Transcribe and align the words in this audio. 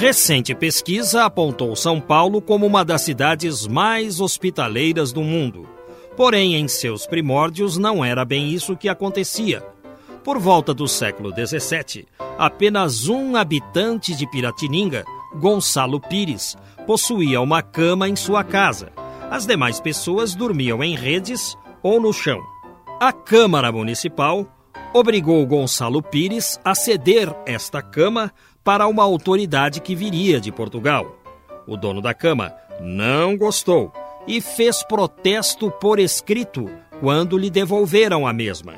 Recente 0.00 0.54
pesquisa 0.54 1.26
apontou 1.26 1.76
São 1.76 2.00
Paulo 2.00 2.40
como 2.40 2.64
uma 2.64 2.82
das 2.82 3.02
cidades 3.02 3.66
mais 3.66 4.18
hospitaleiras 4.18 5.12
do 5.12 5.20
mundo. 5.20 5.68
Porém, 6.16 6.54
em 6.54 6.66
seus 6.68 7.06
primórdios, 7.06 7.76
não 7.76 8.02
era 8.02 8.24
bem 8.24 8.48
isso 8.48 8.74
que 8.74 8.88
acontecia. 8.88 9.62
Por 10.24 10.38
volta 10.38 10.72
do 10.72 10.88
século 10.88 11.30
XVII, 11.30 12.06
apenas 12.38 13.08
um 13.08 13.36
habitante 13.36 14.14
de 14.14 14.26
Piratininga, 14.26 15.04
Gonçalo 15.34 16.00
Pires, 16.00 16.56
possuía 16.86 17.38
uma 17.38 17.60
cama 17.60 18.08
em 18.08 18.16
sua 18.16 18.42
casa. 18.42 18.90
As 19.30 19.44
demais 19.44 19.82
pessoas 19.82 20.34
dormiam 20.34 20.82
em 20.82 20.96
redes 20.96 21.54
ou 21.82 22.00
no 22.00 22.10
chão. 22.10 22.40
A 22.98 23.12
Câmara 23.12 23.70
Municipal 23.70 24.46
obrigou 24.94 25.46
Gonçalo 25.46 26.02
Pires 26.02 26.58
a 26.64 26.74
ceder 26.74 27.28
esta 27.44 27.82
cama 27.82 28.32
para 28.62 28.86
uma 28.86 29.02
autoridade 29.02 29.80
que 29.80 29.94
viria 29.94 30.40
de 30.40 30.52
Portugal. 30.52 31.18
O 31.66 31.76
dono 31.76 32.00
da 32.00 32.14
cama 32.14 32.52
não 32.80 33.36
gostou 33.36 33.92
e 34.26 34.40
fez 34.40 34.82
protesto 34.82 35.70
por 35.70 35.98
escrito 35.98 36.70
quando 37.00 37.38
lhe 37.38 37.50
devolveram 37.50 38.26
a 38.26 38.32
mesma. 38.32 38.74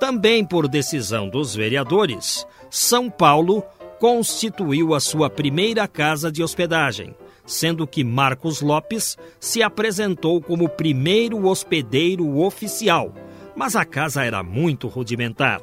Também 0.00 0.44
por 0.44 0.68
decisão 0.68 1.28
dos 1.28 1.54
vereadores, 1.54 2.46
São 2.68 3.08
Paulo 3.08 3.62
constituiu 3.98 4.94
a 4.94 5.00
sua 5.00 5.30
primeira 5.30 5.88
casa 5.88 6.30
de 6.30 6.42
hospedagem, 6.42 7.14
sendo 7.46 7.86
que 7.86 8.04
Marcos 8.04 8.60
Lopes 8.60 9.16
se 9.40 9.62
apresentou 9.62 10.40
como 10.42 10.68
primeiro 10.68 11.46
hospedeiro 11.46 12.38
oficial, 12.40 13.14
mas 13.54 13.74
a 13.74 13.84
casa 13.84 14.24
era 14.24 14.42
muito 14.42 14.88
rudimentar. 14.88 15.62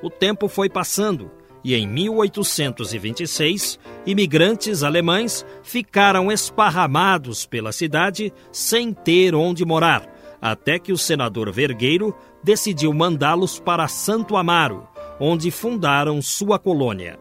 O 0.00 0.08
tempo 0.08 0.46
foi 0.46 0.68
passando 0.68 1.30
e 1.64 1.74
em 1.74 1.86
1826, 1.86 3.78
imigrantes 4.06 4.82
alemães 4.82 5.44
ficaram 5.62 6.30
esparramados 6.30 7.46
pela 7.46 7.72
cidade 7.72 8.32
sem 8.52 8.92
ter 8.92 9.34
onde 9.34 9.64
morar, 9.64 10.06
até 10.40 10.78
que 10.78 10.92
o 10.92 10.98
senador 10.98 11.52
Vergueiro 11.52 12.14
decidiu 12.42 12.92
mandá-los 12.92 13.58
para 13.58 13.88
Santo 13.88 14.36
Amaro, 14.36 14.86
onde 15.18 15.50
fundaram 15.50 16.22
sua 16.22 16.58
colônia. 16.58 17.18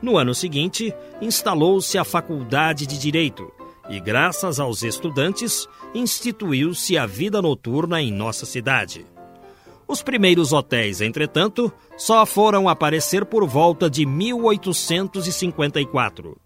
No 0.00 0.16
ano 0.16 0.34
seguinte, 0.34 0.94
instalou-se 1.20 1.98
a 1.98 2.04
Faculdade 2.04 2.86
de 2.86 2.98
Direito 2.98 3.50
e, 3.88 3.98
graças 3.98 4.60
aos 4.60 4.82
estudantes, 4.82 5.66
instituiu-se 5.94 6.96
a 6.98 7.06
vida 7.06 7.40
noturna 7.40 8.00
em 8.02 8.12
nossa 8.12 8.44
cidade. 8.44 9.06
Os 9.88 10.02
primeiros 10.02 10.52
hotéis, 10.52 11.00
entretanto, 11.00 11.72
só 11.96 12.26
foram 12.26 12.68
aparecer 12.68 13.24
por 13.24 13.48
volta 13.48 13.88
de 13.88 14.04
1854. 14.04 16.36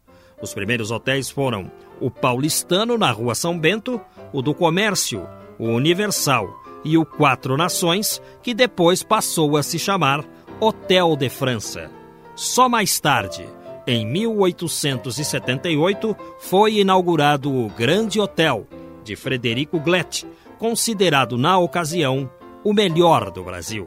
Os 0.41 0.55
primeiros 0.55 0.93
hotéis 0.93 1.29
foram 1.29 1.69
o 2.01 2.09
Paulistano, 2.09 2.97
na 2.97 3.11
Rua 3.11 3.35
São 3.35 3.59
Bento, 3.59 4.01
o 4.33 4.41
do 4.41 4.55
Comércio, 4.55 5.27
o 5.59 5.67
Universal 5.67 6.63
e 6.85 6.97
o 6.97 7.05
Quatro 7.05 7.57
Nações, 7.57 8.23
que 8.45 8.55
depois 8.55 9.03
passou 9.03 9.57
a 9.57 9.63
se 9.65 9.77
chamar 9.77 10.25
Hotel 10.61 11.17
de 11.17 11.29
França. 11.29 11.91
Só 12.37 12.69
mais 12.69 13.01
tarde, 13.01 13.45
em 13.89 14.07
1878, 14.07 16.17
foi 16.39 16.79
inaugurado 16.79 17.53
o 17.53 17.69
Grande 17.71 18.21
Hotel, 18.21 18.69
de 19.03 19.17
Frederico 19.17 19.81
Glett, 19.81 20.25
considerado 20.59 21.37
na 21.37 21.59
ocasião 21.59 22.31
o 22.65 22.73
melhor 22.73 23.31
do 23.31 23.43
Brasil. 23.43 23.87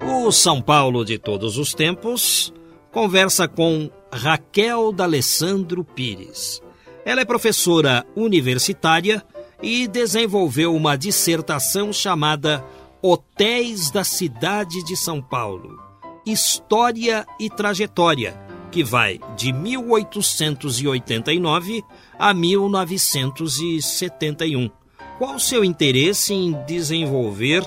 O 0.00 0.30
São 0.30 0.62
Paulo 0.62 1.04
de 1.04 1.18
todos 1.18 1.58
os 1.58 1.74
tempos 1.74 2.52
conversa 2.90 3.48
com 3.48 3.90
Raquel 4.12 4.92
D'Alessandro 4.92 5.84
Pires. 5.84 6.62
Ela 7.04 7.22
é 7.22 7.24
professora 7.24 8.06
universitária 8.14 9.24
e 9.62 9.88
desenvolveu 9.88 10.74
uma 10.74 10.96
dissertação 10.96 11.92
chamada 11.92 12.64
Hotéis 13.02 13.90
da 13.90 14.04
Cidade 14.04 14.84
de 14.84 14.96
São 14.96 15.20
Paulo 15.20 15.80
História 16.24 17.26
e 17.40 17.50
Trajetória 17.50 18.51
que 18.72 18.82
vai 18.82 19.20
de 19.36 19.52
1889 19.52 21.84
a 22.18 22.32
1971. 22.32 24.70
Qual 25.18 25.34
o 25.34 25.40
seu 25.40 25.62
interesse 25.62 26.32
em 26.32 26.52
desenvolver 26.64 27.62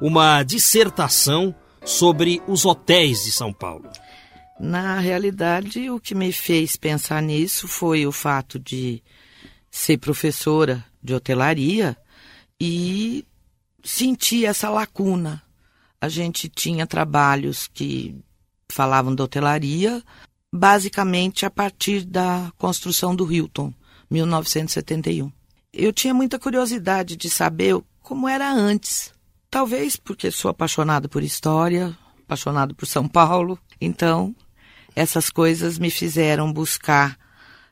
uma 0.00 0.42
dissertação 0.42 1.54
sobre 1.84 2.42
os 2.48 2.66
hotéis 2.66 3.22
de 3.24 3.30
São 3.30 3.52
Paulo? 3.52 3.88
Na 4.58 4.98
realidade, 4.98 5.88
o 5.88 6.00
que 6.00 6.16
me 6.16 6.32
fez 6.32 6.74
pensar 6.76 7.22
nisso 7.22 7.68
foi 7.68 8.04
o 8.04 8.10
fato 8.10 8.58
de 8.58 9.00
ser 9.70 9.98
professora 9.98 10.84
de 11.00 11.14
hotelaria 11.14 11.96
e 12.60 13.24
sentir 13.84 14.44
essa 14.44 14.68
lacuna. 14.68 15.40
A 16.00 16.08
gente 16.08 16.48
tinha 16.48 16.84
trabalhos 16.84 17.68
que 17.68 18.20
falavam 18.70 19.14
da 19.14 19.24
hotelaria, 19.24 20.02
basicamente 20.52 21.44
a 21.44 21.50
partir 21.50 22.04
da 22.04 22.52
construção 22.56 23.14
do 23.14 23.30
Hilton, 23.30 23.72
1971. 24.10 25.30
Eu 25.72 25.92
tinha 25.92 26.14
muita 26.14 26.38
curiosidade 26.38 27.16
de 27.16 27.28
saber 27.28 27.78
como 28.02 28.28
era 28.28 28.50
antes. 28.50 29.12
Talvez 29.50 29.96
porque 29.96 30.30
sou 30.30 30.50
apaixonado 30.50 31.08
por 31.08 31.22
história, 31.22 31.96
apaixonado 32.24 32.74
por 32.74 32.86
São 32.86 33.06
Paulo, 33.06 33.58
então 33.80 34.34
essas 34.94 35.30
coisas 35.30 35.78
me 35.78 35.90
fizeram 35.90 36.52
buscar 36.52 37.18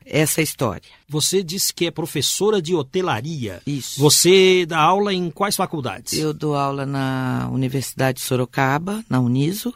essa 0.05 0.41
história. 0.41 0.89
Você 1.09 1.43
disse 1.43 1.73
que 1.73 1.85
é 1.85 1.91
professora 1.91 2.61
de 2.61 2.73
hotelaria. 2.73 3.61
Isso. 3.67 3.99
Você 3.99 4.65
dá 4.65 4.79
aula 4.79 5.13
em 5.13 5.29
quais 5.29 5.55
faculdades? 5.55 6.13
Eu 6.13 6.33
dou 6.33 6.55
aula 6.55 6.85
na 6.85 7.49
Universidade 7.51 8.19
de 8.19 8.25
Sorocaba, 8.25 9.03
na 9.09 9.19
Uniso, 9.19 9.73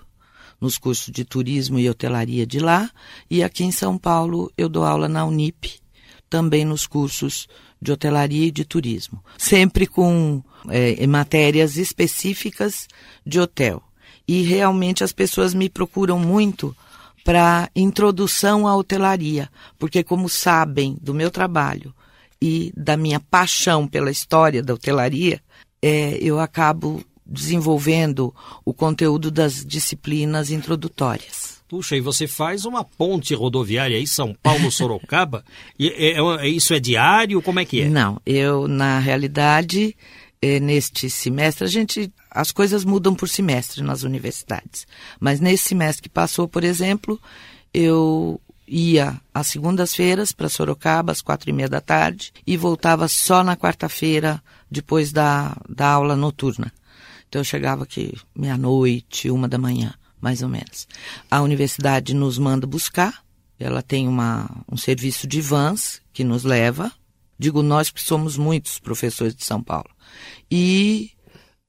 nos 0.62 0.78
cursos 0.78 1.12
de 1.12 1.26
turismo 1.26 1.80
e 1.80 1.90
hotelaria 1.90 2.46
de 2.46 2.60
lá, 2.60 2.90
e 3.30 3.44
aqui 3.44 3.64
em 3.64 3.72
São 3.72 3.98
Paulo 3.98 4.52
eu 4.56 4.70
dou 4.70 4.86
aula 4.86 5.10
na 5.10 5.26
Unip, 5.26 5.82
também 6.30 6.64
nos 6.64 6.86
cursos 6.86 7.48
de 7.82 7.92
hotelaria 7.92 8.46
e 8.46 8.52
de 8.52 8.64
turismo, 8.64 9.24
sempre 9.38 9.88
com 9.88 10.44
é, 10.70 11.06
matérias 11.08 11.78
específicas 11.78 12.88
de 13.26 13.40
hotel. 13.40 13.82
E 14.28 14.44
realmente 14.44 15.04
as 15.04 15.12
pessoas 15.12 15.54
me 15.54 15.68
procuram 15.68 16.20
muito 16.20 16.76
para 17.26 17.70
introdução 17.76 18.68
à 18.68 18.75
hotelaria, 18.75 19.50
porque 19.80 20.04
como 20.04 20.30
sabem 20.30 20.98
do 21.02 21.14
meu 21.14 21.31
trabalho 21.31 21.94
e 22.42 22.72
da 22.78 22.96
minha 22.96 23.19
paixão 23.19 23.88
pela 23.88 24.12
história 24.12 24.62
da 24.62 24.74
hotelaria, 24.74 25.42
é, 25.81 26.18
eu 26.22 26.40
acabo 26.40 27.04
desenvolvendo 27.31 28.33
o 28.66 28.74
conteúdo 28.74 29.31
das 29.31 29.66
disciplinas 29.66 30.51
introdutórias. 30.51 31.62
Puxa, 31.72 31.95
e 31.95 32.01
você 32.01 32.28
faz 32.28 32.66
uma 32.66 32.83
ponte 32.83 33.33
rodoviária 33.33 33.95
aí, 33.95 34.06
São 34.06 34.36
Paulo-Sorocaba? 34.44 35.45
e 35.80 35.88
é, 35.88 36.19
é, 36.19 36.50
isso 36.50 36.74
é 36.74 36.80
diário? 36.81 37.42
Como 37.42 37.62
é 37.62 37.66
que 37.66 37.81
é? 37.81 37.89
Não, 37.89 38.19
eu, 38.25 38.68
na 38.68 39.00
realidade, 39.00 39.95
é, 40.42 40.60
neste 40.60 41.10
semestre, 41.10 41.63
a 41.63 41.69
gente. 41.69 42.12
As 42.30 42.51
coisas 42.51 42.83
mudam 42.83 43.16
por 43.16 43.30
semestre 43.30 43.81
nas 43.81 44.04
universidades. 44.04 44.86
Mas 45.18 45.39
nesse 45.39 45.69
semestre 45.69 46.04
que 46.04 46.10
passou, 46.10 46.45
por 46.45 46.66
exemplo, 46.66 47.18
eu 47.74 48.39
ia 48.68 49.19
às 49.33 49.48
segundas-feiras 49.48 50.31
para 50.31 50.50
Sorocaba, 50.50 51.12
às 51.12 51.22
quatro 51.22 51.50
e 51.50 51.54
meia 51.54 51.69
da 51.69 51.81
tarde, 51.81 52.33
e 52.48 52.56
voltava 52.56 53.07
só 53.07 53.44
na 53.44 53.56
quarta-feira, 53.56 54.42
depois 54.69 55.12
da, 55.12 55.56
da 55.69 55.88
aula 55.88 56.16
noturna. 56.16 56.72
Então 57.31 57.39
eu 57.39 57.45
chegava 57.45 57.83
aqui 57.83 58.13
meia-noite, 58.36 59.31
uma 59.31 59.48
da 59.48 59.57
manhã, 59.57 59.94
mais 60.19 60.42
ou 60.42 60.50
menos. 60.50 60.86
A 61.30 61.42
universidade 61.42 62.13
nos 62.13 62.38
manda 62.38 62.68
buscar, 62.68 63.24
ela 63.57 63.81
tem 63.81 64.06
uma, 64.06 64.50
um 64.69 64.75
serviço 64.75 65.25
de 65.25 65.39
vans 65.39 66.01
que 66.12 66.25
nos 66.25 66.44
leva, 66.44 66.92
digo 67.39 67.63
nós 67.63 67.89
que 67.89 68.01
somos 68.01 68.36
muitos 68.36 68.80
professores 68.80 69.33
de 69.33 69.45
São 69.45 69.63
Paulo, 69.63 69.89
e 70.51 71.12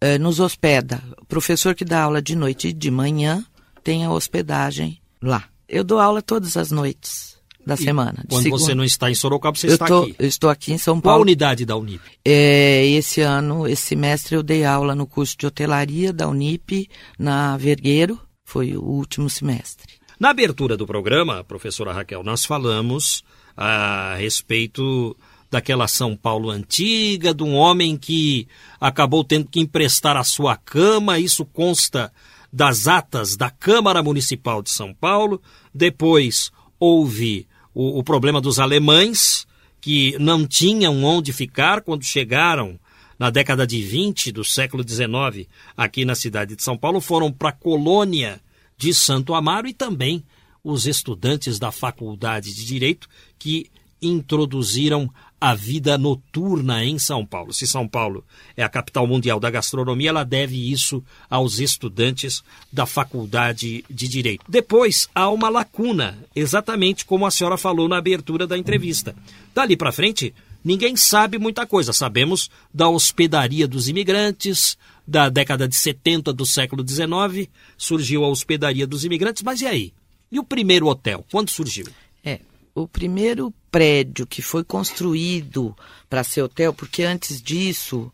eh, 0.00 0.18
nos 0.18 0.40
hospeda. 0.40 1.00
O 1.20 1.26
professor 1.26 1.76
que 1.76 1.84
dá 1.84 2.02
aula 2.02 2.20
de 2.20 2.34
noite 2.34 2.66
e 2.66 2.72
de 2.72 2.90
manhã 2.90 3.46
tem 3.84 4.04
a 4.04 4.10
hospedagem 4.10 5.00
lá. 5.22 5.44
Eu 5.68 5.84
dou 5.84 6.00
aula 6.00 6.20
todas 6.20 6.56
as 6.56 6.72
noites 6.72 7.31
da 7.64 7.74
e 7.74 7.78
semana. 7.78 8.24
Quando 8.28 8.42
segunda. 8.42 8.62
você 8.62 8.74
não 8.74 8.84
está 8.84 9.10
em 9.10 9.14
Sorocaba, 9.14 9.56
você 9.56 9.68
eu 9.68 9.74
está 9.74 9.86
tô, 9.86 10.02
aqui. 10.02 10.16
Eu 10.18 10.28
estou 10.28 10.50
aqui 10.50 10.72
em 10.72 10.78
São 10.78 11.00
Paulo. 11.00 11.18
Qual 11.18 11.22
unidade 11.22 11.64
da 11.64 11.76
Unip? 11.76 12.02
É, 12.24 12.86
esse 12.86 13.20
ano, 13.20 13.66
esse 13.66 13.82
semestre, 13.82 14.34
eu 14.34 14.42
dei 14.42 14.64
aula 14.64 14.94
no 14.94 15.06
curso 15.06 15.36
de 15.38 15.46
hotelaria 15.46 16.12
da 16.12 16.28
Unip, 16.28 16.88
na 17.18 17.56
Vergueiro. 17.56 18.18
Foi 18.44 18.76
o 18.76 18.82
último 18.82 19.30
semestre. 19.30 19.94
Na 20.18 20.30
abertura 20.30 20.76
do 20.76 20.86
programa, 20.86 21.42
professora 21.42 21.92
Raquel, 21.92 22.22
nós 22.22 22.44
falamos 22.44 23.24
a 23.56 24.14
respeito 24.16 25.16
daquela 25.50 25.86
São 25.86 26.16
Paulo 26.16 26.48
antiga, 26.48 27.34
de 27.34 27.42
um 27.42 27.54
homem 27.54 27.96
que 27.96 28.48
acabou 28.80 29.22
tendo 29.22 29.48
que 29.48 29.60
emprestar 29.60 30.16
a 30.16 30.24
sua 30.24 30.56
cama, 30.56 31.18
isso 31.18 31.44
consta 31.44 32.10
das 32.52 32.86
atas 32.86 33.36
da 33.36 33.50
Câmara 33.50 34.02
Municipal 34.02 34.62
de 34.62 34.70
São 34.70 34.92
Paulo. 34.94 35.40
Depois 35.74 36.50
houve 36.78 37.46
o, 37.74 37.98
o 37.98 38.04
problema 38.04 38.40
dos 38.40 38.58
alemães, 38.58 39.46
que 39.80 40.16
não 40.18 40.46
tinham 40.46 41.02
onde 41.04 41.32
ficar 41.32 41.80
quando 41.80 42.04
chegaram 42.04 42.78
na 43.18 43.30
década 43.30 43.66
de 43.66 43.82
20 43.82 44.32
do 44.32 44.44
século 44.44 44.82
XIX 44.86 45.48
aqui 45.76 46.04
na 46.04 46.14
cidade 46.14 46.56
de 46.56 46.62
São 46.62 46.76
Paulo, 46.76 47.00
foram 47.00 47.32
para 47.32 47.50
a 47.50 47.52
colônia 47.52 48.40
de 48.76 48.92
Santo 48.92 49.34
Amaro 49.34 49.68
e 49.68 49.74
também 49.74 50.24
os 50.64 50.86
estudantes 50.86 51.58
da 51.58 51.72
Faculdade 51.72 52.54
de 52.54 52.64
Direito 52.64 53.08
que 53.38 53.70
introduziram 54.00 55.08
a 55.42 55.56
vida 55.56 55.98
noturna 55.98 56.84
em 56.84 57.00
São 57.00 57.26
Paulo. 57.26 57.52
Se 57.52 57.66
São 57.66 57.88
Paulo 57.88 58.24
é 58.56 58.62
a 58.62 58.68
capital 58.68 59.08
mundial 59.08 59.40
da 59.40 59.50
gastronomia, 59.50 60.10
ela 60.10 60.22
deve 60.22 60.70
isso 60.70 61.02
aos 61.28 61.58
estudantes 61.58 62.44
da 62.72 62.86
Faculdade 62.86 63.84
de 63.90 64.06
Direito. 64.06 64.44
Depois 64.48 65.08
há 65.12 65.28
uma 65.28 65.48
lacuna, 65.48 66.16
exatamente 66.32 67.04
como 67.04 67.26
a 67.26 67.30
senhora 67.32 67.56
falou 67.56 67.88
na 67.88 67.96
abertura 67.96 68.46
da 68.46 68.56
entrevista. 68.56 69.16
Dali 69.52 69.76
para 69.76 69.90
frente, 69.90 70.32
ninguém 70.62 70.94
sabe 70.94 71.38
muita 71.38 71.66
coisa. 71.66 71.92
Sabemos 71.92 72.48
da 72.72 72.88
hospedaria 72.88 73.66
dos 73.66 73.88
imigrantes, 73.88 74.78
da 75.04 75.28
década 75.28 75.66
de 75.66 75.74
70 75.74 76.32
do 76.32 76.46
século 76.46 76.88
XIX, 76.88 77.50
surgiu 77.76 78.24
a 78.24 78.28
hospedaria 78.28 78.86
dos 78.86 79.04
imigrantes, 79.04 79.42
mas 79.42 79.60
e 79.60 79.66
aí? 79.66 79.92
E 80.30 80.38
o 80.38 80.44
primeiro 80.44 80.86
hotel, 80.86 81.26
quando 81.32 81.50
surgiu? 81.50 81.88
É, 82.24 82.38
o 82.76 82.86
primeiro 82.86 83.52
prédio 83.72 84.26
que 84.26 84.42
foi 84.42 84.62
construído 84.62 85.74
para 86.08 86.22
ser 86.22 86.42
hotel, 86.42 86.74
porque 86.74 87.02
antes 87.02 87.40
disso, 87.40 88.12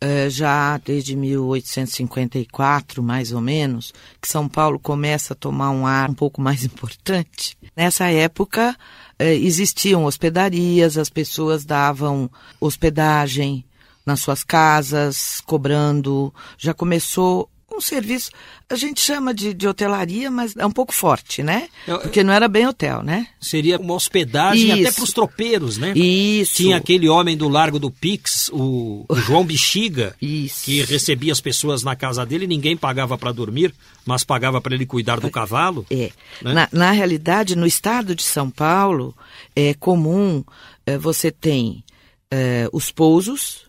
é, 0.00 0.28
já 0.28 0.76
desde 0.78 1.16
1854, 1.16 3.02
mais 3.02 3.32
ou 3.32 3.40
menos, 3.40 3.94
que 4.20 4.28
São 4.28 4.48
Paulo 4.48 4.78
começa 4.78 5.32
a 5.32 5.36
tomar 5.36 5.70
um 5.70 5.86
ar 5.86 6.10
um 6.10 6.14
pouco 6.14 6.40
mais 6.40 6.64
importante. 6.66 7.56
Nessa 7.76 8.10
época, 8.10 8.76
é, 9.18 9.32
existiam 9.34 10.04
hospedarias, 10.04 10.98
as 10.98 11.08
pessoas 11.08 11.64
davam 11.64 12.28
hospedagem 12.60 13.64
nas 14.04 14.20
suas 14.20 14.42
casas, 14.44 15.40
cobrando. 15.46 16.34
Já 16.58 16.74
começou 16.74 17.48
um 17.74 17.80
serviço, 17.80 18.30
a 18.70 18.76
gente 18.76 19.00
chama 19.00 19.34
de, 19.34 19.52
de 19.52 19.66
hotelaria, 19.66 20.30
mas 20.30 20.56
é 20.56 20.64
um 20.64 20.70
pouco 20.70 20.94
forte, 20.94 21.42
né? 21.42 21.68
Porque 21.84 22.22
não 22.22 22.32
era 22.32 22.48
bem 22.48 22.66
hotel, 22.66 23.02
né? 23.02 23.26
Seria 23.40 23.78
uma 23.78 23.94
hospedagem 23.94 24.70
Isso. 24.70 24.80
até 24.80 24.92
para 24.92 25.04
os 25.04 25.12
tropeiros, 25.12 25.76
né? 25.76 25.92
Isso. 25.92 26.54
Tinha 26.54 26.76
aquele 26.76 27.08
homem 27.08 27.36
do 27.36 27.48
Largo 27.48 27.78
do 27.78 27.90
Pix, 27.90 28.48
o, 28.52 29.04
o 29.10 29.16
João 29.16 29.44
Bexiga, 29.44 30.14
Isso. 30.22 30.64
que 30.64 30.82
recebia 30.82 31.32
as 31.32 31.40
pessoas 31.40 31.82
na 31.82 31.96
casa 31.96 32.24
dele, 32.24 32.46
ninguém 32.46 32.76
pagava 32.76 33.18
para 33.18 33.32
dormir, 33.32 33.74
mas 34.04 34.22
pagava 34.22 34.60
para 34.60 34.74
ele 34.74 34.86
cuidar 34.86 35.18
do 35.18 35.30
cavalo. 35.30 35.84
É. 35.90 36.10
Né? 36.40 36.54
Na, 36.54 36.68
na 36.72 36.90
realidade, 36.92 37.56
no 37.56 37.66
estado 37.66 38.14
de 38.14 38.22
São 38.22 38.48
Paulo, 38.48 39.14
é 39.54 39.74
comum, 39.74 40.44
é, 40.86 40.96
você 40.96 41.30
tem 41.32 41.84
é, 42.30 42.68
os 42.72 42.90
pousos, 42.90 43.65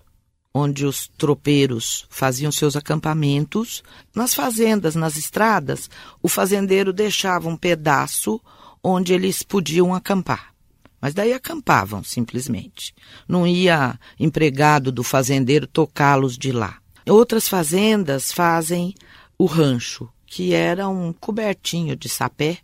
onde 0.58 0.86
os 0.86 1.08
tropeiros 1.18 2.08
faziam 2.10 2.52
seus 2.52 2.76
acampamentos. 2.76 3.84
Nas 4.16 4.34
fazendas, 4.34 4.96
nas 4.96 5.16
estradas, 5.16 5.88
o 6.22 6.28
fazendeiro 6.28 6.92
deixava 6.92 7.48
um 7.48 7.56
pedaço 7.56 8.42
onde 8.84 9.14
eles 9.14 9.44
podiam 9.44 9.94
acampar. 9.94 10.54
Mas 11.00 11.14
daí 11.14 11.32
acampavam, 11.32 12.04
simplesmente. 12.04 12.94
Não 13.28 13.46
ia 13.46 14.00
empregado 14.20 14.92
do 14.92 15.04
fazendeiro 15.04 15.68
tocá-los 15.68 16.38
de 16.38 16.52
lá. 16.52 16.78
Outras 17.08 17.48
fazendas 17.48 18.32
fazem 18.32 18.96
o 19.38 19.46
rancho, 19.46 20.10
que 20.26 20.54
era 20.54 20.90
um 20.90 21.14
cobertinho 21.14 21.96
de 21.96 22.10
sapé 22.10 22.58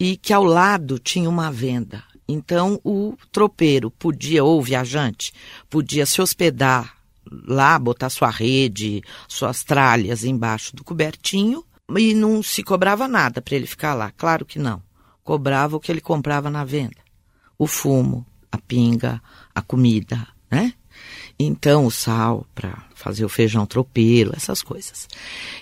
e 0.00 0.16
que 0.16 0.32
ao 0.32 0.42
lado 0.42 0.98
tinha 0.98 1.30
uma 1.30 1.50
venda. 1.50 2.02
Então 2.28 2.80
o 2.82 3.16
tropeiro 3.30 3.88
podia, 3.88 4.42
ou 4.42 4.58
o 4.58 4.62
viajante, 4.62 5.32
podia 5.70 6.04
se 6.04 6.20
hospedar 6.20 6.95
lá, 7.30 7.78
botar 7.78 8.10
sua 8.10 8.30
rede, 8.30 9.02
suas 9.28 9.64
tralhas 9.64 10.24
embaixo 10.24 10.74
do 10.74 10.84
cobertinho 10.84 11.64
e 11.96 12.14
não 12.14 12.42
se 12.42 12.62
cobrava 12.62 13.06
nada 13.06 13.40
para 13.40 13.56
ele 13.56 13.66
ficar 13.66 13.94
lá. 13.94 14.10
Claro 14.16 14.44
que 14.44 14.58
não. 14.58 14.82
Cobrava 15.22 15.76
o 15.76 15.80
que 15.80 15.90
ele 15.90 16.00
comprava 16.00 16.50
na 16.50 16.64
venda: 16.64 16.98
o 17.58 17.66
fumo, 17.66 18.26
a 18.50 18.58
pinga, 18.58 19.20
a 19.54 19.60
comida, 19.60 20.26
né? 20.50 20.72
Então, 21.38 21.84
o 21.84 21.90
sal 21.90 22.46
para 22.54 22.86
fazer 22.94 23.24
o 23.24 23.28
feijão 23.28 23.66
tropeiro, 23.66 24.32
essas 24.34 24.62
coisas. 24.62 25.06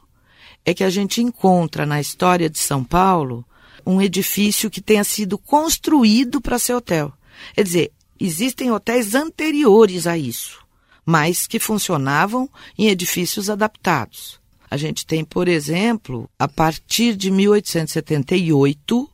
é 0.65 0.73
que 0.73 0.83
a 0.83 0.89
gente 0.89 1.21
encontra 1.21 1.85
na 1.85 2.01
história 2.01 2.49
de 2.49 2.59
São 2.59 2.83
Paulo 2.83 3.45
um 3.85 4.01
edifício 4.01 4.69
que 4.69 4.81
tenha 4.81 5.03
sido 5.03 5.37
construído 5.37 6.39
para 6.39 6.59
ser 6.59 6.73
hotel. 6.73 7.11
Quer 7.53 7.63
dizer, 7.63 7.91
existem 8.19 8.71
hotéis 8.71 9.15
anteriores 9.15 10.07
a 10.07 10.17
isso, 10.17 10.59
mas 11.05 11.47
que 11.47 11.59
funcionavam 11.59 12.49
em 12.77 12.87
edifícios 12.87 13.49
adaptados. 13.49 14.39
A 14.69 14.77
gente 14.77 15.05
tem, 15.05 15.25
por 15.25 15.47
exemplo, 15.47 16.29
a 16.39 16.47
partir 16.47 17.15
de 17.15 17.29
1878, 17.29 19.09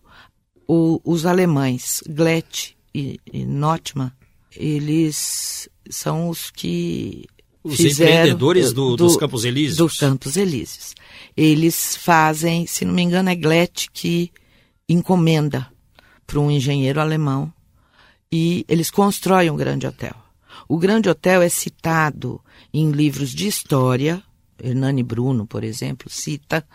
o, 0.67 1.01
os 1.03 1.25
alemães 1.25 2.03
Glett 2.07 2.77
e, 2.93 3.19
e 3.31 3.45
Notman, 3.45 4.11
eles 4.57 5.69
são 5.89 6.29
os 6.29 6.49
que 6.49 7.25
os 7.63 7.79
empreendedores 7.79 8.71
do, 8.71 8.91
do, 8.91 8.95
dos 8.95 9.17
Campos 9.17 9.43
Elíseos. 9.43 9.77
Dos 9.77 9.99
Campos 9.99 10.37
Elíseos. 10.37 10.95
Eles 11.35 11.95
fazem, 11.97 12.65
se 12.65 12.85
não 12.85 12.93
me 12.93 13.01
engano, 13.01 13.29
é 13.29 13.35
Glett 13.35 13.89
que 13.91 14.31
encomenda 14.87 15.67
para 16.25 16.39
um 16.39 16.49
engenheiro 16.49 16.99
alemão 16.99 17.51
e 18.31 18.65
eles 18.67 18.89
constroem 18.89 19.49
um 19.49 19.55
grande 19.55 19.85
hotel. 19.85 20.15
O 20.67 20.77
grande 20.77 21.09
hotel 21.09 21.41
é 21.41 21.49
citado 21.49 22.41
em 22.73 22.91
livros 22.91 23.31
de 23.31 23.47
história, 23.47 24.21
Hernani 24.61 25.03
Bruno, 25.03 25.45
por 25.45 25.63
exemplo, 25.63 26.09
cita 26.09 26.65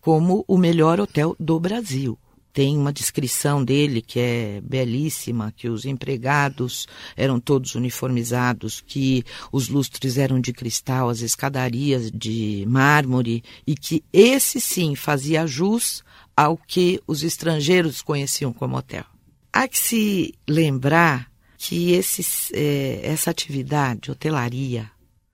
como 0.00 0.44
o 0.46 0.56
melhor 0.56 1.00
hotel 1.00 1.34
do 1.38 1.58
Brasil 1.58 2.18
tem 2.54 2.78
uma 2.78 2.92
descrição 2.92 3.64
dele 3.64 4.00
que 4.00 4.20
é 4.20 4.60
belíssima, 4.62 5.52
que 5.56 5.68
os 5.68 5.84
empregados 5.84 6.86
eram 7.16 7.40
todos 7.40 7.74
uniformizados, 7.74 8.80
que 8.80 9.24
os 9.50 9.68
lustres 9.68 10.16
eram 10.16 10.40
de 10.40 10.52
cristal, 10.52 11.08
as 11.08 11.20
escadarias 11.20 12.12
de 12.12 12.64
mármore, 12.68 13.42
e 13.66 13.74
que 13.74 14.04
esse 14.12 14.60
sim 14.60 14.94
fazia 14.94 15.48
jus 15.48 16.04
ao 16.36 16.56
que 16.56 17.02
os 17.08 17.24
estrangeiros 17.24 18.00
conheciam 18.00 18.52
como 18.52 18.76
hotel. 18.76 19.04
Há 19.52 19.66
que 19.66 19.78
se 19.78 20.32
lembrar 20.48 21.28
que 21.58 21.90
esse, 21.90 22.24
é, 22.54 23.00
essa 23.02 23.32
atividade, 23.32 24.12
hotelaria, 24.12 24.88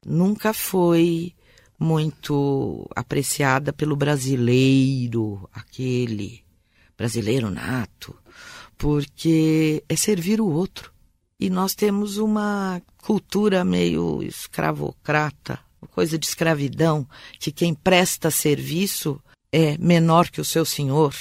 nunca 0.06 0.54
foi 0.54 1.34
muito 1.78 2.88
apreciada 2.96 3.74
pelo 3.74 3.94
brasileiro, 3.94 5.46
aquele 5.52 6.48
brasileiro 7.00 7.48
nato, 7.48 8.14
porque 8.76 9.82
é 9.88 9.96
servir 9.96 10.38
o 10.38 10.46
outro. 10.46 10.92
E 11.38 11.48
nós 11.48 11.74
temos 11.74 12.18
uma 12.18 12.82
cultura 12.98 13.64
meio 13.64 14.22
escravocrata, 14.22 15.58
coisa 15.92 16.18
de 16.18 16.26
escravidão, 16.26 17.08
que 17.38 17.50
quem 17.50 17.72
presta 17.72 18.30
serviço 18.30 19.18
é 19.50 19.78
menor 19.78 20.28
que 20.28 20.42
o 20.42 20.44
seu 20.44 20.62
senhor. 20.66 21.14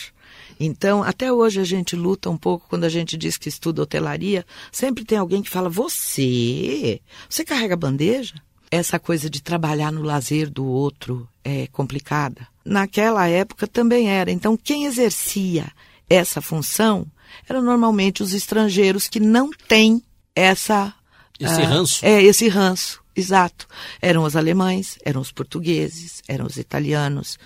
Então, 0.59 1.01
até 1.01 1.31
hoje 1.31 1.62
a 1.62 1.63
gente 1.63 1.95
luta 1.95 2.29
um 2.29 2.38
pouco 2.38 2.67
quando 2.67 2.83
a 2.83 2.89
gente 2.89 3.15
diz 3.15 3.38
que 3.38 3.48
estuda 3.48 3.81
hotelaria, 3.81 4.45
sempre 4.74 5.05
tem 5.05 5.17
alguém 5.17 5.41
que 5.41 5.50
fala: 5.50 5.69
"Você, 5.69 7.00
você 7.29 7.45
carrega 7.45 7.77
bandeja?" 7.77 8.36
Essa 8.69 9.00
coisa 9.00 9.29
de 9.29 9.41
trabalhar 9.41 9.93
no 9.93 10.03
lazer 10.03 10.50
do 10.50 10.65
outro 10.65 11.25
é 11.49 11.67
complicada 11.67 12.47
naquela 12.69 13.27
época 13.27 13.67
também 13.67 14.09
era. 14.09 14.31
Então, 14.31 14.55
quem 14.55 14.85
exercia 14.85 15.71
essa 16.09 16.41
função 16.41 17.05
eram 17.47 17.61
normalmente 17.61 18.21
os 18.21 18.33
estrangeiros 18.33 19.07
que 19.07 19.19
não 19.19 19.49
têm 19.67 20.03
essa. 20.35 20.93
Esse 21.39 21.61
uh, 21.61 21.65
ranço. 21.65 22.05
É, 22.05 22.21
esse 22.21 22.47
ranço, 22.47 23.01
exato. 23.15 23.67
Eram 24.01 24.23
os 24.23 24.35
alemães, 24.35 24.97
eram 25.03 25.19
os 25.19 25.31
portugueses, 25.31 26.21
eram 26.27 26.45
os 26.45 26.57
italianos. 26.57 27.39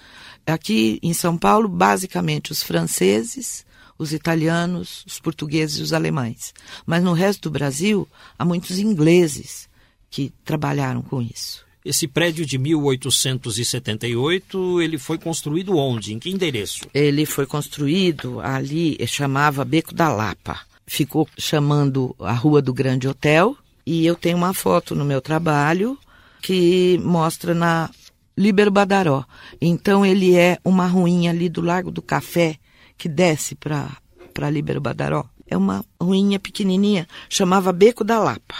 Aqui 0.46 1.00
em 1.02 1.14
São 1.14 1.38
Paulo, 1.38 1.70
basicamente 1.70 2.52
os 2.52 2.62
franceses, 2.62 3.66
os 3.98 4.12
italianos, 4.12 5.06
os 5.08 5.20
portugueses 5.20 5.78
e 5.78 5.84
os 5.84 5.94
alemães. 5.94 6.54
Mas 6.86 7.04
no 7.04 7.14
resto 7.14 7.44
do 7.44 7.52
Brasil, 7.52 8.08
há 8.38 8.44
muitos 8.44 8.78
ingleses 8.78 9.70
que 10.10 10.34
trabalharam 10.44 11.02
com 11.02 11.22
isso. 11.22 11.64
Esse 11.86 12.08
prédio 12.08 12.46
de 12.46 12.58
1878, 12.58 14.82
ele 14.82 14.98
foi 14.98 15.18
construído 15.18 15.76
onde? 15.76 16.14
Em 16.14 16.20
que 16.20 16.30
endereço? 16.30 16.88
Ele 16.94 17.26
foi 17.26 17.46
construído 17.46 18.40
ali, 18.40 18.98
chamava 19.06 19.66
Beco 19.66 19.94
da 19.94 20.08
Lapa. 20.08 20.62
Ficou 20.88 21.28
chamando 21.38 22.16
a 22.20 22.32
Rua 22.32 22.62
do 22.62 22.74
Grande 22.74 23.06
Hotel. 23.06 23.58
E 23.86 24.06
eu 24.06 24.16
tenho 24.16 24.38
uma 24.38 24.54
foto 24.54 24.96
no 24.96 25.04
meu 25.04 25.20
trabalho 25.20 26.00
que 26.42 26.98
mostra 27.04 27.54
na 27.54 27.90
Líbero 28.38 28.72
Badaró. 28.72 29.26
Então 29.60 30.06
ele 30.06 30.36
é 30.36 30.58
uma 30.64 30.88
ruinha 30.88 31.32
ali 31.32 31.50
do 31.50 31.60
Largo 31.60 31.92
do 31.92 32.02
Café 32.02 32.56
que 32.98 33.10
desce 33.10 33.56
para 33.56 33.92
Líbero 34.50 34.80
Badaró. 34.80 35.26
É 35.46 35.58
uma 35.58 35.84
ruinha 36.02 36.40
pequenininha, 36.40 37.06
chamava 37.28 37.74
Beco 37.74 38.06
da 38.06 38.20
Lapa. 38.20 38.56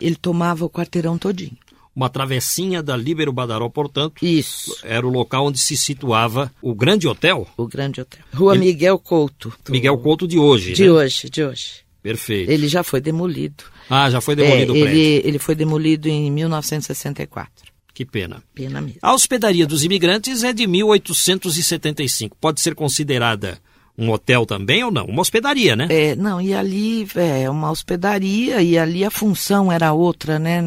Ele 0.00 0.14
tomava 0.14 0.64
o 0.64 0.70
quarteirão 0.70 1.18
todinho 1.18 1.58
uma 1.94 2.08
travessinha 2.08 2.82
da 2.82 2.96
Líbero 2.96 3.32
Badaró, 3.32 3.68
portanto. 3.68 4.24
Isso. 4.24 4.76
Era 4.84 5.06
o 5.06 5.10
local 5.10 5.46
onde 5.46 5.58
se 5.58 5.76
situava 5.76 6.52
o 6.62 6.74
Grande 6.74 7.08
Hotel. 7.08 7.46
O 7.56 7.66
Grande 7.66 8.00
Hotel. 8.00 8.20
Rua 8.32 8.54
Ele... 8.54 8.66
Miguel 8.66 8.98
Couto. 8.98 9.52
Miguel 9.68 9.98
Couto 9.98 10.26
de 10.26 10.38
hoje. 10.38 10.72
De 10.72 10.84
né? 10.84 10.90
hoje, 10.90 11.28
de 11.28 11.44
hoje. 11.44 11.84
Perfeito. 12.02 12.50
Ele 12.50 12.68
já 12.68 12.82
foi 12.82 13.00
demolido. 13.00 13.64
Ah, 13.88 14.08
já 14.08 14.20
foi 14.20 14.34
demolido 14.34 14.74
é, 14.74 14.78
o 14.78 14.82
prédio. 14.82 15.00
Ele, 15.00 15.28
ele 15.28 15.38
foi 15.38 15.54
demolido 15.54 16.08
em 16.08 16.30
1964. 16.30 17.70
Que 17.92 18.04
pena. 18.06 18.42
Pena 18.54 18.80
mesmo. 18.80 18.98
A 19.02 19.12
hospedaria 19.12 19.66
dos 19.66 19.84
imigrantes 19.84 20.42
é 20.42 20.52
de 20.52 20.66
1875. 20.66 22.36
Pode 22.40 22.60
ser 22.60 22.74
considerada 22.74 23.58
um 24.00 24.10
hotel 24.10 24.46
também 24.46 24.82
ou 24.82 24.90
não? 24.90 25.04
Uma 25.04 25.20
hospedaria, 25.20 25.76
né? 25.76 25.86
É, 25.90 26.16
não, 26.16 26.40
e 26.40 26.54
ali 26.54 27.06
é 27.14 27.48
uma 27.50 27.70
hospedaria 27.70 28.62
e 28.62 28.78
ali 28.78 29.04
a 29.04 29.10
função 29.10 29.70
era 29.70 29.92
outra, 29.92 30.38
né? 30.38 30.62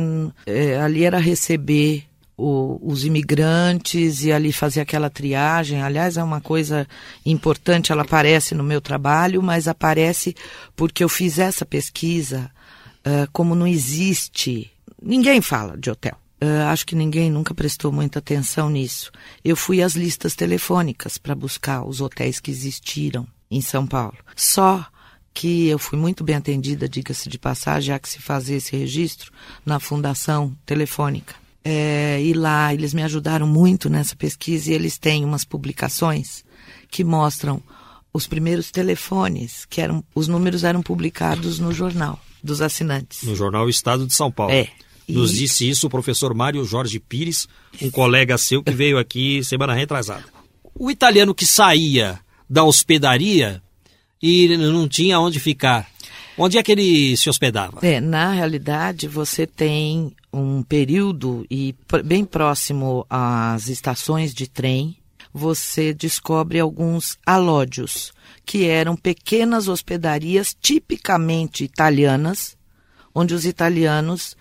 É, 0.46 0.80
ali 0.80 1.04
era 1.04 1.18
receber 1.18 2.06
o, 2.38 2.80
os 2.82 3.06
imigrantes 3.06 4.24
e 4.24 4.32
ali 4.32 4.52
fazer 4.52 4.82
aquela 4.82 5.10
triagem. 5.10 5.82
Aliás, 5.82 6.16
é 6.18 6.24
uma 6.24 6.40
coisa 6.40 6.88
importante, 7.26 7.92
ela 7.92 8.04
aparece 8.04 8.54
no 8.54 8.64
meu 8.64 8.80
trabalho, 8.80 9.42
mas 9.42 9.68
aparece 9.68 10.36
porque 10.76 11.04
eu 11.04 11.10
fiz 11.10 11.40
essa 11.40 11.66
pesquisa, 11.66 12.52
uh, 13.00 13.28
como 13.32 13.56
não 13.56 13.68
existe. 13.68 14.72
Ninguém 15.02 15.42
fala 15.42 15.78
de 15.78 15.90
hotel. 15.90 16.23
Uh, 16.44 16.68
acho 16.68 16.86
que 16.86 16.94
ninguém 16.94 17.32
nunca 17.32 17.54
prestou 17.54 17.90
muita 17.90 18.20
atenção 18.20 18.70
nisso. 18.70 19.10
Eu 19.46 19.56
fui 19.56 19.82
às 19.82 19.94
listas 19.94 20.36
telefônicas 20.36 21.18
para 21.18 21.34
buscar 21.34 21.88
os 21.88 22.02
hotéis 22.02 22.42
que 22.42 22.52
existiram 22.52 23.26
em 23.50 23.62
São 23.62 23.88
Paulo. 23.88 24.18
Só 24.36 24.86
que 25.34 25.68
eu 25.68 25.80
fui 25.80 25.98
muito 25.98 26.22
bem 26.22 26.36
atendida, 26.36 26.90
diga-se 26.90 27.30
de 27.30 27.40
passagem, 27.40 27.88
já 27.88 28.00
que 28.00 28.10
se 28.10 28.20
fazia 28.20 28.58
esse 28.58 28.76
registro 28.76 29.32
na 29.66 29.80
Fundação 29.80 30.54
Telefônica. 30.66 31.34
É, 31.64 32.22
e 32.22 32.34
lá 32.34 32.74
eles 32.74 32.94
me 32.94 33.04
ajudaram 33.04 33.48
muito 33.48 33.90
nessa 33.90 34.14
pesquisa 34.14 34.70
e 34.70 34.74
eles 34.74 34.98
têm 34.98 35.24
umas 35.24 35.46
publicações 35.46 36.44
que 36.92 37.06
mostram 37.06 37.64
os 38.12 38.28
primeiros 38.28 38.70
telefones, 38.70 39.66
que 39.70 39.80
eram 39.80 40.04
os 40.14 40.28
números 40.28 40.66
eram 40.66 40.84
publicados 40.84 41.58
no 41.58 41.72
jornal 41.72 42.20
dos 42.44 42.62
assinantes. 42.62 43.24
No 43.24 43.34
jornal 43.34 43.70
Estado 43.70 44.06
de 44.06 44.14
São 44.14 44.30
Paulo. 44.30 44.54
É. 44.54 44.68
Nos 45.08 45.34
disse 45.34 45.70
isso 45.70 45.88
o 45.88 45.90
professor 45.90 46.34
Mário 46.34 46.64
Jorge 46.64 47.00
Pires, 47.00 47.48
um 47.82 47.92
colega 47.92 48.38
seu 48.38 48.64
que 48.64 48.72
veio 48.72 48.98
aqui 48.98 49.44
semana 49.44 49.74
retrasada. 49.74 50.24
O 50.74 50.90
italiano 50.90 51.36
que 51.36 51.46
saía 51.46 52.20
da 52.50 52.64
hospedaria 52.64 53.62
e 54.22 54.56
não 54.58 54.88
tinha 54.88 55.20
onde 55.20 55.40
ficar. 55.40 55.88
Onde 56.38 56.58
é 56.58 56.64
que 56.64 56.72
ele 56.72 57.16
se 57.18 57.30
hospedava? 57.30 57.80
É, 57.84 58.02
na 58.02 58.32
realidade, 58.32 59.08
você 59.08 59.46
tem 59.46 60.16
um 60.32 60.64
período 60.64 61.46
e 61.50 61.76
bem 62.04 62.26
próximo 62.26 63.06
às 63.10 63.68
estações 63.68 64.34
de 64.34 64.48
trem, 64.48 64.98
você 65.32 65.94
descobre 65.94 66.60
alguns 66.60 67.18
alódios, 67.26 68.12
que 68.46 68.66
eram 68.66 68.96
pequenas 68.96 69.68
hospedarias 69.68 70.56
tipicamente 70.60 71.64
italianas, 71.64 72.58
onde 73.14 73.34
os 73.34 73.46
italianos 73.46 74.36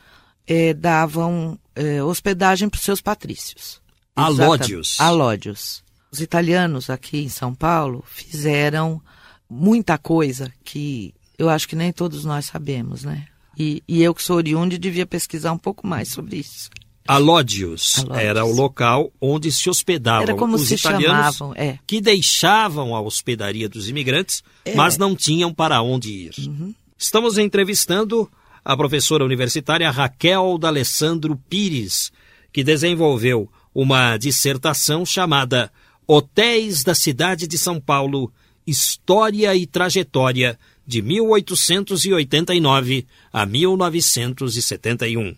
é, 0.46 0.74
davam 0.74 1.58
é, 1.74 2.02
hospedagem 2.02 2.68
para 2.68 2.78
os 2.78 2.84
seus 2.84 3.00
patrícios. 3.00 3.80
Alódios. 4.14 5.00
Alódios. 5.00 5.82
Os 6.10 6.20
italianos 6.20 6.90
aqui 6.90 7.18
em 7.18 7.28
São 7.28 7.54
Paulo 7.54 8.04
fizeram 8.06 9.00
muita 9.48 9.96
coisa 9.96 10.52
que 10.62 11.14
eu 11.38 11.48
acho 11.48 11.66
que 11.66 11.76
nem 11.76 11.92
todos 11.92 12.24
nós 12.24 12.46
sabemos, 12.46 13.02
né? 13.02 13.26
E, 13.58 13.82
e 13.86 14.02
eu 14.02 14.14
que 14.14 14.22
sou 14.22 14.36
oriundo 14.36 14.78
devia 14.78 15.06
pesquisar 15.06 15.52
um 15.52 15.58
pouco 15.58 15.86
mais 15.86 16.08
sobre 16.08 16.36
isso. 16.36 16.70
Alódios, 17.06 18.04
era 18.12 18.44
o 18.44 18.52
local 18.52 19.12
onde 19.20 19.50
se 19.50 19.68
hospedavam 19.68 20.54
os 20.54 20.68
se 20.68 20.74
italianos 20.74 21.36
chamavam, 21.36 21.52
é. 21.56 21.78
que 21.84 22.00
deixavam 22.00 22.94
a 22.94 23.00
hospedaria 23.00 23.68
dos 23.68 23.88
imigrantes, 23.88 24.42
é. 24.64 24.74
mas 24.74 24.96
não 24.96 25.16
tinham 25.16 25.52
para 25.52 25.82
onde 25.82 26.10
ir. 26.10 26.34
Uhum. 26.46 26.72
Estamos 26.96 27.38
entrevistando 27.38 28.30
a 28.64 28.76
professora 28.76 29.24
universitária 29.24 29.90
Raquel 29.90 30.56
D'Alessandro 30.58 31.36
Pires, 31.48 32.12
que 32.52 32.62
desenvolveu 32.62 33.50
uma 33.74 34.16
dissertação 34.16 35.04
chamada 35.04 35.72
Hotéis 36.06 36.84
da 36.84 36.94
Cidade 36.94 37.46
de 37.46 37.58
São 37.58 37.78
Paulo, 37.80 38.32
História 38.66 39.54
e 39.54 39.66
Trajetória 39.66 40.58
de 40.86 41.02
1889 41.02 43.06
a 43.32 43.46
1971. 43.46 45.34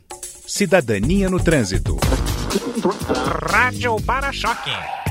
Cidadania 0.47 1.31
no 1.31 1.43
Trânsito. 1.43 1.97
Rádio 3.51 3.97
Para-Choque. 4.03 5.04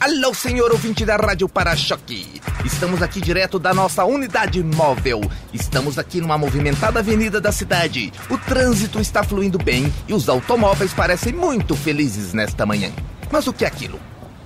Alô, 0.00 0.32
senhor 0.32 0.72
ouvinte 0.72 1.04
da 1.04 1.14
Rádio 1.14 1.46
Para-Choque. 1.46 2.40
Estamos 2.64 3.02
aqui 3.02 3.20
direto 3.20 3.58
da 3.58 3.74
nossa 3.74 4.02
unidade 4.02 4.62
móvel. 4.62 5.20
Estamos 5.52 5.98
aqui 5.98 6.22
numa 6.22 6.38
movimentada 6.38 7.00
avenida 7.00 7.38
da 7.38 7.52
cidade. 7.52 8.10
O 8.30 8.38
trânsito 8.38 8.98
está 8.98 9.22
fluindo 9.22 9.58
bem 9.58 9.92
e 10.08 10.14
os 10.14 10.26
automóveis 10.26 10.94
parecem 10.94 11.34
muito 11.34 11.76
felizes 11.76 12.32
nesta 12.32 12.64
manhã. 12.64 12.90
Mas 13.30 13.46
o 13.46 13.52
que 13.52 13.62
é 13.62 13.68
aquilo? 13.68 14.00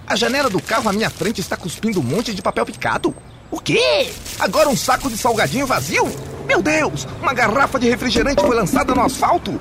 A 0.08 0.16
janela 0.16 0.50
do 0.50 0.60
carro 0.60 0.88
à 0.88 0.92
minha 0.92 1.08
frente 1.08 1.40
está 1.40 1.56
cuspindo 1.56 2.00
um 2.00 2.02
monte 2.02 2.34
de 2.34 2.42
papel 2.42 2.66
picado. 2.66 3.14
O 3.48 3.60
quê? 3.60 4.10
Agora 4.40 4.68
um 4.68 4.76
saco 4.76 5.08
de 5.08 5.16
salgadinho 5.16 5.68
vazio? 5.68 6.10
Meu 6.48 6.60
Deus! 6.60 7.06
Uma 7.22 7.32
garrafa 7.32 7.78
de 7.78 7.88
refrigerante 7.88 8.42
foi 8.42 8.56
lançada 8.56 8.92
no 8.92 9.02
asfalto. 9.02 9.60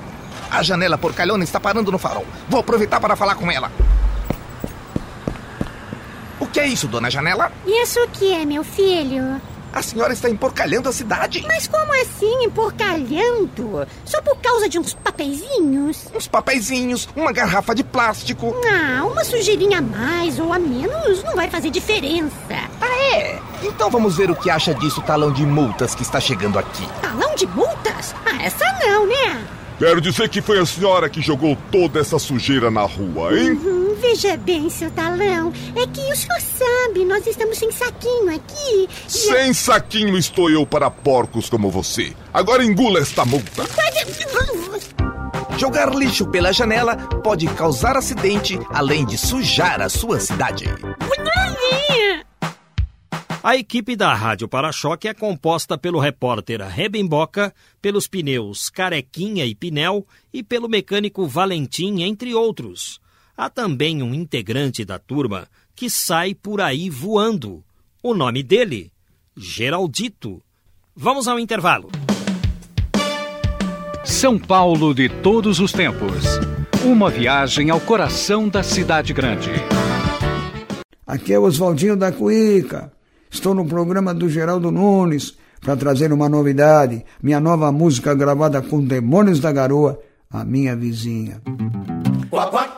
A 0.50 0.60
janela 0.60 0.98
porcalhona 0.98 1.44
está 1.44 1.60
parando 1.60 1.92
no 1.92 1.98
farol. 1.98 2.26
Vou 2.48 2.58
aproveitar 2.58 2.98
para 2.98 3.14
falar 3.14 3.36
com 3.36 3.48
ela. 3.48 3.70
O 6.54 6.56
que 6.56 6.60
é 6.60 6.68
isso, 6.68 6.86
dona 6.86 7.10
Janela? 7.10 7.50
Isso 7.66 8.00
o 8.00 8.08
que 8.08 8.32
é, 8.32 8.44
meu 8.44 8.62
filho? 8.62 9.40
A 9.72 9.82
senhora 9.82 10.12
está 10.12 10.30
emporcalhando 10.30 10.88
a 10.88 10.92
cidade. 10.92 11.42
Mas 11.48 11.66
como 11.66 11.92
assim 12.00 12.44
emporcalhando? 12.44 13.84
Só 14.04 14.22
por 14.22 14.36
causa 14.36 14.68
de 14.68 14.78
uns 14.78 14.94
papeizinhos? 14.94 16.06
Uns 16.14 16.28
papeizinhos, 16.28 17.08
uma 17.16 17.32
garrafa 17.32 17.74
de 17.74 17.82
plástico. 17.82 18.54
Ah, 18.72 19.04
uma 19.04 19.24
sujeirinha 19.24 19.78
a 19.78 19.82
mais 19.82 20.38
ou 20.38 20.52
a 20.52 20.58
menos 20.60 21.24
não 21.24 21.34
vai 21.34 21.50
fazer 21.50 21.70
diferença. 21.70 22.30
Ah, 22.80 23.16
é? 23.16 23.40
Então 23.64 23.90
vamos 23.90 24.16
ver 24.16 24.30
o 24.30 24.36
que 24.36 24.48
acha 24.48 24.72
disso 24.74 25.02
talão 25.02 25.32
de 25.32 25.44
multas 25.44 25.92
que 25.92 26.02
está 26.02 26.20
chegando 26.20 26.56
aqui. 26.56 26.86
Talão 27.02 27.34
de 27.34 27.48
multas? 27.48 28.14
Ah, 28.24 28.40
essa 28.44 28.64
não, 28.78 29.08
né? 29.08 29.44
Quero 29.76 30.00
dizer 30.00 30.28
que 30.28 30.40
foi 30.40 30.60
a 30.60 30.64
senhora 30.64 31.08
que 31.08 31.20
jogou 31.20 31.58
toda 31.72 31.98
essa 31.98 32.16
sujeira 32.16 32.70
na 32.70 32.82
rua, 32.82 33.36
hein? 33.36 33.50
Uhum, 33.54 33.83
veja 34.14 34.36
bem, 34.36 34.70
seu 34.70 34.90
talão. 34.92 35.52
É 35.74 35.86
que 35.88 36.00
o 36.00 36.16
senhor 36.16 36.40
sabe, 36.40 37.04
nós 37.04 37.26
estamos 37.26 37.58
sem 37.58 37.70
saquinho 37.72 38.32
aqui. 38.32 38.88
Sem 39.08 39.50
a... 39.50 39.54
saquinho 39.54 40.16
estou 40.16 40.48
eu 40.48 40.64
para 40.64 40.88
porcos 40.88 41.50
como 41.50 41.68
você. 41.68 42.14
Agora 42.32 42.64
engula 42.64 43.00
esta 43.00 43.24
multa. 43.24 43.64
Jogar 45.58 45.92
lixo 45.94 46.28
pela 46.30 46.52
janela 46.52 46.96
pode 46.96 47.46
causar 47.54 47.96
acidente, 47.96 48.58
além 48.70 49.04
de 49.04 49.18
sujar 49.18 49.80
a 49.80 49.88
sua 49.88 50.20
cidade. 50.20 50.66
A 53.42 53.56
equipe 53.56 53.94
da 53.94 54.14
Rádio 54.14 54.48
Para-Choque 54.48 55.08
é 55.08 55.12
composta 55.12 55.76
pelo 55.76 55.98
repórter 55.98 56.62
Rebemboca, 56.62 57.52
pelos 57.82 58.06
pneus 58.06 58.70
Carequinha 58.70 59.44
e 59.44 59.54
Pinel 59.54 60.06
e 60.32 60.42
pelo 60.42 60.68
mecânico 60.68 61.26
Valentim, 61.26 62.02
entre 62.02 62.32
outros. 62.34 63.03
Há 63.36 63.50
também 63.50 64.00
um 64.00 64.14
integrante 64.14 64.84
da 64.84 64.96
turma 64.96 65.48
que 65.74 65.90
sai 65.90 66.34
por 66.34 66.60
aí 66.60 66.88
voando. 66.88 67.64
O 68.00 68.14
nome 68.14 68.44
dele? 68.44 68.92
Geraldito. 69.36 70.40
Vamos 70.94 71.26
ao 71.26 71.40
intervalo. 71.40 71.90
São 74.04 74.38
Paulo 74.38 74.94
de 74.94 75.08
todos 75.08 75.58
os 75.58 75.72
tempos. 75.72 76.24
Uma 76.84 77.10
viagem 77.10 77.70
ao 77.70 77.80
coração 77.80 78.48
da 78.48 78.62
cidade 78.62 79.12
grande. 79.12 79.50
Aqui 81.04 81.32
é 81.32 81.38
Oswaldinho 81.38 81.96
da 81.96 82.12
Cuíca. 82.12 82.92
Estou 83.28 83.52
no 83.52 83.66
programa 83.66 84.14
do 84.14 84.28
Geraldo 84.28 84.70
Nunes 84.70 85.36
para 85.60 85.76
trazer 85.76 86.12
uma 86.12 86.28
novidade, 86.28 87.04
minha 87.20 87.40
nova 87.40 87.72
música 87.72 88.14
gravada 88.14 88.62
com 88.62 88.84
Demônios 88.84 89.40
da 89.40 89.50
Garoa, 89.50 89.98
a 90.30 90.44
minha 90.44 90.76
vizinha. 90.76 91.42
Quá. 92.34 92.74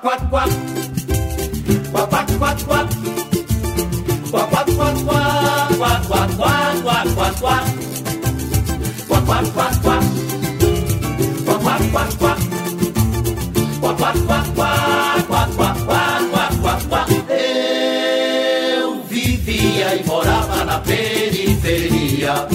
Eu 18.79 19.03
vivia 19.09 19.97
e 19.97 20.07
morava 20.07 20.65
na 20.67 20.79
periferia. 20.81 22.47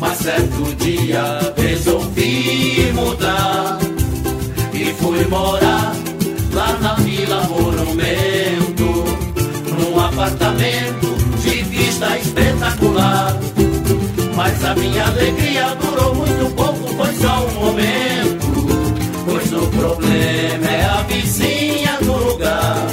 Mas 0.00 0.18
certo 0.18 0.74
dia 0.76 1.52
resolvi 1.56 2.92
mudar 2.94 3.78
e 4.72 4.94
fui 4.94 5.26
morar 5.26 5.92
na 6.80 6.94
Vila 6.94 7.42
Monumento, 7.48 9.04
num 9.78 10.00
apartamento 10.00 11.16
de 11.42 11.62
vista 11.62 12.18
espetacular. 12.18 13.36
Mas 14.36 14.64
a 14.64 14.74
minha 14.74 15.04
alegria 15.06 15.74
durou 15.80 16.14
muito 16.14 16.54
pouco, 16.54 16.88
foi 16.94 17.14
só 17.14 17.46
um 17.46 17.54
momento. 17.54 18.46
Pois 19.24 19.52
o 19.52 19.66
problema 19.66 20.66
é 20.66 20.84
a 20.84 21.02
vizinha 21.02 21.98
do 22.02 22.12
lugar. 22.12 22.86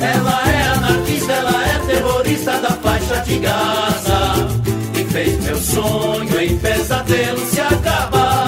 Ela 0.00 0.50
é 0.50 0.62
anarquista, 0.74 1.32
ela 1.32 1.64
é 1.64 1.78
terrorista 1.86 2.58
da 2.58 2.70
faixa 2.70 3.16
de 3.20 3.38
Gaza. 3.38 4.48
E 4.98 5.04
fez 5.04 5.40
meu 5.44 5.56
sonho 5.56 6.40
em 6.40 6.58
pesadelo 6.58 7.46
se 7.46 7.60
acabar. 7.60 8.41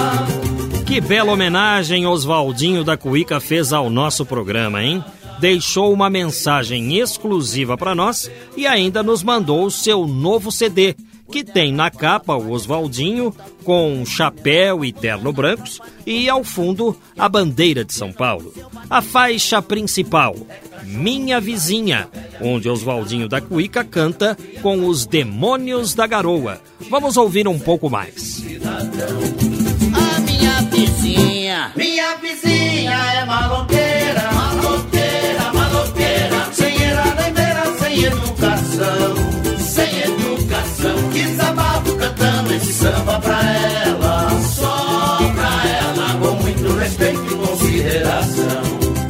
Que 0.95 1.01
bela 1.01 1.33
homenagem 1.33 2.07
Oswaldinho 2.07 2.81
da 2.81 2.95
Cuíca 2.95 3.41
fez 3.41 3.73
ao 3.73 3.89
nosso 3.89 4.25
programa, 4.25 4.81
hein? 4.81 5.03
Deixou 5.41 5.91
uma 5.91 6.09
mensagem 6.09 6.97
exclusiva 6.97 7.75
para 7.75 7.93
nós 7.93 8.31
e 8.55 8.65
ainda 8.65 9.03
nos 9.03 9.21
mandou 9.21 9.65
o 9.65 9.69
seu 9.71 10.07
novo 10.07 10.53
CD, 10.53 10.95
que 11.29 11.43
tem 11.43 11.73
na 11.73 11.91
capa 11.91 12.33
o 12.35 12.49
Oswaldinho 12.49 13.35
com 13.65 14.05
chapéu 14.05 14.85
e 14.85 14.93
terno 14.93 15.33
brancos 15.33 15.81
e 16.07 16.29
ao 16.29 16.45
fundo 16.45 16.95
a 17.17 17.27
bandeira 17.27 17.83
de 17.83 17.93
São 17.93 18.13
Paulo. 18.13 18.53
A 18.89 19.01
faixa 19.01 19.61
principal, 19.61 20.33
Minha 20.81 21.41
Vizinha, 21.41 22.07
onde 22.39 22.69
Oswaldinho 22.69 23.27
da 23.27 23.41
Cuíca 23.41 23.83
canta 23.83 24.37
com 24.61 24.87
os 24.87 25.05
Demônios 25.05 25.93
da 25.93 26.07
Garoa. 26.07 26.61
Vamos 26.89 27.17
ouvir 27.17 27.49
um 27.49 27.59
pouco 27.59 27.89
mais. 27.89 28.39
Minha 28.39 29.54
vizinha, 30.75 31.71
minha 31.75 32.15
vizinha 32.17 32.91
é 32.91 33.25
maloqueira, 33.25 34.31
maloqueira, 34.33 35.53
maloqueira, 35.53 36.49
sem 36.51 36.83
era 36.83 37.75
sem 37.79 38.03
educação, 38.03 39.15
sem 39.57 39.99
educação. 40.01 41.09
Desabafo 41.13 41.95
cantando 41.95 42.53
esse 42.53 42.73
samba 42.73 43.19
pra 43.19 43.41
ela, 43.41 44.41
só 44.41 45.17
pra 45.33 45.69
ela, 45.69 46.19
com 46.19 46.43
muito 46.43 46.73
respeito 46.77 47.25
e 47.25 47.47
consideração. 47.47 48.63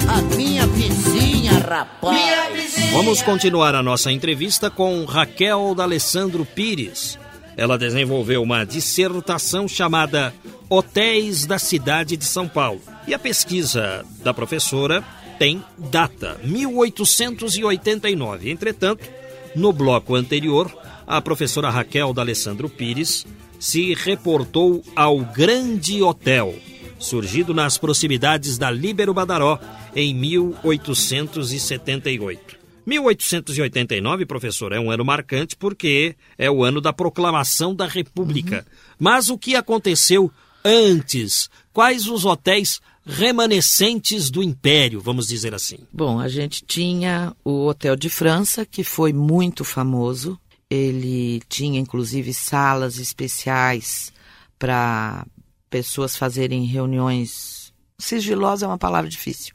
A 0.07 0.21
minha 0.35 0.67
vizinha, 0.67 1.53
rapaz. 1.53 2.15
Minha 2.15 2.49
vizinha. 2.51 2.91
Vamos 2.91 3.21
continuar 3.23 3.73
a 3.73 3.81
nossa 3.81 4.11
entrevista 4.11 4.69
com 4.69 5.03
Raquel 5.05 5.73
D'Alessandro 5.75 6.45
Pires. 6.45 7.17
Ela 7.57 7.77
desenvolveu 7.77 8.43
uma 8.43 8.65
dissertação 8.65 9.67
chamada 9.67 10.33
Hotéis 10.69 11.45
da 11.45 11.59
Cidade 11.59 12.15
de 12.17 12.25
São 12.25 12.47
Paulo. 12.47 12.81
E 13.07 13.13
a 13.13 13.19
pesquisa 13.19 14.03
da 14.23 14.33
professora 14.33 15.03
tem 15.37 15.63
data, 15.77 16.39
1889. 16.43 18.49
Entretanto, 18.49 19.07
no 19.55 19.71
bloco 19.71 20.15
anterior, 20.15 20.75
a 21.07 21.21
professora 21.21 21.69
Raquel 21.69 22.11
D'Alessandro 22.13 22.67
Pires 22.67 23.27
se 23.59 23.93
reportou 23.93 24.83
ao 24.95 25.19
Grande 25.19 26.01
Hotel, 26.01 26.55
surgido 26.99 27.53
nas 27.53 27.77
proximidades 27.77 28.57
da 28.57 28.71
Líbero 28.71 29.13
Badaró 29.13 29.59
em 29.95 30.11
1878. 30.13 32.54
1889, 32.85 34.25
professor, 34.25 34.71
é 34.71 34.79
um 34.79 34.91
ano 34.91 35.03
marcante 35.03 35.55
porque 35.55 36.15
é 36.37 36.49
o 36.49 36.63
ano 36.63 36.79
da 36.79 36.93
proclamação 36.93 37.73
da 37.73 37.87
República. 37.87 38.65
Mas 38.99 39.29
o 39.29 39.37
que 39.37 39.55
aconteceu 39.55 40.31
antes? 40.63 41.49
Quais 41.73 42.07
os 42.07 42.25
hotéis 42.25 42.79
remanescentes 43.05 44.29
do 44.31 44.41
Império, 44.41 44.99
vamos 44.99 45.27
dizer 45.27 45.53
assim? 45.53 45.77
Bom, 45.93 46.19
a 46.19 46.27
gente 46.27 46.63
tinha 46.65 47.35
o 47.43 47.67
Hotel 47.67 47.95
de 47.95 48.09
França, 48.09 48.65
que 48.65 48.83
foi 48.83 49.13
muito 49.13 49.63
famoso. 49.63 50.39
Ele 50.69 51.41
tinha 51.47 51.79
inclusive 51.79 52.33
salas 52.33 52.97
especiais 52.97 54.11
para 54.57 55.25
pessoas 55.69 56.15
fazerem 56.15 56.65
reuniões. 56.65 57.73
Sigilosa 57.97 58.65
é 58.65 58.67
uma 58.67 58.77
palavra 58.77 59.09
difícil. 59.09 59.53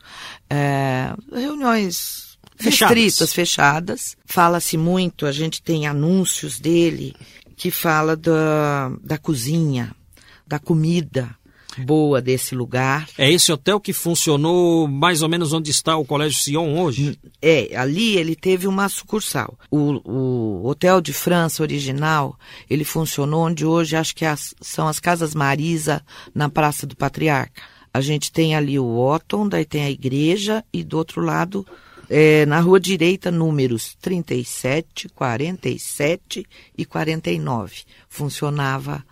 É, 0.49 1.13
reuniões 1.33 2.30
Fechadas. 2.61 2.97
restritas, 2.97 3.33
fechadas. 3.33 4.17
Fala-se 4.25 4.77
muito, 4.77 5.27
a 5.27 5.33
gente 5.33 5.63
tem 5.63 5.87
anúncios 5.87 6.61
dele 6.61 7.15
que 7.57 7.71
fala 7.71 8.17
da, 8.17 8.91
da 9.03 9.19
cozinha, 9.19 9.95
da 10.47 10.59
comida. 10.59 11.37
boa 11.79 12.21
desse 12.21 12.55
lugar. 12.55 13.09
É 13.17 13.31
esse 13.31 13.53
hotel 13.53 13.81
que 13.81 13.93
funcionou 13.93 14.89
mais 14.89 15.23
ou 15.23 15.29
menos 15.29 15.53
onde 15.53 15.71
está 15.71 15.97
o 15.97 16.05
Colégio 16.05 16.39
Sion 16.39 16.79
hoje? 16.79 17.19
É, 17.41 17.77
ali 17.77 18.17
ele 18.17 18.35
teve 18.35 18.67
uma 18.67 18.89
sucursal. 18.89 19.57
O, 19.71 20.01
o 20.05 20.67
Hotel 20.67 21.01
de 21.01 21.13
França 21.13 21.63
original, 21.63 22.37
ele 22.69 22.85
funcionou 22.85 23.47
onde 23.47 23.65
hoje 23.65 23.97
acho 23.97 24.15
que 24.15 24.25
as, 24.25 24.55
são 24.61 24.89
as 24.89 24.99
Casas 24.99 25.35
Marisa, 25.35 26.03
na 26.35 26.49
Praça 26.49 26.87
do 26.87 26.97
Patriarca. 26.97 27.63
A 27.93 28.01
gente 28.01 28.31
tem 28.31 28.55
ali 28.55 28.79
o 28.79 28.99
Otton, 28.99 29.49
daí 29.49 29.65
tem 29.65 29.85
a 29.85 29.91
igreja 29.91 30.65
e 30.73 30.85
do 30.85 30.97
outro 30.97 31.21
lado, 31.21 31.67
é, 32.13 32.45
na 32.45 32.59
rua 32.59 32.81
direita, 32.81 33.31
números 33.31 33.97
37, 34.01 35.09
47 35.11 36.45
e 36.77 36.85
49. 36.85 37.83
Funcionava 38.09 39.05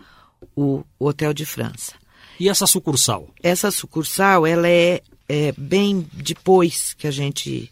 o 0.53 0.83
Hotel 0.99 1.33
de 1.33 1.45
França. 1.45 1.93
E 2.37 2.49
essa 2.49 2.67
sucursal? 2.67 3.29
Essa 3.41 3.71
sucursal, 3.71 4.45
ela 4.45 4.67
é, 4.67 5.01
é 5.29 5.53
bem 5.57 6.05
depois 6.13 6.93
que 6.93 7.07
a 7.07 7.11
gente 7.11 7.71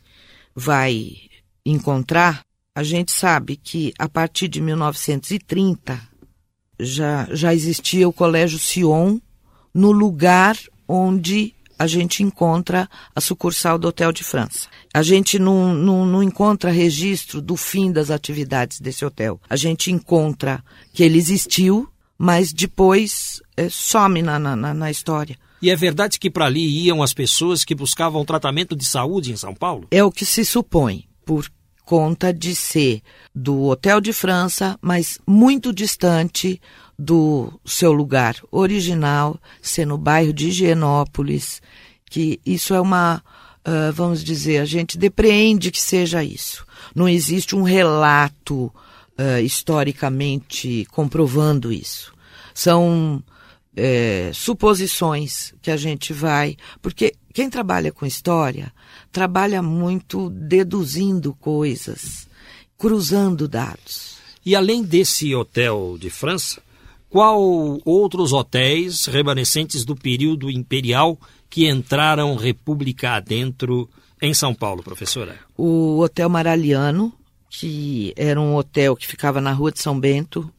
vai 0.56 1.18
encontrar. 1.66 2.46
A 2.74 2.82
gente 2.82 3.12
sabe 3.12 3.58
que 3.58 3.94
a 4.00 4.08
partir 4.08 4.48
de 4.48 4.62
1930 4.62 6.02
já, 6.80 7.28
já 7.32 7.54
existia 7.54 8.08
o 8.08 8.14
Colégio 8.14 8.60
Sion 8.60 9.20
no 9.74 9.92
lugar 9.92 10.58
onde 10.88 11.54
a 11.78 11.88
gente 11.88 12.24
encontra 12.24 12.90
a 13.16 13.22
sucursal 13.22 13.78
do 13.78 13.88
Hotel 13.88 14.12
de 14.12 14.24
França. 14.24 14.68
A 14.94 15.04
gente 15.04 15.38
não, 15.38 15.74
não, 15.74 16.06
não, 16.06 16.24
encontra 16.24 16.72
registro 16.72 17.42
do 17.42 17.56
fim 17.56 17.92
das 17.92 18.10
atividades 18.10 18.80
desse 18.80 19.06
hotel. 19.06 19.40
A 19.50 19.56
gente 19.56 19.92
encontra 19.92 20.64
que 20.94 21.04
ele 21.04 21.18
existiu, 21.18 21.88
mas 22.18 22.52
depois 22.52 23.42
é, 23.56 23.70
some 23.70 24.22
na, 24.22 24.40
na, 24.40 24.56
na 24.56 24.92
história. 24.92 25.38
E 25.62 25.70
é 25.70 25.76
verdade 25.76 26.20
que 26.20 26.30
para 26.30 26.46
ali 26.46 26.86
iam 26.86 27.02
as 27.02 27.14
pessoas 27.14 27.64
que 27.64 27.74
buscavam 27.74 28.26
tratamento 28.26 28.76
de 28.76 28.86
saúde 28.86 29.32
em 29.32 29.38
São 29.38 29.54
Paulo? 29.54 29.88
É 29.90 30.04
o 30.04 30.12
que 30.12 30.26
se 30.26 30.46
supõe, 30.46 31.06
por 31.26 31.48
conta 31.84 32.34
de 32.34 32.54
ser 32.54 33.02
do 33.34 33.64
Hotel 33.64 34.02
de 34.02 34.12
França, 34.12 34.78
mas 34.82 35.20
muito 35.26 35.74
distante 35.74 36.62
do 36.98 37.54
seu 37.66 37.92
lugar 37.92 38.36
original, 38.52 39.40
ser 39.62 39.86
no 39.86 39.98
bairro 39.98 40.34
de 40.34 40.48
Higienópolis, 40.48 41.62
que 42.10 42.40
isso 42.46 42.74
é 42.74 42.82
uma, 42.82 43.24
uh, 43.68 43.92
vamos 43.94 44.24
dizer, 44.24 44.60
a 44.60 44.66
gente 44.66 44.98
depreende 44.98 45.72
que 45.72 45.82
seja 45.82 46.24
isso. 46.24 46.66
Não 46.96 47.08
existe 47.08 47.56
um 47.56 47.64
relato 47.64 48.66
uh, 48.66 49.42
historicamente 49.44 50.88
comprovando 50.92 51.72
isso. 51.72 52.14
São 52.54 53.24
é, 53.78 54.32
suposições 54.34 55.54
que 55.62 55.70
a 55.70 55.78
gente 55.78 56.12
vai. 56.12 56.58
Porque 56.82 57.14
quem 57.32 57.50
trabalha 57.50 57.92
com 57.92 58.06
história 58.06 58.74
trabalha 59.12 59.62
muito 59.62 60.30
deduzindo 60.32 61.34
coisas, 61.36 62.28
cruzando 62.78 63.48
dados. 63.48 64.18
E 64.44 64.56
além 64.56 64.84
desse 64.84 65.36
hotel 65.36 65.98
de 66.00 66.10
França, 66.10 66.62
qual 67.10 67.42
outros 67.86 68.34
hotéis 68.34 69.06
remanescentes 69.06 69.86
do 69.86 69.96
período 69.96 70.50
imperial 70.50 71.18
que 71.50 71.68
entraram 71.68 72.36
república 72.36 73.12
adentro 73.12 73.90
em 74.22 74.34
São 74.34 74.54
Paulo, 74.54 74.84
professora? 74.84 75.40
O 75.56 76.00
Hotel 76.00 76.30
Maraliano, 76.30 77.14
que 77.50 78.14
era 78.16 78.40
um 78.40 78.56
hotel 78.56 78.96
que 78.96 79.08
ficava 79.08 79.40
na 79.40 79.52
Rua 79.52 79.72
de 79.72 79.80
São 79.80 79.98
Bento, 80.00 80.52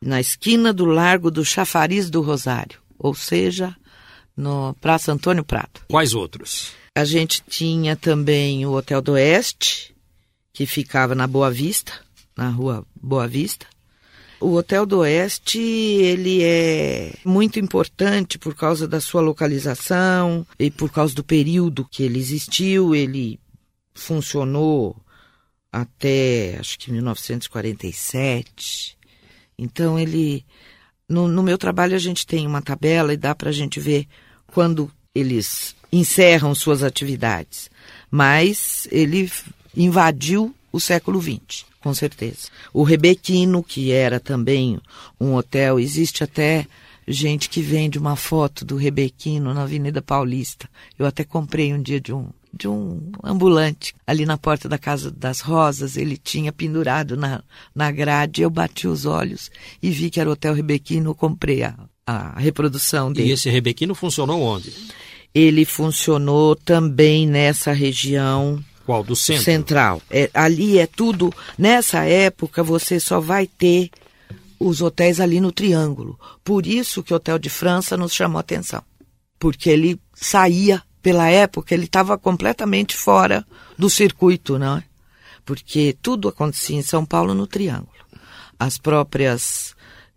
na 0.00 0.20
esquina 0.20 0.72
do 0.72 0.84
Largo 0.84 1.30
do 1.30 1.44
Chafariz 1.44 2.10
do 2.10 2.20
Rosário, 2.20 2.78
ou 2.98 3.14
seja, 3.14 3.74
no 4.36 4.74
Praça 4.74 5.12
Antônio 5.12 5.44
Prado. 5.44 5.80
Quais 5.88 6.12
outros? 6.12 6.72
A 6.94 7.04
gente 7.04 7.42
tinha 7.48 7.96
também 7.96 8.66
o 8.66 8.72
Hotel 8.72 9.00
do 9.00 9.12
Oeste, 9.12 9.94
que 10.52 10.66
ficava 10.66 11.14
na 11.14 11.26
Boa 11.26 11.50
Vista, 11.50 11.92
na 12.36 12.48
Rua 12.50 12.86
Boa 12.94 13.26
Vista. 13.26 13.66
O 14.44 14.56
Hotel 14.56 14.84
do 14.84 14.98
Oeste, 14.98 15.58
ele 15.58 16.42
é 16.42 17.14
muito 17.24 17.58
importante 17.58 18.38
por 18.38 18.54
causa 18.54 18.86
da 18.86 19.00
sua 19.00 19.22
localização 19.22 20.46
e 20.58 20.70
por 20.70 20.92
causa 20.92 21.14
do 21.14 21.24
período 21.24 21.88
que 21.90 22.02
ele 22.02 22.18
existiu. 22.18 22.94
Ele 22.94 23.40
funcionou 23.94 24.94
até, 25.72 26.58
acho 26.60 26.78
que 26.78 26.92
1947. 26.92 28.98
Então 29.56 29.98
ele, 29.98 30.44
no, 31.08 31.26
no 31.26 31.42
meu 31.42 31.56
trabalho 31.56 31.96
a 31.96 31.98
gente 31.98 32.26
tem 32.26 32.46
uma 32.46 32.60
tabela 32.60 33.14
e 33.14 33.16
dá 33.16 33.34
para 33.34 33.48
a 33.48 33.52
gente 33.52 33.80
ver 33.80 34.06
quando 34.48 34.90
eles 35.14 35.74
encerram 35.90 36.54
suas 36.54 36.82
atividades. 36.82 37.70
Mas 38.10 38.86
ele 38.92 39.32
invadiu 39.74 40.54
o 40.70 40.78
século 40.78 41.18
XX, 41.18 41.64
com 41.84 41.92
certeza. 41.92 42.48
O 42.72 42.82
Rebequino, 42.82 43.62
que 43.62 43.92
era 43.92 44.18
também 44.18 44.80
um 45.20 45.34
hotel, 45.34 45.78
existe 45.78 46.24
até 46.24 46.66
gente 47.06 47.50
que 47.50 47.60
vende 47.60 47.98
uma 47.98 48.16
foto 48.16 48.64
do 48.64 48.76
Rebequino 48.76 49.52
na 49.52 49.64
Avenida 49.64 50.00
Paulista. 50.00 50.66
Eu 50.98 51.04
até 51.04 51.24
comprei 51.24 51.74
um 51.74 51.82
dia 51.82 52.00
de 52.00 52.10
um 52.10 52.30
de 52.56 52.68
um 52.68 53.10
ambulante 53.22 53.92
ali 54.06 54.24
na 54.24 54.38
porta 54.38 54.68
da 54.68 54.78
Casa 54.78 55.10
das 55.10 55.40
Rosas. 55.40 55.98
Ele 55.98 56.16
tinha 56.16 56.52
pendurado 56.52 57.16
na, 57.16 57.42
na 57.74 57.90
grade. 57.90 58.40
Eu 58.40 58.48
bati 58.48 58.86
os 58.86 59.04
olhos 59.04 59.50
e 59.82 59.90
vi 59.90 60.08
que 60.08 60.20
era 60.20 60.30
o 60.30 60.32
Hotel 60.32 60.54
Rebequino. 60.54 61.14
Comprei 61.14 61.64
a, 61.64 61.74
a 62.06 62.38
reprodução 62.38 63.12
dele. 63.12 63.28
E 63.28 63.32
esse 63.32 63.50
Rebequino 63.50 63.94
funcionou 63.94 64.40
onde? 64.40 64.72
Ele 65.34 65.66
funcionou 65.66 66.56
também 66.56 67.26
nessa 67.26 67.72
região. 67.72 68.64
Qual? 68.84 69.02
Do 69.02 69.16
centro? 69.16 69.44
Central. 69.44 70.02
É, 70.10 70.30
ali 70.34 70.78
é 70.78 70.86
tudo. 70.86 71.32
Nessa 71.58 72.04
época 72.04 72.62
você 72.62 73.00
só 73.00 73.20
vai 73.20 73.46
ter 73.46 73.90
os 74.58 74.80
hotéis 74.80 75.20
ali 75.20 75.40
no 75.40 75.52
Triângulo. 75.52 76.18
Por 76.42 76.66
isso 76.66 77.02
que 77.02 77.12
o 77.12 77.16
Hotel 77.16 77.38
de 77.38 77.50
França 77.50 77.96
nos 77.96 78.12
chamou 78.12 78.38
a 78.38 78.40
atenção. 78.40 78.82
Porque 79.38 79.70
ele 79.70 80.00
saía 80.14 80.82
pela 81.02 81.28
época, 81.28 81.74
ele 81.74 81.84
estava 81.84 82.16
completamente 82.16 82.96
fora 82.96 83.46
do 83.76 83.90
circuito, 83.90 84.58
não 84.58 84.78
é? 84.78 84.84
Porque 85.44 85.94
tudo 86.00 86.28
acontecia 86.28 86.76
em 86.76 86.82
São 86.82 87.04
Paulo 87.04 87.34
no 87.34 87.46
Triângulo. 87.46 87.92
As 88.58 88.78
próprias 88.78 89.74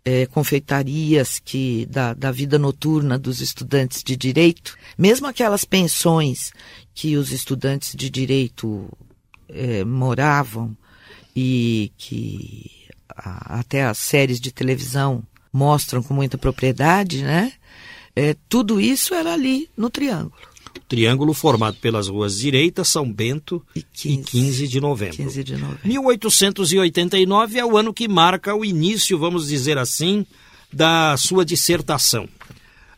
é, 0.08 0.24
confeitarias 0.24 1.38
que 1.38 1.84
da, 1.84 2.14
da 2.14 2.32
vida 2.32 2.58
noturna 2.58 3.18
dos 3.18 3.42
estudantes 3.42 4.02
de 4.02 4.16
direito, 4.16 4.74
mesmo 4.96 5.26
aquelas 5.26 5.66
pensões 5.66 6.50
que 6.94 7.18
os 7.18 7.30
estudantes 7.30 7.94
de 7.94 8.08
direito 8.08 8.88
é, 9.50 9.84
moravam 9.84 10.74
e 11.36 11.92
que 11.98 12.70
a, 13.14 13.58
até 13.58 13.84
as 13.84 13.98
séries 13.98 14.40
de 14.40 14.50
televisão 14.50 15.22
mostram 15.52 16.02
com 16.02 16.14
muita 16.14 16.38
propriedade, 16.38 17.22
né? 17.22 17.52
É, 18.16 18.34
tudo 18.48 18.80
isso 18.80 19.14
era 19.14 19.34
ali 19.34 19.68
no 19.76 19.90
Triângulo. 19.90 20.47
Triângulo 20.88 21.34
formado 21.34 21.76
pelas 21.76 22.08
ruas 22.08 22.38
Direita, 22.38 22.84
São 22.84 23.10
Bento 23.12 23.64
e 23.74 23.82
15, 23.82 24.08
e 24.08 24.22
15 24.22 24.68
de 24.68 24.80
novembro. 24.80 25.16
15 25.16 25.44
de 25.44 25.52
novembro. 25.56 25.80
1889 25.84 27.58
é 27.58 27.64
o 27.64 27.76
ano 27.76 27.92
que 27.92 28.08
marca 28.08 28.54
o 28.54 28.64
início, 28.64 29.18
vamos 29.18 29.48
dizer 29.48 29.78
assim, 29.78 30.24
da 30.72 31.16
sua 31.16 31.44
dissertação. 31.44 32.28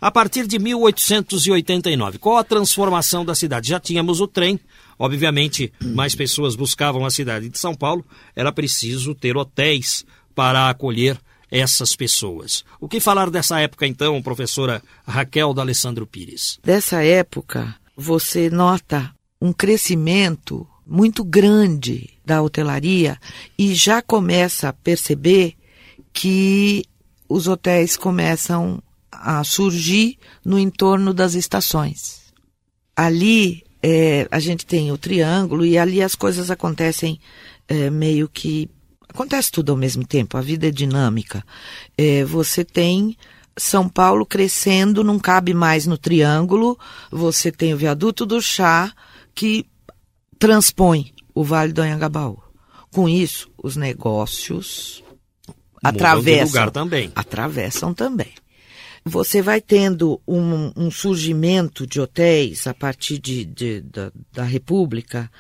A 0.00 0.10
partir 0.10 0.46
de 0.46 0.58
1889, 0.58 2.18
qual 2.18 2.38
a 2.38 2.44
transformação 2.44 3.22
da 3.22 3.34
cidade? 3.34 3.68
Já 3.68 3.78
tínhamos 3.78 4.20
o 4.20 4.26
trem, 4.26 4.58
obviamente 4.98 5.70
mais 5.80 6.14
pessoas 6.14 6.56
buscavam 6.56 7.04
a 7.04 7.10
cidade 7.10 7.50
de 7.50 7.58
São 7.58 7.74
Paulo, 7.74 8.04
era 8.34 8.50
preciso 8.50 9.14
ter 9.14 9.36
hotéis 9.36 10.06
para 10.34 10.70
acolher 10.70 11.20
essas 11.50 11.96
pessoas. 11.96 12.64
O 12.80 12.88
que 12.88 13.00
falar 13.00 13.30
dessa 13.30 13.60
época, 13.60 13.86
então, 13.86 14.22
professora 14.22 14.82
Raquel 15.06 15.52
D'Alessandro 15.52 16.06
Pires? 16.06 16.58
Dessa 16.62 17.02
época, 17.02 17.74
você 17.96 18.48
nota 18.48 19.12
um 19.40 19.52
crescimento 19.52 20.66
muito 20.86 21.24
grande 21.24 22.10
da 22.24 22.42
hotelaria 22.42 23.18
e 23.58 23.74
já 23.74 24.02
começa 24.02 24.68
a 24.68 24.72
perceber 24.72 25.54
que 26.12 26.84
os 27.28 27.46
hotéis 27.46 27.96
começam 27.96 28.82
a 29.12 29.42
surgir 29.44 30.18
no 30.44 30.58
entorno 30.58 31.14
das 31.14 31.34
estações. 31.34 32.20
Ali 32.96 33.64
é, 33.82 34.26
a 34.30 34.38
gente 34.38 34.66
tem 34.66 34.90
o 34.92 34.98
triângulo 34.98 35.64
e 35.64 35.78
ali 35.78 36.02
as 36.02 36.14
coisas 36.14 36.50
acontecem 36.50 37.20
é, 37.68 37.90
meio 37.90 38.28
que. 38.28 38.68
Acontece 39.12 39.50
tudo 39.50 39.72
ao 39.72 39.78
mesmo 39.78 40.06
tempo, 40.06 40.36
a 40.36 40.40
vida 40.40 40.68
é 40.68 40.70
dinâmica. 40.70 41.44
É, 41.98 42.24
você 42.24 42.64
tem 42.64 43.16
são 43.58 43.88
Paulo 43.88 44.24
crescendo, 44.24 45.04
não 45.04 45.18
cabe 45.18 45.52
mais 45.52 45.86
no 45.86 45.98
triângulo. 45.98 46.78
Você 47.10 47.52
tem 47.52 47.74
o 47.74 47.76
viaduto 47.76 48.24
do 48.24 48.40
Chá, 48.40 48.92
que 49.34 49.66
transpõe 50.38 51.12
o 51.34 51.44
Vale 51.44 51.72
do 51.72 51.82
Anhangabaú. 51.82 52.38
Com 52.90 53.08
isso, 53.08 53.50
os 53.62 53.76
negócios 53.76 55.04
atravessam. 55.82 56.46
lugar 56.46 56.70
também. 56.70 57.12
Atravessam 57.14 57.92
também. 57.92 58.32
você 59.04 59.40
vai 59.42 59.60
tendo 59.60 60.20
um, 60.26 60.72
um 60.76 60.90
surgimento 60.90 61.86
de 61.86 62.00
hotéis 62.00 62.66
a 62.66 62.74
partir 62.74 63.18
de, 63.18 63.44
de 63.44 63.80
da, 63.80 64.12
da, 64.32 64.44
República, 64.44 65.30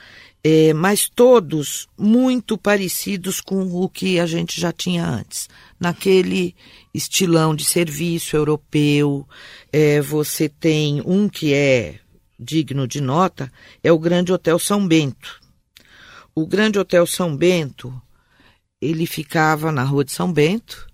é, 0.42 0.72
mas 0.72 1.08
todos 1.08 1.86
muito 1.98 2.56
parecidos 2.56 3.40
com 3.40 3.62
o 3.62 3.88
que 3.88 4.18
a 4.18 4.26
gente 4.26 4.60
já 4.60 4.72
tinha 4.72 5.06
antes. 5.06 5.48
Naquele 5.78 6.54
estilão 6.94 7.54
de 7.54 7.64
serviço 7.64 8.36
europeu, 8.36 9.28
é, 9.72 10.00
você 10.00 10.48
tem 10.48 11.02
um 11.04 11.28
que 11.28 11.52
é 11.52 12.00
digno 12.38 12.88
de 12.88 13.00
nota, 13.00 13.52
é 13.82 13.92
o 13.92 13.98
Grande 13.98 14.32
Hotel 14.32 14.58
São 14.58 14.86
Bento. 14.86 15.40
O 16.34 16.46
Grande 16.46 16.78
Hotel 16.78 17.06
São 17.06 17.36
Bento, 17.36 18.00
ele 18.80 19.04
ficava 19.04 19.70
na 19.70 19.84
Rua 19.84 20.04
de 20.04 20.12
São 20.12 20.32
Bento, 20.32 20.86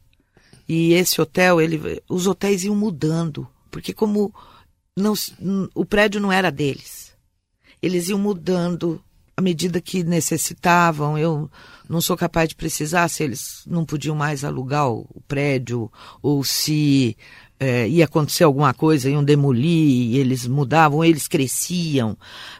e 0.68 0.92
esse 0.94 1.20
hotel, 1.20 1.60
ele, 1.60 2.02
os 2.08 2.26
hotéis 2.26 2.64
iam 2.64 2.74
mudando, 2.74 3.46
porque 3.70 3.92
como 3.92 4.34
não, 4.96 5.14
o 5.72 5.84
prédio 5.84 6.20
não 6.20 6.32
era 6.32 6.50
deles, 6.50 7.16
eles 7.80 8.08
iam 8.08 8.18
mudando 8.18 9.00
à 9.36 9.42
medida 9.42 9.80
que 9.80 10.02
necessitavam. 10.02 11.18
Eu 11.18 11.50
não 11.88 12.00
sou 12.00 12.16
capaz 12.16 12.48
de 12.48 12.54
precisar 12.54 13.08
se 13.08 13.22
eles 13.22 13.62
não 13.66 13.84
podiam 13.84 14.16
mais 14.16 14.44
alugar 14.44 14.90
o, 14.90 15.06
prédio 15.28 15.90
ou 16.22 16.42
se 16.42 17.16
é, 17.60 17.88
ia 17.88 18.04
acontecer 18.04 18.44
alguma 18.44 18.72
coisa, 18.72 19.10
iam 19.10 19.22
demolir, 19.22 20.16
eles 20.16 20.46
mudavam, 20.46 21.04
eles 21.04 21.28
cresciam. 21.28 22.16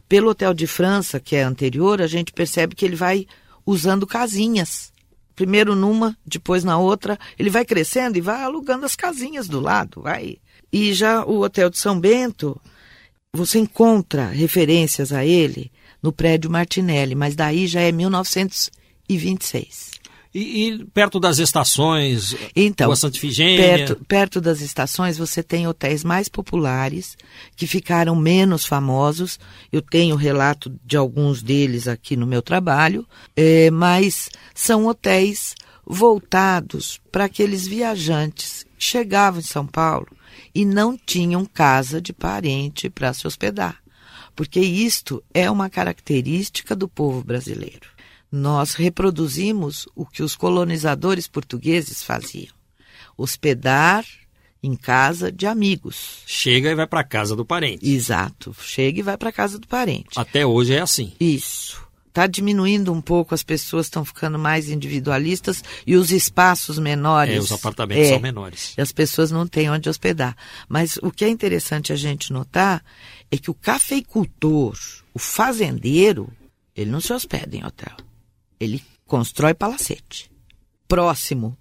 Pelo 0.08 0.30
Hotel 0.30 0.52
de 0.52 0.66
França, 0.66 1.18
que 1.18 1.36
é 1.36 1.42
anterior, 1.42 2.02
a 2.02 2.06
gente 2.06 2.32
percebe 2.32 2.74
que 2.74 2.84
ele 2.84 2.96
vai 2.96 3.26
usando 3.64 4.06
casinhas 4.06 4.92
primeiro 5.36 5.76
numa, 5.76 6.16
depois 6.24 6.64
na 6.64 6.78
outra, 6.78 7.18
ele 7.38 7.50
vai 7.50 7.62
crescendo 7.62 8.16
e 8.16 8.22
vai 8.22 8.42
alugando 8.42 8.86
as 8.86 8.96
casinhas 8.96 9.46
do 9.46 9.60
lado, 9.60 10.00
vai. 10.00 10.38
E 10.72 10.94
já 10.94 11.24
o 11.26 11.42
Hotel 11.42 11.68
de 11.68 11.78
São 11.78 12.00
Bento, 12.00 12.58
você 13.34 13.58
encontra 13.58 14.28
referências 14.28 15.12
a 15.12 15.24
ele 15.26 15.70
no 16.06 16.12
prédio 16.12 16.48
Martinelli, 16.48 17.16
mas 17.16 17.34
daí 17.34 17.66
já 17.66 17.80
é 17.80 17.90
1926. 17.90 19.90
E, 20.32 20.68
e, 20.68 20.84
perto 20.86 21.18
das 21.18 21.38
estações, 21.38 22.36
então, 22.54 22.86
Rua 22.86 22.94
Santa 22.94 23.16
Ifigênia... 23.16 23.56
Perto, 23.56 23.96
perto 24.06 24.40
das 24.40 24.60
estações 24.60 25.18
você 25.18 25.42
tem 25.42 25.66
hotéis 25.66 26.04
mais 26.04 26.28
populares, 26.28 27.16
que 27.56 27.66
ficaram 27.66 28.14
menos 28.14 28.64
famosos. 28.64 29.40
Eu 29.72 29.82
tenho 29.82 30.14
relato 30.14 30.72
de 30.84 30.96
alguns 30.96 31.42
deles 31.42 31.88
aqui 31.88 32.16
no 32.16 32.26
meu 32.26 32.42
trabalho, 32.42 33.04
é, 33.34 33.68
mas 33.72 34.30
são 34.54 34.86
hotéis 34.86 35.56
voltados 35.84 37.00
para 37.10 37.24
aqueles 37.24 37.66
viajantes 37.66 38.64
que 38.78 38.84
chegavam 38.84 39.40
em 39.40 39.42
São 39.42 39.66
Paulo 39.66 40.06
e 40.54 40.64
não 40.64 40.96
tinham 40.96 41.44
casa 41.44 42.00
de 42.00 42.12
parente 42.12 42.88
para 42.88 43.12
se 43.12 43.26
hospedar. 43.26 43.84
Porque 44.37 44.61
isto 44.61 45.25
é 45.35 45.51
uma 45.51 45.68
característica 45.68 46.77
do 46.77 46.87
povo 46.87 47.25
brasileiro 47.25 47.96
nós 48.31 48.75
reproduzimos 48.75 49.88
o 49.94 50.05
que 50.05 50.22
os 50.22 50.37
colonizadores 50.37 51.27
portugueses 51.27 52.03
faziam: 52.03 52.55
hospedar 53.16 54.05
em 54.62 54.75
casa 54.75 55.31
de 55.31 55.46
amigos. 55.46 56.22
Chega 56.27 56.70
e 56.70 56.75
vai 56.75 56.87
para 56.87 57.05
casa 57.05 57.37
do 57.37 57.44
parente. 57.44 57.88
Exato, 57.88 58.55
chega 58.61 59.01
e 59.01 59.03
vai 59.03 59.16
para 59.16 59.33
casa 59.33 59.59
do 59.59 59.66
parente. 59.66 60.09
Até 60.16 60.44
hoje 60.44 60.75
é 60.75 60.81
assim. 60.81 61.12
Isso. 61.20 61.87
Está 62.09 62.27
diminuindo 62.27 62.90
um 62.94 63.01
pouco, 63.03 63.35
as 63.35 63.42
pessoas 63.42 63.87
estão 63.87 64.03
ficando 64.03 64.38
mais 64.38 64.70
individualistas 64.70 65.62
e 65.87 65.96
os 65.96 66.11
espaços 66.11 66.79
menores. 66.79 67.37
É, 67.37 67.38
os 67.38 67.53
apartamentos 67.53 68.07
é, 68.07 68.09
são 68.09 68.20
menores. 68.20 68.72
E 68.79 68.81
as 68.81 68.90
pessoas 68.90 69.31
não 69.31 69.46
têm 69.46 69.68
onde 69.68 69.90
hospedar. 69.90 70.35
Mas 70.66 70.96
o 71.03 71.11
que 71.11 71.27
é 71.27 71.29
interessante 71.29 71.92
a 71.92 71.96
gente 71.96 72.33
notar 72.33 72.83
é 73.30 73.36
que 73.36 73.50
o 73.50 73.54
cafeicultor, 73.54 74.76
o 75.12 75.18
fazendeiro, 75.18 76.32
ele 76.74 76.90
não 76.90 77.00
se 77.00 77.12
hospeda 77.12 77.56
em 77.56 77.64
hotel. 77.64 77.96
Ele 78.58 78.82
constrói 79.06 79.54
palacete 79.54 80.30
próximo 80.88 81.56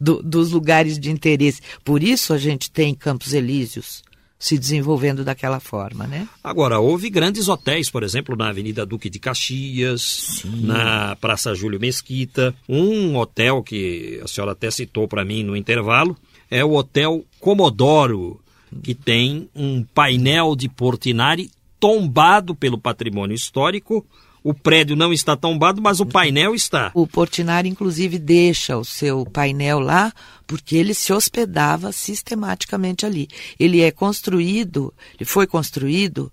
do, 0.00 0.22
dos 0.22 0.52
lugares 0.52 0.98
de 0.98 1.10
interesse. 1.10 1.60
Por 1.84 2.02
isso 2.02 2.32
a 2.32 2.38
gente 2.38 2.70
tem 2.70 2.94
Campos 2.94 3.32
Elíseos 3.32 4.02
se 4.38 4.58
desenvolvendo 4.58 5.24
daquela 5.24 5.60
forma, 5.60 6.04
né? 6.04 6.26
Agora, 6.42 6.80
houve 6.80 7.08
grandes 7.08 7.46
hotéis, 7.46 7.88
por 7.88 8.02
exemplo, 8.02 8.34
na 8.34 8.48
Avenida 8.48 8.84
Duque 8.84 9.08
de 9.08 9.20
Caxias, 9.20 10.02
Sim. 10.42 10.66
na 10.66 11.14
Praça 11.14 11.54
Júlio 11.54 11.78
Mesquita. 11.78 12.52
Um 12.68 13.16
hotel 13.16 13.62
que 13.62 14.20
a 14.20 14.26
senhora 14.26 14.50
até 14.50 14.68
citou 14.68 15.06
para 15.06 15.24
mim 15.24 15.44
no 15.44 15.56
intervalo 15.56 16.16
é 16.50 16.64
o 16.64 16.72
Hotel 16.72 17.24
Comodoro, 17.38 18.41
que 18.82 18.94
tem 18.94 19.48
um 19.54 19.82
painel 19.82 20.54
de 20.54 20.68
Portinari 20.68 21.50
tombado 21.80 22.54
pelo 22.54 22.78
patrimônio 22.78 23.34
histórico 23.34 24.06
o 24.44 24.52
prédio 24.52 24.96
não 24.96 25.12
está 25.12 25.36
tombado, 25.36 25.80
mas 25.80 26.00
o 26.00 26.06
painel 26.06 26.54
está. 26.54 26.90
O 26.94 27.06
Portinari, 27.06 27.68
inclusive, 27.68 28.18
deixa 28.18 28.76
o 28.76 28.84
seu 28.84 29.24
painel 29.24 29.78
lá 29.78 30.12
porque 30.46 30.76
ele 30.76 30.94
se 30.94 31.12
hospedava 31.12 31.92
sistematicamente 31.92 33.06
ali. 33.06 33.28
Ele 33.58 33.80
é 33.80 33.90
construído, 33.90 34.92
ele 35.14 35.24
foi 35.24 35.46
construído, 35.46 36.30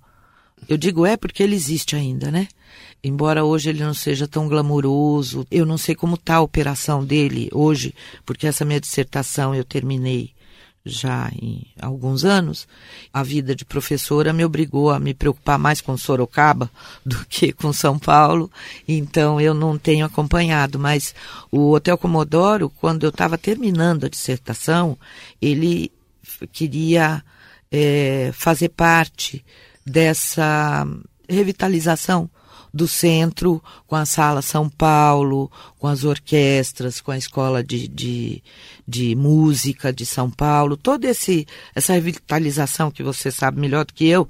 eu 0.67 0.75
digo 0.75 1.05
é 1.05 1.15
porque 1.15 1.43
ele 1.43 1.55
existe 1.55 1.95
ainda, 1.95 2.31
né? 2.31 2.47
Embora 3.03 3.45
hoje 3.45 3.69
ele 3.69 3.83
não 3.83 3.93
seja 3.93 4.27
tão 4.27 4.49
glamuroso, 4.49 5.47
eu 5.49 5.65
não 5.65 5.77
sei 5.77 5.95
como 5.95 6.15
está 6.15 6.35
a 6.35 6.41
operação 6.41 7.05
dele 7.05 7.47
hoje, 7.53 7.93
porque 8.25 8.47
essa 8.47 8.65
minha 8.65 8.79
dissertação 8.79 9.55
eu 9.55 9.63
terminei 9.63 10.31
já 10.85 11.29
em 11.33 11.65
alguns 11.79 12.23
anos, 12.23 12.67
a 13.13 13.21
vida 13.21 13.55
de 13.55 13.65
professora 13.65 14.33
me 14.33 14.45
obrigou 14.45 14.89
a 14.89 14.99
me 14.99 15.13
preocupar 15.13 15.59
mais 15.59 15.81
com 15.81 15.97
Sorocaba 15.97 16.69
do 17.05 17.25
que 17.25 17.51
com 17.51 17.71
São 17.73 17.99
Paulo, 17.99 18.51
então 18.87 19.39
eu 19.39 19.53
não 19.53 19.77
tenho 19.77 20.05
acompanhado, 20.05 20.79
mas 20.79 21.13
o 21.51 21.71
Hotel 21.71 21.97
Comodoro, 21.97 22.69
quando 22.69 23.03
eu 23.03 23.09
estava 23.09 23.37
terminando 23.37 24.05
a 24.05 24.09
dissertação, 24.09 24.97
ele 25.41 25.91
queria 26.51 27.23
é, 27.71 28.31
fazer 28.33 28.69
parte 28.69 29.43
dessa 29.85 30.87
revitalização 31.27 32.29
do 32.73 32.87
centro, 32.87 33.61
com 33.87 33.95
a 33.95 34.05
Sala 34.05 34.41
São 34.41 34.69
Paulo, 34.69 35.51
com 35.77 35.87
as 35.87 36.03
orquestras, 36.03 37.01
com 37.01 37.11
a 37.11 37.17
Escola 37.17 37.63
de, 37.63 37.87
de, 37.87 38.43
de 38.87 39.15
Música 39.15 39.91
de 39.91 40.05
São 40.05 40.29
Paulo, 40.29 40.77
toda 40.77 41.07
esse, 41.07 41.47
essa 41.73 41.93
revitalização 41.93 42.91
que 42.91 43.03
você 43.03 43.31
sabe 43.31 43.59
melhor 43.59 43.85
do 43.85 43.93
que 43.93 44.07
eu, 44.07 44.29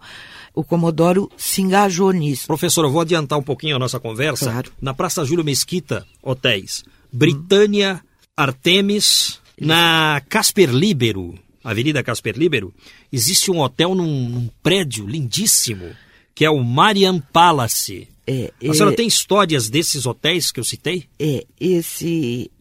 o 0.53 0.63
Comodoro 0.63 1.29
se 1.37 1.61
engajou 1.61 2.11
nisso. 2.11 2.47
Professor, 2.47 2.83
eu 2.85 2.91
vou 2.91 3.01
adiantar 3.01 3.37
um 3.37 3.43
pouquinho 3.43 3.75
a 3.75 3.79
nossa 3.79 3.99
conversa. 3.99 4.51
Claro. 4.51 4.71
Na 4.81 4.93
Praça 4.93 5.23
Júlio 5.23 5.43
Mesquita, 5.43 6.05
hotéis. 6.21 6.83
Britânia, 7.11 8.01
hum. 8.03 8.07
Artemis, 8.35 9.39
na 9.59 10.21
Casper 10.29 10.69
Libero, 10.69 11.35
Avenida 11.63 12.01
Casper 12.01 12.37
Libero, 12.37 12.73
existe 13.11 13.51
um 13.51 13.59
hotel 13.59 13.93
num, 13.93 14.29
num 14.29 14.49
prédio 14.63 15.05
lindíssimo, 15.05 15.91
que 16.33 16.45
é 16.45 16.49
o 16.49 16.63
Marian 16.63 17.19
Palace. 17.19 18.07
É, 18.31 18.53
a 18.69 18.73
senhora 18.73 18.93
é, 18.93 18.95
tem 18.95 19.07
histórias 19.07 19.69
desses 19.69 20.05
hotéis 20.05 20.51
que 20.51 20.59
eu 20.59 20.63
citei? 20.63 21.05
É, 21.17 21.47
esse. 21.59 22.51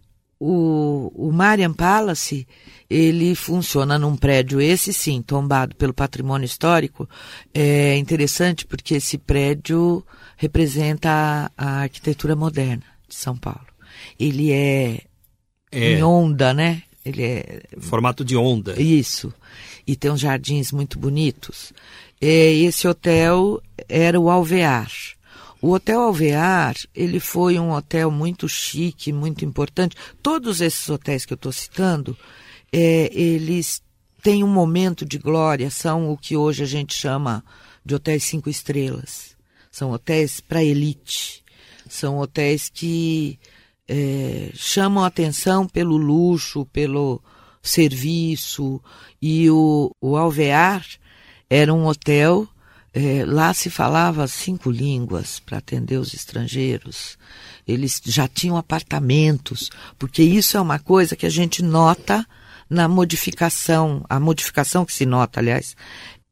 O, 0.41 1.13
o 1.15 1.31
Marian 1.31 1.75
Palace, 1.75 2.47
ele 2.89 3.35
funciona 3.35 3.99
num 3.99 4.17
prédio, 4.17 4.61
esse 4.61 4.93
sim, 4.95 5.21
tombado 5.21 5.75
pelo 5.77 5.93
patrimônio 5.93 6.47
histórico. 6.47 7.07
É 7.53 7.97
interessante 7.97 8.65
porque 8.65 8.95
esse 8.95 9.19
prédio 9.19 10.03
representa 10.37 11.11
a, 11.11 11.51
a 11.57 11.71
arquitetura 11.83 12.35
moderna 12.35 12.85
de 13.07 13.15
São 13.15 13.37
Paulo. 13.37 13.67
Ele 14.19 14.53
é, 14.53 15.03
é 15.71 15.93
em 15.93 16.03
onda, 16.03 16.55
né? 16.55 16.83
Ele 17.05 17.23
é. 17.23 17.63
Formato 17.79 18.25
de 18.25 18.37
onda. 18.37 18.81
Isso. 18.81 19.35
E 19.87 19.97
tem 19.97 20.11
uns 20.11 20.21
jardins 20.21 20.73
muito 20.73 20.99
bonitos. 20.99 21.75
É, 22.21 22.55
esse 22.55 22.89
hotel 22.89 23.61
era 23.87 24.19
o 24.19 24.31
Alvear. 24.31 24.89
O 25.61 25.73
Hotel 25.73 26.01
Alvear, 26.01 26.77
ele 26.95 27.19
foi 27.19 27.59
um 27.59 27.73
hotel 27.73 28.11
muito 28.11 28.49
chique, 28.49 29.13
muito 29.13 29.45
importante. 29.45 29.97
Todos 30.23 30.61
esses 30.61 30.89
hotéis 30.89 31.25
que 31.27 31.33
eu 31.33 31.37
estou 31.37 31.51
citando, 31.51 32.17
é, 32.73 33.11
eles 33.13 33.83
têm 34.23 34.45
um 34.45 34.49
momento 34.49 35.05
de 35.05 35.19
glória, 35.19 35.71
são 35.71 36.13
o 36.13 36.17
que 36.17 36.37
hoje 36.37 36.63
a 36.63 36.67
gente 36.67 36.95
chama 36.95 37.45
de 37.85 37.95
hotéis 37.95 38.25
cinco 38.25 38.49
estrelas. 38.49 39.37
São 39.71 39.91
hotéis 39.91 40.41
para 40.41 40.63
elite. 40.63 41.43
São 41.89 42.19
hotéis 42.19 42.69
que 42.69 43.39
é, 43.89 44.51
chamam 44.55 45.05
atenção 45.05 45.67
pelo 45.67 45.97
luxo, 45.97 46.67
pelo 46.67 47.21
serviço. 47.63 48.81
E 49.21 49.51
o, 49.51 49.91
o 50.01 50.17
Alvear 50.17 50.87
era 51.51 51.73
um 51.73 51.87
hotel 51.87 52.47
é, 52.99 53.25
lá 53.25 53.55
se 53.55 53.71
falava 53.71 54.27
cinco 54.27 54.73
línguas 54.73 55.39
para 55.39 55.59
atender 55.59 55.99
os 55.99 56.13
estrangeiros. 56.13 57.17
Eles 57.67 58.01
já 58.05 58.27
tinham 58.27 58.57
apartamentos, 58.57 59.71
porque 59.97 60.21
isso 60.21 60.57
é 60.57 60.61
uma 60.61 60.81
coisa 60.81 61.15
que 61.15 61.25
a 61.25 61.31
gente 61.31 61.63
nota 61.63 62.27
na 62.69 62.89
modificação, 62.89 64.05
a 64.09 64.19
modificação 64.19 64.85
que 64.85 64.93
se 64.93 65.07
nota, 65.07 65.39
aliás. 65.39 65.77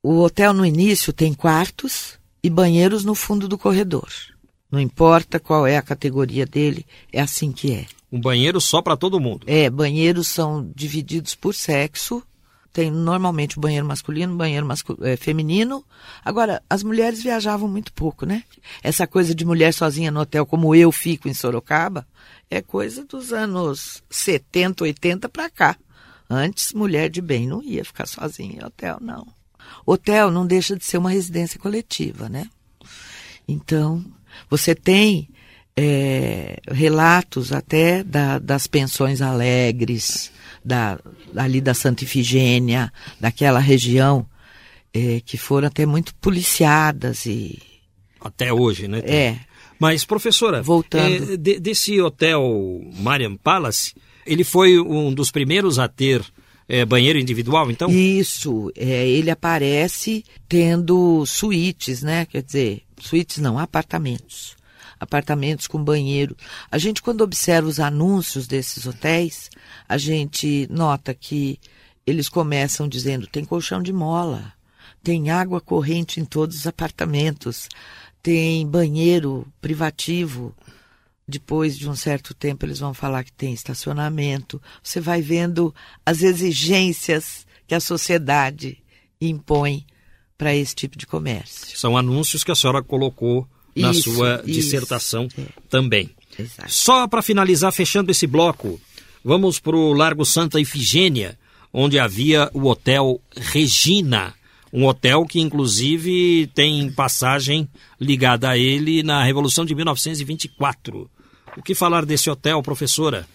O 0.03 0.19
hotel 0.23 0.53
no 0.53 0.67
início 0.67 1.13
tem 1.13 1.33
quartos 1.33 2.19
e 2.43 2.51
banheiros 2.51 3.05
no 3.05 3.15
fundo 3.15 3.47
do 3.47 3.57
corredor. 3.57 4.09
Não 4.69 4.81
importa 4.81 5.39
qual 5.39 5.69
é 5.69 5.77
a 5.77 5.83
categoria 5.83 6.45
dele, 6.45 6.85
é 7.13 7.21
assim 7.21 7.53
que 7.53 7.73
é. 7.73 7.87
Um 8.11 8.21
banheiro 8.21 8.61
só 8.61 8.83
para 8.83 8.97
todo 8.97 9.21
mundo. 9.21 9.45
É, 9.47 9.71
banheiros 9.71 10.27
são 10.27 10.69
divididos 10.75 11.37
por 11.37 11.55
sexo. 11.55 12.25
Tem 12.77 12.91
normalmente 12.91 13.59
banheiro 13.59 13.87
masculino, 13.87 14.37
banheiro 14.37 14.69
é, 15.01 15.17
feminino. 15.17 15.83
Agora, 16.23 16.63
as 16.69 16.83
mulheres 16.83 17.23
viajavam 17.23 17.67
muito 17.67 17.91
pouco, 17.91 18.27
né? 18.27 18.45
Essa 18.83 19.07
coisa 19.07 19.35
de 19.35 19.47
mulher 19.47 19.73
sozinha 19.73 20.11
no 20.11 20.21
hotel, 20.21 20.45
como 20.45 20.75
eu 20.75 20.93
fico 20.93 21.27
em 21.27 21.33
Sorocaba, 21.33 22.07
é 22.51 22.61
coisa 22.61 23.03
dos 23.03 23.33
anos 23.33 24.03
70, 24.11 24.85
80 24.85 25.27
para 25.27 25.49
cá. 25.49 25.77
Antes, 26.29 26.75
mulher 26.75 27.09
de 27.09 27.23
bem 27.23 27.47
não 27.47 27.63
ia 27.63 27.83
ficar 27.83 28.07
sozinha 28.07 28.61
em 28.61 28.63
hotel, 28.67 28.99
não. 29.01 29.27
Hotel 29.87 30.31
não 30.31 30.47
deixa 30.47 30.77
de 30.77 30.85
ser 30.85 30.99
uma 30.99 31.09
residência 31.09 31.59
coletiva, 31.59 32.29
né? 32.29 32.47
Então, 33.49 34.05
você 34.51 34.75
tem 34.75 35.31
é, 35.75 36.61
relatos 36.69 37.53
até 37.53 38.05
da, 38.05 38.39
das 38.39 38.67
pensões 38.67 39.23
alegres, 39.23 40.31
da, 40.67 40.99
ali 41.37 41.61
da 41.61 41.73
Santa 41.75 42.03
Ifigênia, 42.03 42.93
daquela 43.21 43.61
região, 43.61 44.27
é, 44.93 45.21
que 45.25 45.39
foram 45.39 45.69
até 45.69 45.87
muito 45.87 46.13
policiadas 46.17 47.25
e. 47.27 47.59
Até 48.21 48.53
hoje, 48.53 48.89
né? 48.89 48.99
É. 49.05 49.39
Mas, 49.79 50.05
professora, 50.05 50.63
Voltando. 50.63 51.35
é, 51.35 51.37
de- 51.37 51.61
desse 51.61 52.01
hotel 52.01 52.43
Mariam 52.99 53.37
Palace, 53.37 53.95
ele 54.27 54.43
foi 54.43 54.81
um 54.81 55.13
dos 55.13 55.31
primeiros 55.31 55.79
a 55.79 55.87
ter 55.87 56.25
é, 56.69 56.85
banheiro 56.85 57.19
individual, 57.19 57.71
então? 57.71 57.89
Isso, 57.89 58.73
é, 58.75 59.07
ele 59.07 59.31
aparece 59.31 60.25
tendo 60.49 61.25
suítes, 61.27 62.03
né? 62.03 62.27
Quer 62.27 62.43
dizer, 62.43 62.83
suítes 62.99 63.39
não, 63.39 63.59
apartamentos. 63.59 64.56
Apartamentos 64.99 65.67
com 65.67 65.83
banheiro. 65.83 66.37
A 66.71 66.79
gente, 66.79 67.03
quando 67.03 67.21
observa 67.23 67.69
os 67.69 67.79
anúncios 67.79 68.47
desses 68.47 68.87
hotéis, 68.87 69.51
a 69.89 69.99
gente 69.99 70.67
nota 70.71 71.13
que 71.13 71.61
eles 72.07 72.29
começam 72.29 72.89
dizendo: 72.89 73.27
tem 73.27 73.45
colchão 73.45 73.83
de 73.83 73.93
mola, 73.93 74.53
tem 75.03 75.31
água 75.31 75.61
corrente 75.61 76.21
em 76.21 76.25
todos 76.25 76.57
os 76.57 76.67
apartamentos, 76.67 77.69
tem 78.23 78.67
banheiro 78.67 79.47
privativo. 79.61 80.55
Depois 81.29 81.77
de 81.77 81.89
um 81.89 81.97
certo 81.97 82.33
tempo, 82.33 82.65
eles 82.65 82.79
vão 82.79 82.95
falar 82.95 83.25
que 83.25 83.33
tem 83.33 83.53
estacionamento. 83.53 84.63
Você 84.81 85.01
vai 85.01 85.21
vendo 85.21 85.75
as 86.05 86.23
exigências 86.23 87.45
que 87.67 87.75
a 87.75 87.81
sociedade 87.81 88.79
impõe 89.21 89.85
para 90.39 90.55
esse 90.55 90.75
tipo 90.75 90.97
de 90.97 91.07
comércio. 91.07 91.77
São 91.77 91.97
anúncios 91.97 92.45
que 92.45 92.53
a 92.53 92.55
senhora 92.55 92.83
colocou 92.83 93.49
na 93.77 93.91
Isso, 93.91 94.15
sua 94.15 94.43
isso, 94.45 94.61
dissertação 94.61 95.29
é. 95.39 95.43
também. 95.69 96.11
Exato. 96.39 96.73
Só 96.73 97.07
para 97.07 97.23
finalizar, 97.23 97.73
fechando 97.73 98.11
esse 98.11 98.27
bloco, 98.27 98.81
vamos 99.25 99.59
para 99.59 99.77
o 99.77 99.93
Largo 99.93 100.25
Santa 100.25 100.61
Ifigênia, 100.61 101.39
onde 101.73 101.99
havia 101.99 102.51
o 102.53 102.67
Hotel 102.67 103.21
Regina. 103.37 104.35
Um 104.73 104.85
hotel 104.87 105.25
que, 105.25 105.41
inclusive, 105.41 106.51
tem 106.55 106.91
passagem 106.91 107.69
ligada 108.01 108.51
a 108.51 108.59
ele 108.59 109.03
na 109.03 109.23
Revolução 109.23 109.65
de 109.65 109.75
1924. 109.75 111.09
O 111.57 111.63
que 111.63 111.75
falar 111.75 112.05
desse 112.05 112.29
hotel, 112.29 112.63
professora? 112.63 113.27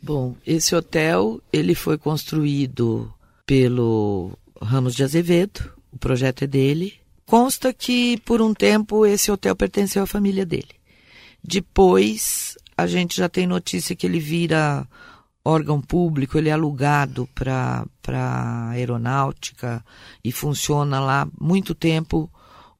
Bom, 0.00 0.36
esse 0.46 0.74
hotel 0.74 1.40
ele 1.52 1.74
foi 1.74 1.98
construído 1.98 3.12
pelo 3.44 4.38
Ramos 4.60 4.94
de 4.94 5.02
Azevedo, 5.02 5.72
o 5.90 5.98
projeto 5.98 6.42
é 6.42 6.46
dele. 6.46 6.94
Consta 7.26 7.72
que 7.72 8.18
por 8.18 8.40
um 8.40 8.54
tempo 8.54 9.04
esse 9.04 9.32
hotel 9.32 9.56
pertenceu 9.56 10.04
à 10.04 10.06
família 10.06 10.46
dele. 10.46 10.76
Depois 11.42 12.56
a 12.76 12.86
gente 12.86 13.16
já 13.16 13.28
tem 13.28 13.46
notícia 13.46 13.96
que 13.96 14.06
ele 14.06 14.20
vira 14.20 14.86
órgão 15.44 15.80
público, 15.80 16.38
ele 16.38 16.48
é 16.48 16.52
alugado 16.52 17.28
para 17.34 17.84
a 18.08 18.70
aeronáutica 18.70 19.84
e 20.24 20.30
funciona 20.30 21.00
lá 21.00 21.28
muito 21.40 21.74
tempo 21.74 22.30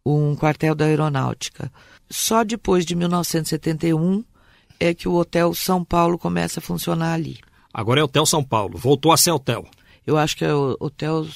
um 0.04 0.36
quartel 0.36 0.74
da 0.74 0.84
aeronáutica. 0.84 1.72
Só 2.08 2.44
depois 2.44 2.86
de 2.86 2.94
1971 2.94 4.24
é 4.78 4.94
que 4.94 5.08
o 5.08 5.14
Hotel 5.14 5.54
São 5.54 5.84
Paulo 5.84 6.18
começa 6.18 6.60
a 6.60 6.62
funcionar 6.62 7.14
ali. 7.14 7.38
Agora 7.72 8.00
é 8.00 8.04
Hotel 8.04 8.24
São 8.26 8.44
Paulo, 8.44 8.78
voltou 8.78 9.12
a 9.12 9.16
ser 9.16 9.32
hotel. 9.32 9.66
Eu 10.06 10.16
acho 10.16 10.36
que 10.36 10.44
é 10.44 10.54
o 10.54 10.76
Hotel 10.78 11.26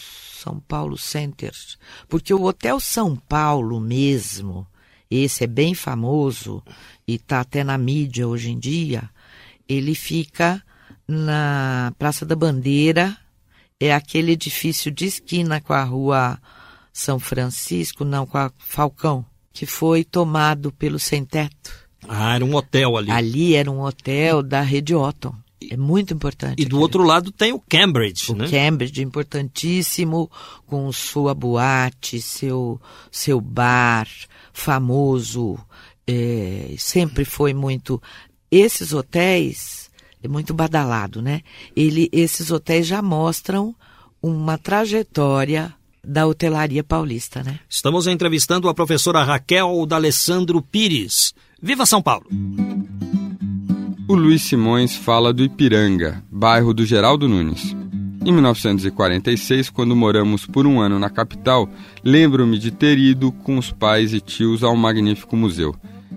São 0.40 0.58
Paulo 0.60 0.96
Center. 0.96 1.52
Porque 2.08 2.32
o 2.32 2.44
Hotel 2.44 2.80
São 2.80 3.14
Paulo 3.14 3.78
mesmo, 3.78 4.66
esse 5.10 5.44
é 5.44 5.46
bem 5.46 5.74
famoso 5.74 6.62
e 7.06 7.16
está 7.16 7.40
até 7.40 7.62
na 7.62 7.76
mídia 7.76 8.26
hoje 8.26 8.50
em 8.50 8.58
dia, 8.58 9.10
ele 9.68 9.94
fica 9.94 10.62
na 11.06 11.92
Praça 11.98 12.24
da 12.24 12.34
Bandeira, 12.34 13.16
é 13.78 13.92
aquele 13.92 14.32
edifício 14.32 14.90
de 14.90 15.06
esquina 15.06 15.60
com 15.60 15.72
a 15.72 15.84
rua 15.84 16.38
São 16.92 17.18
Francisco, 17.18 18.04
não, 18.04 18.26
com 18.26 18.38
a 18.38 18.50
Falcão, 18.58 19.24
que 19.52 19.66
foi 19.66 20.04
tomado 20.04 20.72
pelo 20.72 20.98
Sem 20.98 21.24
Teto. 21.24 21.72
Ah, 22.08 22.34
era 22.34 22.44
um 22.44 22.54
hotel 22.54 22.96
ali. 22.96 23.10
Ali 23.10 23.54
era 23.54 23.70
um 23.70 23.82
hotel 23.82 24.42
da 24.42 24.62
Rede 24.62 24.94
Otton. 24.94 25.34
É 25.68 25.76
muito 25.76 26.14
importante. 26.14 26.60
E 26.60 26.64
do 26.64 26.68
aquele 26.68 26.82
outro 26.82 27.02
lado 27.02 27.30
tem 27.30 27.52
o 27.52 27.60
Cambridge, 27.60 28.32
o 28.32 28.34
né? 28.34 28.48
Cambridge, 28.48 29.02
importantíssimo, 29.02 30.30
com 30.66 30.90
sua 30.90 31.34
boate, 31.34 32.20
seu, 32.20 32.80
seu 33.10 33.40
bar 33.40 34.08
famoso, 34.52 35.58
é, 36.06 36.74
sempre 36.78 37.24
foi 37.24 37.52
muito. 37.52 38.00
Esses 38.50 38.92
hotéis, 38.92 39.90
é 40.22 40.28
muito 40.28 40.54
badalado, 40.54 41.20
né? 41.20 41.42
Ele, 41.76 42.08
esses 42.12 42.50
hotéis 42.50 42.86
já 42.86 43.02
mostram 43.02 43.74
uma 44.22 44.58
trajetória 44.58 45.74
da 46.02 46.26
hotelaria 46.26 46.82
paulista, 46.82 47.42
né? 47.42 47.60
Estamos 47.68 48.06
entrevistando 48.06 48.68
a 48.68 48.74
professora 48.74 49.22
Raquel 49.22 49.84
D'Alessandro 49.86 50.62
Pires. 50.62 51.34
Viva 51.62 51.84
São 51.84 52.00
Paulo! 52.00 52.26
O 54.10 54.16
Luiz 54.16 54.42
Simões 54.42 54.96
fala 54.96 55.32
do 55.32 55.44
Ipiranga, 55.44 56.20
bairro 56.28 56.74
do 56.74 56.84
Geraldo 56.84 57.28
Nunes. 57.28 57.76
Em 58.26 58.32
1946, 58.32 59.70
quando 59.70 59.94
moramos 59.94 60.44
por 60.44 60.66
um 60.66 60.80
ano 60.80 60.98
na 60.98 61.08
capital, 61.08 61.70
lembro-me 62.02 62.58
de 62.58 62.72
ter 62.72 62.98
ido 62.98 63.30
com 63.30 63.56
os 63.56 63.70
pais 63.70 64.12
e 64.12 64.20
tios 64.20 64.64
ao 64.64 64.74
magnífico 64.74 65.36
museu. 65.36 65.76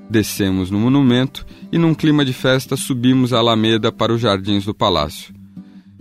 Descemos 0.10 0.72
no 0.72 0.80
monumento 0.80 1.46
e, 1.72 1.78
num 1.78 1.94
clima 1.94 2.26
de 2.26 2.34
festa, 2.34 2.76
subimos 2.76 3.32
a 3.32 3.38
Alameda 3.38 3.92
para 3.92 4.12
os 4.12 4.20
jardins 4.20 4.66
do 4.66 4.74
palácio. 4.74 5.32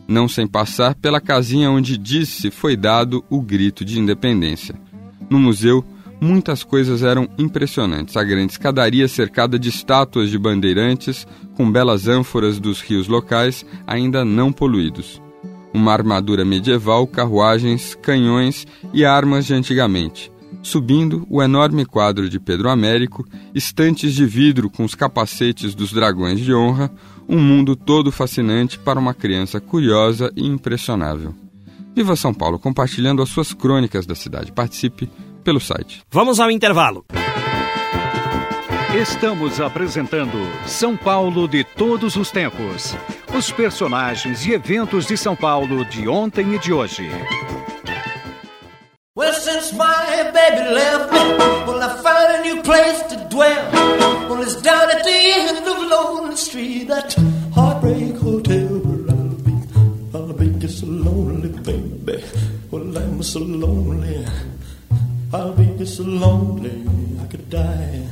Não 0.08 0.26
sem 0.26 0.46
passar 0.46 0.94
pela 0.94 1.20
casinha 1.20 1.70
onde 1.70 1.98
disse 1.98 2.50
foi 2.50 2.74
dado 2.74 3.22
o 3.28 3.42
grito 3.42 3.84
de 3.84 4.00
independência. 4.00 4.74
No 5.28 5.38
museu, 5.38 5.84
muitas 6.22 6.62
coisas 6.62 7.02
eram 7.02 7.28
impressionantes. 7.36 8.16
A 8.16 8.22
grande 8.22 8.52
escadaria 8.52 9.08
cercada 9.08 9.58
de 9.58 9.68
estátuas 9.68 10.30
de 10.30 10.38
bandeirantes, 10.38 11.26
com 11.56 11.70
belas 11.70 12.06
ânforas 12.06 12.60
dos 12.60 12.80
rios 12.80 13.08
locais 13.08 13.66
ainda 13.84 14.24
não 14.24 14.52
poluídos. 14.52 15.20
Uma 15.74 15.92
armadura 15.92 16.44
medieval, 16.44 17.08
carruagens, 17.08 17.96
canhões 18.00 18.66
e 18.94 19.04
armas 19.04 19.46
de 19.46 19.54
antigamente. 19.54 20.30
Subindo, 20.62 21.26
o 21.28 21.42
enorme 21.42 21.84
quadro 21.84 22.28
de 22.28 22.38
Pedro 22.38 22.68
Américo, 22.68 23.26
estantes 23.52 24.14
de 24.14 24.24
vidro 24.24 24.70
com 24.70 24.84
os 24.84 24.94
capacetes 24.94 25.74
dos 25.74 25.92
dragões 25.92 26.38
de 26.38 26.54
honra, 26.54 26.92
um 27.28 27.40
mundo 27.40 27.74
todo 27.74 28.12
fascinante 28.12 28.78
para 28.78 29.00
uma 29.00 29.14
criança 29.14 29.60
curiosa 29.60 30.30
e 30.36 30.46
impressionável. 30.46 31.34
Viva 31.96 32.14
São 32.14 32.32
Paulo, 32.32 32.58
compartilhando 32.58 33.22
as 33.22 33.28
suas 33.28 33.52
crônicas 33.52 34.06
da 34.06 34.14
cidade. 34.14 34.52
Participe 34.52 35.10
pelo 35.42 35.60
site. 35.60 36.02
Vamos 36.10 36.40
ao 36.40 36.50
intervalo. 36.50 37.04
Estamos 38.94 39.58
apresentando 39.58 40.36
São 40.66 40.96
Paulo 40.96 41.48
de 41.48 41.64
todos 41.64 42.14
os 42.14 42.30
tempos. 42.30 42.94
Os 43.34 43.50
personagens 43.50 44.44
e 44.44 44.52
eventos 44.52 45.06
de 45.06 45.16
São 45.16 45.34
Paulo 45.34 45.84
de 45.86 46.06
ontem 46.06 46.54
e 46.54 46.58
de 46.58 46.72
hoje. 46.72 47.10
Well, 49.14 49.32
since 49.34 49.72
my 49.74 50.30
baby 50.32 50.74
left 50.74 51.12
me, 51.12 51.18
well, 51.66 51.82
I 51.82 52.02
found 52.02 52.32
a 52.32 52.42
new 52.42 52.62
place 52.62 53.02
to 53.10 53.16
dwell. 53.28 53.70
Well, 54.28 54.42
it's 54.42 54.60
down 54.60 54.90
at 54.90 55.04
the 55.04 55.10
end 55.10 55.66
of 55.66 55.78
Lonely 55.90 56.36
Street, 56.36 56.88
that 56.88 57.14
heartbreak 57.54 58.16
hotel 58.16 58.68
where 58.68 59.10
I'll 59.10 59.34
be. 59.44 59.52
I'll 60.14 60.32
be 60.32 60.58
just 60.58 60.80
so 60.80 60.86
lonely, 60.86 61.48
baby. 61.48 62.24
Well, 62.70 62.96
I'm 62.96 63.22
so 63.22 63.40
lonely. 63.40 64.26
I'll 65.32 65.52
be 65.52 65.64
just 65.78 65.96
so 65.96 66.04
lonely, 66.04 66.84
I 67.20 67.26
could 67.26 67.48
die. 67.48 68.02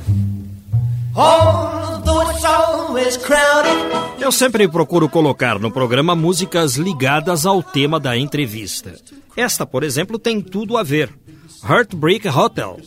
Eu 4.19 4.31
sempre 4.31 4.67
procuro 4.67 5.09
colocar 5.09 5.59
no 5.59 5.69
programa 5.69 6.15
músicas 6.15 6.75
ligadas 6.75 7.45
ao 7.45 7.61
tema 7.61 7.99
da 7.99 8.17
entrevista. 8.17 8.95
Esta, 9.35 9.65
por 9.65 9.83
exemplo, 9.83 10.17
tem 10.17 10.41
tudo 10.41 10.77
a 10.77 10.83
ver. 10.83 11.13
Heartbreak 11.63 12.27
Hotel. 12.29 12.77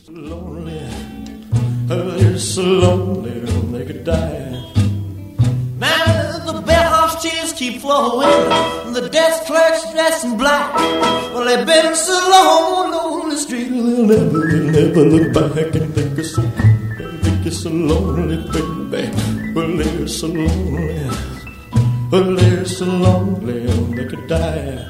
Tears 7.20 7.52
keep 7.52 7.80
flowing. 7.80 8.28
The 8.92 9.08
desk 9.10 9.44
clerks 9.44 9.90
dressed 9.92 10.24
in 10.24 10.36
black. 10.36 10.74
Well, 11.32 11.44
they've 11.44 11.66
been 11.66 11.94
so 11.94 12.12
long 12.12 12.94
on 12.94 13.28
the 13.30 13.36
street, 13.36 13.68
they'll 13.68 14.06
never, 14.06 14.46
they'll 14.46 14.70
never 14.70 15.04
look 15.04 15.32
back 15.32 15.74
and 15.74 15.94
think 15.94 16.18
it's 16.18 16.34
so, 16.34 16.42
think 16.42 17.46
it's 17.46 17.62
so 17.62 17.70
lonely, 17.70 18.36
baby. 18.90 19.52
Well, 19.54 19.76
they're 19.76 20.06
so 20.08 20.28
lonely. 20.28 21.10
Well, 22.10 22.36
they're 22.36 22.64
so 22.64 22.84
lonely, 22.86 23.66
they 23.96 24.04
could 24.06 24.26
die. 24.28 24.88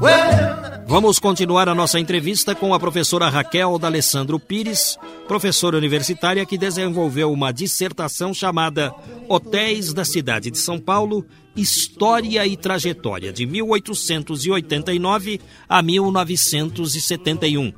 Well, 0.00 0.63
Vamos 0.86 1.18
continuar 1.18 1.66
a 1.66 1.74
nossa 1.74 1.98
entrevista 1.98 2.54
com 2.54 2.74
a 2.74 2.78
professora 2.78 3.30
Raquel 3.30 3.78
D'Alessandro 3.78 4.38
Pires, 4.38 4.98
professora 5.26 5.78
universitária 5.78 6.44
que 6.44 6.58
desenvolveu 6.58 7.32
uma 7.32 7.52
dissertação 7.52 8.34
chamada 8.34 8.94
Hotéis 9.26 9.94
da 9.94 10.04
Cidade 10.04 10.50
de 10.50 10.58
São 10.58 10.78
Paulo, 10.78 11.24
História 11.56 12.46
e 12.46 12.54
Trajetória, 12.54 13.32
de 13.32 13.46
1889 13.46 15.40
a 15.66 15.80
1971. 15.82 17.72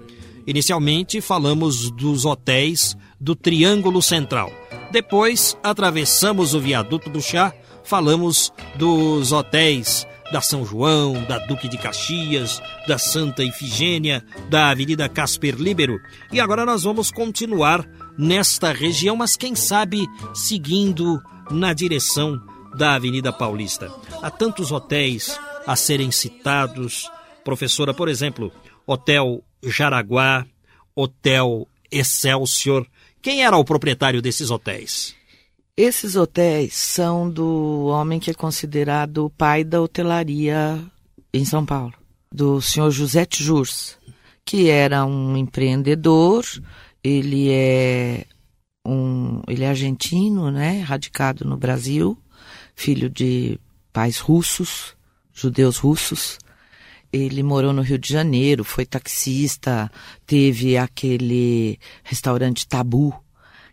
Inicialmente 0.44 1.20
falamos 1.20 1.90
dos 1.92 2.24
hotéis 2.24 2.96
do 3.20 3.36
Triângulo 3.36 4.02
Central. 4.02 4.52
Depois, 4.90 5.56
atravessamos 5.62 6.54
o 6.54 6.60
viaduto 6.60 7.08
do 7.08 7.22
Chá, 7.22 7.54
falamos 7.84 8.52
dos 8.76 9.30
hotéis 9.30 10.06
da 10.32 10.40
São 10.40 10.64
João, 10.64 11.22
da 11.24 11.38
Duque 11.38 11.68
de 11.68 11.78
Caxias, 11.78 12.60
da 12.86 12.98
Santa 12.98 13.44
Ifigênia, 13.44 14.24
da 14.48 14.70
Avenida 14.70 15.08
Casper 15.08 15.54
Libero. 15.56 15.98
E 16.32 16.40
agora 16.40 16.64
nós 16.64 16.82
vamos 16.82 17.10
continuar 17.10 17.88
nesta 18.18 18.72
região, 18.72 19.16
mas 19.16 19.36
quem 19.36 19.54
sabe 19.54 20.06
seguindo 20.34 21.22
na 21.50 21.72
direção 21.72 22.40
da 22.76 22.94
Avenida 22.94 23.32
Paulista. 23.32 23.92
Há 24.22 24.30
tantos 24.30 24.70
hotéis 24.70 25.38
a 25.66 25.74
serem 25.74 26.10
citados. 26.10 27.10
Professora, 27.44 27.94
por 27.94 28.08
exemplo, 28.08 28.52
Hotel 28.86 29.42
Jaraguá, 29.62 30.46
Hotel 30.94 31.66
Excelsior. 31.90 32.86
Quem 33.22 33.44
era 33.44 33.56
o 33.56 33.64
proprietário 33.64 34.20
desses 34.20 34.50
hotéis? 34.50 35.14
Esses 35.78 36.16
hotéis 36.16 36.74
são 36.74 37.28
do 37.28 37.88
homem 37.88 38.18
que 38.18 38.30
é 38.30 38.34
considerado 38.34 39.26
o 39.26 39.30
pai 39.30 39.62
da 39.62 39.78
hotelaria 39.78 40.82
em 41.34 41.44
São 41.44 41.66
Paulo, 41.66 41.92
do 42.32 42.62
senhor 42.62 42.90
José 42.90 43.26
Tjurs, 43.26 43.98
que 44.42 44.70
era 44.70 45.04
um 45.04 45.36
empreendedor, 45.36 46.46
ele 47.04 47.50
é 47.50 48.24
um, 48.86 49.42
ele 49.46 49.64
é 49.64 49.68
argentino, 49.68 50.50
né, 50.50 50.80
radicado 50.80 51.44
no 51.44 51.58
Brasil, 51.58 52.16
filho 52.74 53.10
de 53.10 53.60
pais 53.92 54.18
russos, 54.18 54.96
judeus 55.30 55.76
russos. 55.76 56.38
Ele 57.12 57.42
morou 57.42 57.74
no 57.74 57.82
Rio 57.82 57.98
de 57.98 58.10
Janeiro, 58.10 58.64
foi 58.64 58.86
taxista, 58.86 59.92
teve 60.26 60.78
aquele 60.78 61.78
restaurante 62.02 62.66
Tabu, 62.66 63.14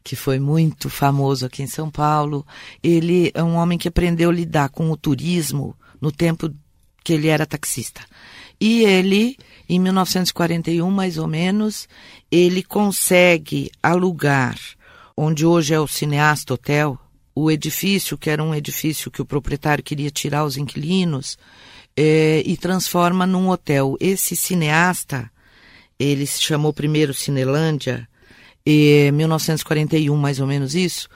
que 0.03 0.15
foi 0.15 0.39
muito 0.39 0.89
famoso 0.89 1.45
aqui 1.45 1.63
em 1.63 1.67
São 1.67 1.89
Paulo. 1.89 2.45
Ele 2.81 3.31
é 3.33 3.43
um 3.43 3.55
homem 3.55 3.77
que 3.77 3.87
aprendeu 3.87 4.29
a 4.29 4.33
lidar 4.33 4.69
com 4.69 4.91
o 4.91 4.97
turismo 4.97 5.75
no 6.01 6.11
tempo 6.11 6.53
que 7.03 7.13
ele 7.13 7.27
era 7.27 7.45
taxista. 7.45 8.01
E 8.59 8.83
ele, 8.83 9.37
em 9.67 9.79
1941, 9.79 10.89
mais 10.89 11.17
ou 11.17 11.27
menos, 11.27 11.87
ele 12.31 12.63
consegue 12.63 13.71
alugar, 13.81 14.57
onde 15.15 15.45
hoje 15.45 15.73
é 15.73 15.79
o 15.79 15.87
Cineasta 15.87 16.53
Hotel, 16.53 16.97
o 17.35 17.49
edifício, 17.49 18.17
que 18.17 18.29
era 18.29 18.43
um 18.43 18.53
edifício 18.53 19.11
que 19.11 19.21
o 19.21 19.25
proprietário 19.25 19.83
queria 19.83 20.11
tirar 20.11 20.45
os 20.45 20.55
inquilinos, 20.55 21.37
é, 21.95 22.41
e 22.45 22.55
transforma 22.57 23.25
num 23.25 23.49
hotel. 23.49 23.97
Esse 23.99 24.35
cineasta, 24.35 25.29
ele 25.99 26.25
se 26.25 26.41
chamou 26.41 26.73
primeiro 26.73 27.13
Cinelândia, 27.13 28.07
e 28.65 29.11
1941, 29.13 30.15
mais 30.15 30.39
ou 30.39 30.47
menos 30.47 30.75
isso, 30.75 31.07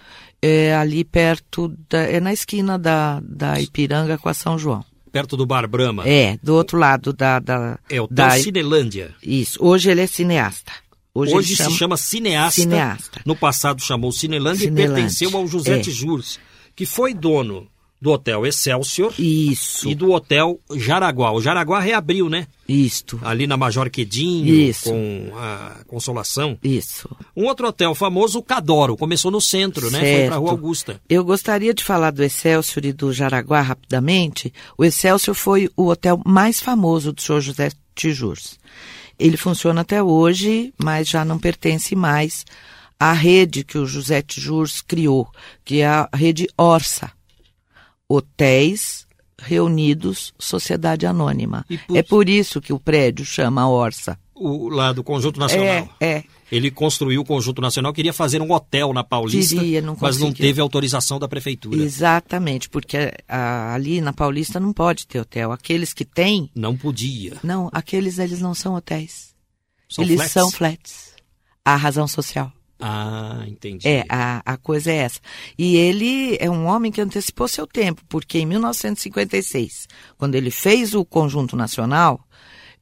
é 0.41 0.75
ali 0.75 1.03
perto, 1.03 1.73
da, 1.89 1.99
é 1.99 2.19
na 2.19 2.33
esquina 2.33 2.77
da, 2.77 3.21
da 3.23 3.59
Ipiranga 3.59 4.17
com 4.17 4.29
a 4.29 4.33
São 4.33 4.57
João. 4.57 4.83
Perto 5.11 5.37
do 5.37 5.45
Bar 5.45 5.67
Brahma. 5.67 6.07
É, 6.07 6.37
do 6.43 6.53
outro 6.53 6.77
lado 6.77 7.13
da... 7.13 7.39
da 7.39 7.79
é 7.89 7.99
o 8.01 8.07
da, 8.07 8.31
Cinelândia. 8.31 9.15
Isso, 9.23 9.57
hoje 9.63 9.89
ele 9.89 10.01
é 10.01 10.07
cineasta. 10.07 10.71
Hoje, 11.13 11.33
hoje 11.33 11.55
chama, 11.55 11.69
se 11.71 11.77
chama 11.77 11.97
cineasta. 11.97 12.61
cineasta. 12.61 13.21
No 13.25 13.35
passado 13.35 13.81
chamou 13.81 14.11
Cinelândia, 14.11 14.67
Cinelândia. 14.67 14.91
e 14.91 14.95
pertenceu 14.95 15.35
ao 15.35 15.47
José 15.47 15.79
é. 15.79 15.79
Tijurs, 15.79 16.39
que 16.75 16.85
foi 16.85 17.13
dono 17.13 17.67
do 17.99 18.11
Hotel 18.11 18.45
Excelsior. 18.45 19.13
Isso. 19.17 19.89
E 19.89 19.95
do 19.95 20.11
Hotel 20.11 20.59
Jaraguá. 20.75 21.31
O 21.31 21.41
Jaraguá 21.41 21.79
reabriu, 21.79 22.29
né? 22.29 22.47
Isto. 22.67 23.19
Ali 23.23 23.47
na 23.47 23.57
Major 23.57 23.89
Quedinho, 23.89 24.53
Isso. 24.53 24.89
com 24.89 25.31
a 25.35 25.77
Consolação. 25.87 26.57
Isso. 26.63 27.09
Um 27.35 27.45
outro 27.45 27.67
hotel 27.67 27.95
famoso, 27.95 28.39
o 28.39 28.43
Cadoro, 28.43 28.97
começou 28.97 29.31
no 29.31 29.41
centro, 29.41 29.89
né? 29.89 29.99
Certo. 29.99 30.19
Foi 30.19 30.27
para 30.27 30.37
Rua 30.37 30.51
Augusta. 30.51 31.01
Eu 31.09 31.23
gostaria 31.23 31.73
de 31.73 31.83
falar 31.83 32.11
do 32.11 32.23
Excelsior 32.23 32.85
e 32.85 32.93
do 32.93 33.11
Jaraguá 33.11 33.61
rapidamente. 33.61 34.53
O 34.77 34.83
Excelsior 34.83 35.35
foi 35.35 35.69
o 35.75 35.87
hotel 35.87 36.21
mais 36.25 36.59
famoso 36.59 37.13
do 37.13 37.21
senhor 37.21 37.41
José 37.41 37.71
Tijurs. 37.95 38.59
Ele 39.17 39.37
funciona 39.37 39.81
até 39.81 40.03
hoje, 40.03 40.73
mas 40.77 41.07
já 41.07 41.25
não 41.25 41.39
pertence 41.39 41.95
mais 41.95 42.45
à 42.99 43.13
rede 43.13 43.63
que 43.63 43.77
o 43.77 43.85
José 43.85 44.21
Tijurs 44.21 44.81
criou, 44.81 45.27
que 45.65 45.79
é 45.79 45.87
a 45.87 46.09
rede 46.13 46.47
Orsa 46.55 47.16
hotéis 48.09 49.07
reunidos 49.39 50.33
Sociedade 50.39 51.05
Anônima. 51.05 51.65
Por... 51.87 51.97
É 51.97 52.03
por 52.03 52.29
isso 52.29 52.59
que 52.59 52.73
o 52.73 52.79
prédio 52.79 53.25
chama 53.25 53.69
Orsa. 53.69 54.17
O 54.33 54.69
lá 54.69 54.93
do 54.93 55.03
Conjunto 55.03 55.39
Nacional. 55.39 55.89
É, 55.99 56.05
é. 56.05 56.23
Ele 56.51 56.71
construiu 56.71 57.21
o 57.21 57.25
Conjunto 57.25 57.61
Nacional, 57.61 57.91
queria 57.91 58.13
fazer 58.13 58.41
um 58.41 58.51
hotel 58.51 58.93
na 58.93 59.03
Paulista, 59.03 59.55
queria, 59.55 59.81
não 59.81 59.97
mas 59.99 60.17
não 60.17 60.31
teve 60.31 60.61
autorização 60.61 61.19
da 61.19 61.27
prefeitura. 61.27 61.83
Exatamente, 61.83 62.69
porque 62.69 63.13
a, 63.27 63.73
ali 63.73 63.99
na 63.99 64.13
Paulista 64.13 64.59
não 64.59 64.71
pode 64.71 65.05
ter 65.07 65.19
hotel. 65.19 65.51
Aqueles 65.51 65.93
que 65.93 66.05
têm... 66.05 66.49
Não 66.55 66.77
podia. 66.77 67.37
Não, 67.43 67.69
aqueles 67.73 68.17
eles 68.17 68.39
não 68.39 68.53
são 68.53 68.75
hotéis. 68.75 69.35
São 69.89 70.03
eles 70.03 70.17
flats? 70.17 70.31
são 70.31 70.51
flats. 70.51 71.15
A 71.65 71.75
razão 71.75 72.07
social. 72.07 72.51
Ah, 72.80 73.43
entendi. 73.47 73.88
É, 73.88 74.03
a, 74.07 74.41
a 74.45 74.57
coisa 74.57 74.91
é 74.91 74.97
essa. 74.97 75.19
E 75.57 75.75
ele 75.75 76.38
é 76.39 76.49
um 76.49 76.65
homem 76.65 76.91
que 76.91 77.01
antecipou 77.01 77.47
seu 77.47 77.65
tempo, 77.65 78.03
porque 78.07 78.39
em 78.39 78.45
1956, 78.45 79.88
quando 80.17 80.36
ele 80.36 80.51
fez 80.51 80.93
o 80.93 81.03
Conjunto 81.03 81.55
Nacional, 81.55 82.19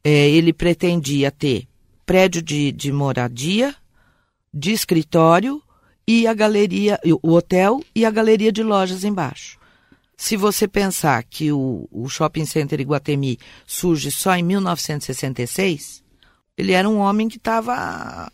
é, 0.03 0.29
ele 0.29 0.51
pretendia 0.51 1.31
ter 1.31 1.67
prédio 2.05 2.41
de, 2.41 2.71
de 2.71 2.91
moradia, 2.91 3.73
de 4.53 4.71
escritório 4.71 5.61
e 6.07 6.27
a 6.27 6.33
galeria, 6.33 6.99
o 7.23 7.33
hotel 7.33 7.81
e 7.95 8.05
a 8.05 8.11
galeria 8.11 8.51
de 8.51 8.61
lojas 8.61 9.03
embaixo. 9.03 9.57
Se 10.17 10.37
você 10.37 10.67
pensar 10.67 11.23
que 11.23 11.51
o, 11.51 11.87
o 11.91 12.07
Shopping 12.07 12.45
Center 12.45 12.79
Iguatemi 12.79 13.37
surge 13.65 14.11
só 14.11 14.35
em 14.35 14.43
1966, 14.43 16.03
ele 16.57 16.71
era 16.71 16.87
um 16.87 16.99
homem 16.99 17.27
que 17.27 17.37
estava 17.37 18.29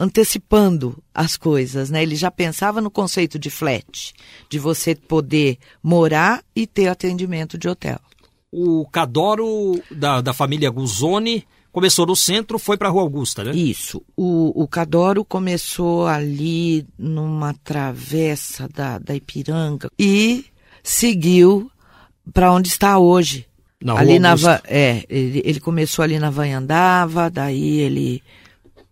antecipando 0.00 0.96
as 1.14 1.36
coisas, 1.36 1.90
né? 1.90 2.02
Ele 2.02 2.16
já 2.16 2.30
pensava 2.30 2.80
no 2.80 2.90
conceito 2.90 3.38
de 3.38 3.50
flat, 3.50 4.14
de 4.48 4.58
você 4.58 4.94
poder 4.94 5.58
morar 5.82 6.42
e 6.56 6.66
ter 6.66 6.88
atendimento 6.88 7.58
de 7.58 7.68
hotel. 7.68 8.00
O 8.50 8.86
Cadoro 8.86 9.78
da, 9.90 10.22
da 10.22 10.32
família 10.32 10.70
Guzoni 10.70 11.46
começou 11.70 12.06
no 12.06 12.16
centro, 12.16 12.58
foi 12.58 12.78
para 12.78 12.88
a 12.88 12.90
Rua 12.90 13.02
Augusta, 13.02 13.44
né? 13.44 13.52
Isso. 13.52 14.02
O, 14.16 14.62
o 14.62 14.66
Cadoro 14.66 15.22
começou 15.22 16.06
ali 16.06 16.86
numa 16.98 17.52
travessa 17.62 18.66
da, 18.68 18.98
da 18.98 19.14
Ipiranga 19.14 19.90
e 19.98 20.46
seguiu 20.82 21.70
para 22.32 22.50
onde 22.50 22.68
está 22.68 22.98
hoje. 22.98 23.46
Na 23.82 23.98
ali 23.98 24.16
Rua 24.16 24.28
Augusta. 24.30 24.48
na 24.48 24.60
é, 24.64 25.04
ele, 25.10 25.42
ele 25.44 25.60
começou 25.60 26.02
ali 26.02 26.18
na 26.18 26.30
Vanhandava, 26.30 27.28
daí 27.28 27.80
ele 27.80 28.22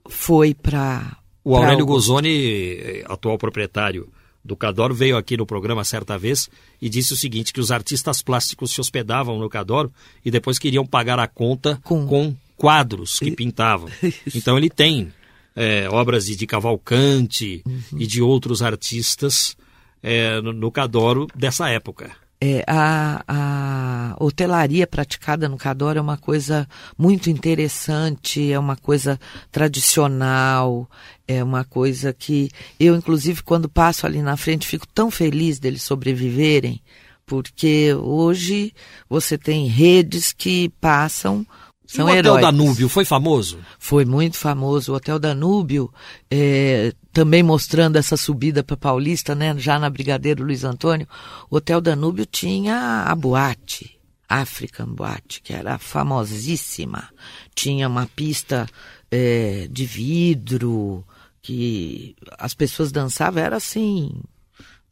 foi 0.08 0.54
para. 0.54 1.16
O 1.44 1.56
Aurélio 1.56 1.86
Gozoni, 1.86 3.02
atual 3.06 3.38
proprietário 3.38 4.08
do 4.44 4.56
Cadoro, 4.56 4.94
veio 4.94 5.16
aqui 5.16 5.36
no 5.36 5.46
programa 5.46 5.84
certa 5.84 6.18
vez 6.18 6.50
e 6.80 6.88
disse 6.88 7.12
o 7.12 7.16
seguinte: 7.16 7.52
que 7.52 7.60
os 7.60 7.70
artistas 7.70 8.22
plásticos 8.22 8.72
se 8.72 8.80
hospedavam 8.80 9.38
no 9.38 9.48
Cadoro 9.48 9.92
e 10.24 10.30
depois 10.30 10.58
queriam 10.58 10.86
pagar 10.86 11.18
a 11.18 11.26
conta 11.26 11.80
com, 11.84 12.06
com 12.06 12.36
quadros 12.56 13.18
que 13.18 13.30
pintavam. 13.30 13.88
Então 14.34 14.58
ele 14.58 14.68
tem 14.68 15.12
é, 15.56 15.88
obras 15.90 16.26
de, 16.26 16.36
de 16.36 16.46
Cavalcante 16.46 17.62
uhum. 17.66 17.98
e 17.98 18.06
de 18.06 18.20
outros 18.20 18.62
artistas 18.62 19.56
é, 20.02 20.40
no, 20.40 20.52
no 20.52 20.70
Cadoro 20.70 21.26
dessa 21.34 21.68
época. 21.68 22.10
É, 22.40 22.62
a, 22.68 23.24
a 23.26 24.16
hotelaria 24.20 24.86
praticada 24.86 25.48
no 25.48 25.56
Cadoro 25.56 25.98
é 25.98 26.02
uma 26.02 26.16
coisa 26.16 26.68
muito 26.96 27.28
interessante, 27.28 28.52
é 28.52 28.58
uma 28.58 28.76
coisa 28.76 29.18
tradicional, 29.50 30.88
é 31.26 31.42
uma 31.42 31.64
coisa 31.64 32.12
que 32.12 32.48
eu, 32.78 32.94
inclusive, 32.94 33.42
quando 33.42 33.68
passo 33.68 34.06
ali 34.06 34.22
na 34.22 34.36
frente, 34.36 34.68
fico 34.68 34.86
tão 34.86 35.10
feliz 35.10 35.58
deles 35.58 35.82
sobreviverem, 35.82 36.80
porque 37.26 37.92
hoje 37.94 38.72
você 39.08 39.36
tem 39.36 39.66
redes 39.66 40.32
que 40.32 40.68
passam 40.80 41.44
são 41.88 42.06
e 42.06 42.12
o 42.12 42.18
Hotel 42.18 42.40
Danúbio 42.40 42.86
foi 42.86 43.06
famoso? 43.06 43.58
Foi 43.78 44.04
muito 44.04 44.36
famoso. 44.36 44.92
O 44.92 44.94
Hotel 44.94 45.18
Danúbio, 45.18 45.90
é, 46.30 46.92
também 47.18 47.42
mostrando 47.42 47.96
essa 47.96 48.16
subida 48.16 48.62
para 48.62 48.76
Paulista, 48.76 49.34
né, 49.34 49.52
já 49.58 49.76
na 49.76 49.90
Brigadeiro 49.90 50.44
Luiz 50.44 50.62
Antônio, 50.62 51.08
o 51.50 51.56
Hotel 51.56 51.80
Danúbio 51.80 52.24
tinha 52.24 53.02
a 53.08 53.12
boate, 53.16 53.98
African 54.28 54.86
Boate, 54.86 55.42
que 55.42 55.52
era 55.52 55.78
famosíssima. 55.78 57.08
Tinha 57.56 57.88
uma 57.88 58.06
pista 58.06 58.68
é, 59.10 59.66
de 59.68 59.84
vidro, 59.84 61.04
que 61.42 62.14
as 62.38 62.54
pessoas 62.54 62.92
dançavam, 62.92 63.42
era 63.42 63.56
assim, 63.56 64.12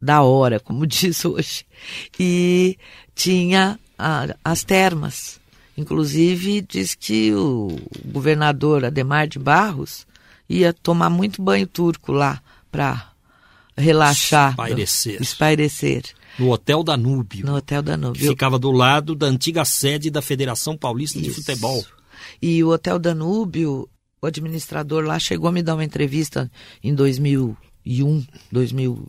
da 0.02 0.22
hora, 0.22 0.58
como 0.58 0.82
diz 0.84 1.24
hoje. 1.24 1.64
E 2.18 2.76
tinha 3.14 3.78
a, 3.96 4.34
as 4.44 4.64
termas 4.64 5.38
Inclusive, 5.76 6.62
diz 6.62 6.94
que 6.94 7.34
o 7.34 7.76
governador 8.06 8.84
Ademar 8.84 9.28
de 9.28 9.38
Barros 9.38 10.06
ia 10.48 10.72
tomar 10.72 11.10
muito 11.10 11.42
banho 11.42 11.66
turco 11.66 12.12
lá 12.12 12.40
para 12.70 13.12
relaxar. 13.76 14.50
Espairecer. 14.50 15.22
espairecer. 15.22 16.02
No 16.38 16.50
Hotel 16.50 16.82
Danúbio. 16.82 17.46
No 17.46 17.56
Hotel 17.56 17.82
Danúbio. 17.82 18.20
Que 18.20 18.28
ficava 18.28 18.58
do 18.58 18.70
lado 18.70 19.14
da 19.14 19.26
antiga 19.26 19.64
sede 19.64 20.10
da 20.10 20.20
Federação 20.20 20.76
Paulista 20.76 21.18
Isso. 21.18 21.28
de 21.28 21.34
Futebol. 21.34 21.84
E 22.40 22.62
o 22.62 22.70
Hotel 22.70 22.98
Danúbio, 22.98 23.88
o 24.20 24.26
administrador 24.26 25.04
lá 25.04 25.18
chegou 25.18 25.48
a 25.48 25.52
me 25.52 25.62
dar 25.62 25.74
uma 25.74 25.84
entrevista 25.84 26.50
em 26.82 26.94
2001, 26.94 28.26
2000, 28.52 29.08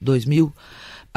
2000 0.00 0.52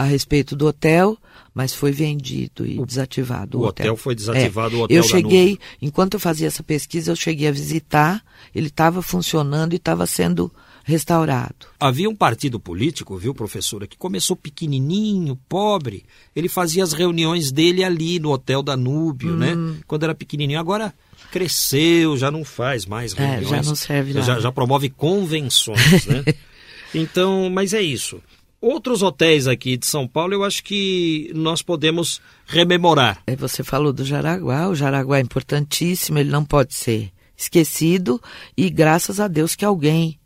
a 0.02 0.06
respeito 0.06 0.56
do 0.56 0.68
hotel 0.68 1.18
mas 1.54 1.74
foi 1.74 1.92
vendido 1.92 2.66
e 2.66 2.84
desativado. 2.86 3.58
O, 3.58 3.62
o 3.62 3.66
hotel. 3.66 3.88
hotel. 3.88 3.98
foi 3.98 4.16
desativado, 4.16 4.76
é, 4.76 4.80
o 4.80 4.82
hotel 4.84 4.98
Eu 4.98 5.04
cheguei, 5.04 5.60
enquanto 5.82 6.14
eu 6.14 6.20
fazia 6.20 6.48
essa 6.48 6.64
pesquisa, 6.64 7.12
eu 7.12 7.16
cheguei 7.16 7.48
a 7.48 7.52
visitar, 7.52 8.24
ele 8.56 8.68
estava 8.68 9.02
funcionando 9.02 9.74
e 9.74 9.76
estava 9.76 10.06
sendo 10.06 10.52
restaurado. 10.84 11.68
Havia 11.80 12.10
um 12.10 12.16
partido 12.16 12.60
político, 12.60 13.18
viu, 13.18 13.34
professora, 13.34 13.86
que 13.86 13.98
começou 13.98 14.36
pequenininho, 14.36 15.38
pobre. 15.48 16.06
Ele 16.36 16.50
fazia 16.50 16.84
as 16.84 16.94
reuniões 16.94 17.52
dele 17.52 17.84
ali 17.84 18.20
no 18.20 18.32
Hotel 18.32 18.64
Danúbio, 18.64 19.36
né? 19.36 19.54
hum. 19.54 19.72
né? 19.74 19.78
Quando 19.86 20.04
era 20.04 20.16
pequenininho. 20.16 20.60
Agora 20.60 20.94
cresceu, 21.32 22.18
já 22.18 22.32
não 22.32 22.44
faz 22.44 22.86
mais 22.86 23.14
reuniões. 23.14 23.46
É, 23.46 23.50
já 23.50 23.62
não 23.62 23.76
serve. 23.76 24.14
Já, 24.14 24.40
já 24.40 24.52
promove 24.52 24.90
convenções, 24.90 26.06
né? 26.08 26.24
então, 26.96 27.50
mas 27.50 27.74
é 27.74 27.82
isso. 27.82 28.22
Outros 28.62 29.02
hotéis 29.02 29.48
aqui 29.48 29.76
de 29.76 29.88
São 29.88 30.08
Paulo, 30.08 30.36
eu 30.36 30.44
acho 30.44 30.64
que 30.64 31.32
nós 31.34 31.64
podemos 31.64 32.22
rememorar. 32.46 33.24
É, 33.26 33.36
você 33.36 33.64
falou 33.64 33.92
do 33.92 34.06
Jaraguá, 34.06 34.70
o 34.70 34.76
Jaraguá 34.76 35.18
é 35.18 35.22
importantíssimo, 35.22 36.20
ele 36.20 36.30
não 36.30 36.46
pode 36.46 36.76
ser 36.76 37.12
esquecido 37.36 38.22
e 38.56 38.70
graças 38.70 39.20
a 39.20 39.28
Deus 39.28 39.56
que 39.56 39.66
alguém 39.66 40.20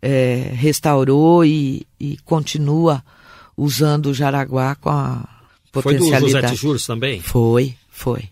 é, 0.00 0.52
restaurou 0.54 1.44
e, 1.44 1.84
e, 1.98 2.16
continua 2.18 3.02
usando 3.56 4.06
o 4.06 4.14
Jaraguá 4.14 4.76
com 4.76 4.90
a 4.90 5.28
potencialidade. 5.72 6.20
Foi 6.20 6.30
do 6.30 6.40
José 6.40 6.54
Tijurs 6.54 6.86
também? 6.86 7.20
Foi, 7.20 7.74
foi. 7.90 8.30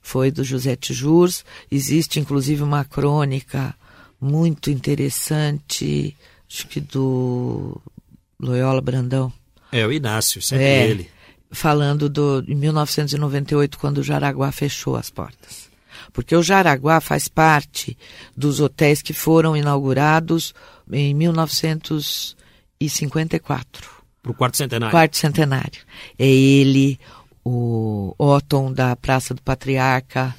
Foi 0.00 0.30
do 0.30 0.44
José 0.44 0.76
Tijurs. 0.76 1.44
Existe 1.68 2.20
inclusive 2.20 2.62
uma 2.62 2.84
crônica 2.84 3.74
muito 4.20 4.70
interessante, 4.70 6.16
acho 6.48 6.68
que 6.68 6.80
do 6.80 7.80
Loyola 8.40 8.80
Brandão. 8.80 9.30
É, 9.70 9.86
o 9.86 9.92
Inácio, 9.92 10.40
sempre 10.40 10.64
é, 10.64 10.88
ele. 10.88 11.10
Falando 11.50 12.08
do, 12.08 12.40
de 12.42 12.54
1998, 12.54 13.78
quando 13.78 13.98
o 13.98 14.02
Jaraguá 14.02 14.50
fechou 14.52 14.96
as 14.96 15.10
portas. 15.10 15.68
Porque 16.12 16.36
o 16.36 16.42
Jaraguá 16.42 17.00
faz 17.00 17.28
parte 17.28 17.96
dos 18.36 18.60
hotéis 18.60 19.00
que 19.02 19.12
foram 19.12 19.56
inaugurados 19.56 20.54
em 20.90 21.14
1954. 21.14 23.94
Para 24.22 24.32
o 24.32 24.34
quarto 24.34 24.56
centenário. 24.56 24.92
Quarto 24.92 25.16
centenário. 25.16 25.82
É 26.18 26.26
ele, 26.26 26.98
o 27.44 28.14
Otton 28.16 28.72
da 28.72 28.96
Praça 28.96 29.34
do 29.34 29.42
Patriarca, 29.42 30.34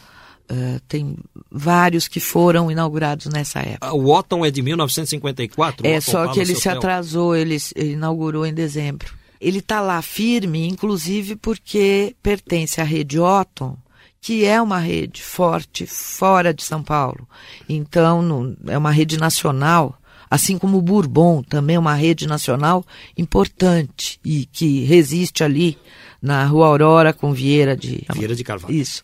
Uh, 0.52 0.80
tem 0.88 1.18
vários 1.50 2.08
que 2.08 2.20
foram 2.20 2.70
inaugurados 2.70 3.26
nessa 3.26 3.60
época. 3.62 3.91
O 3.93 4.14
Otton 4.14 4.46
é 4.46 4.52
de 4.52 4.62
1954? 4.62 5.88
É, 5.88 6.00
só 6.00 6.28
que 6.28 6.39
ele 6.39 6.54
se 6.54 6.70
atrasou, 6.70 7.36
ele, 7.36 7.58
ele, 7.76 7.93
inaugurou 7.93 8.46
em 8.46 8.54
dezembro. 8.54 9.12
Ele 9.41 9.58
está 9.58 9.82
lá 9.82 10.02
firme, 10.04 10.68
inclusive 10.68 11.36
porque 11.36 12.16
pertence 12.22 12.80
à 12.80 12.84
rede 12.84 13.20
Otton, 13.20 13.76
que 14.22 14.46
é 14.46 14.62
uma 14.62 14.80
rede 14.80 15.22
forte 15.22 15.86
fora 15.86 16.54
de 16.54 16.64
São 16.64 16.82
Paulo. 16.82 17.28
Então, 17.68 18.22
no, 18.22 18.58
é 18.68 18.78
uma 18.78 18.91
rede 18.91 19.18
nacional, 19.18 20.00
assim 20.30 20.58
como 20.58 20.78
o 20.78 20.82
Bourbon, 20.82 21.41
também 21.43 21.76
é 21.76 21.80
uma 21.80 21.93
rede 21.96 22.28
nacional 22.28 22.84
importante 23.18 24.20
e 24.24 24.46
que 24.46 24.84
resiste 24.84 25.43
ali 25.43 25.78
na 26.26 26.45
Rua 26.45 26.67
Aurora 26.67 27.13
com 27.13 27.32
Vieira 27.32 27.78
de 27.78 28.05
Vieira 28.13 28.36
de 28.36 28.43
Carvalho. 28.43 28.73
Isso. 28.73 29.01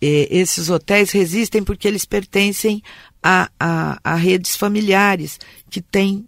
E, 0.00 0.28
esses 0.30 0.68
hotéis 0.68 1.10
resistem 1.10 1.64
porque 1.64 1.88
eles 1.88 2.04
pertencem 2.04 2.82
a, 3.22 3.50
a, 3.58 3.98
a 4.04 4.14
redes 4.14 4.54
familiares 4.54 5.38
que 5.70 5.80
têm 5.80 6.26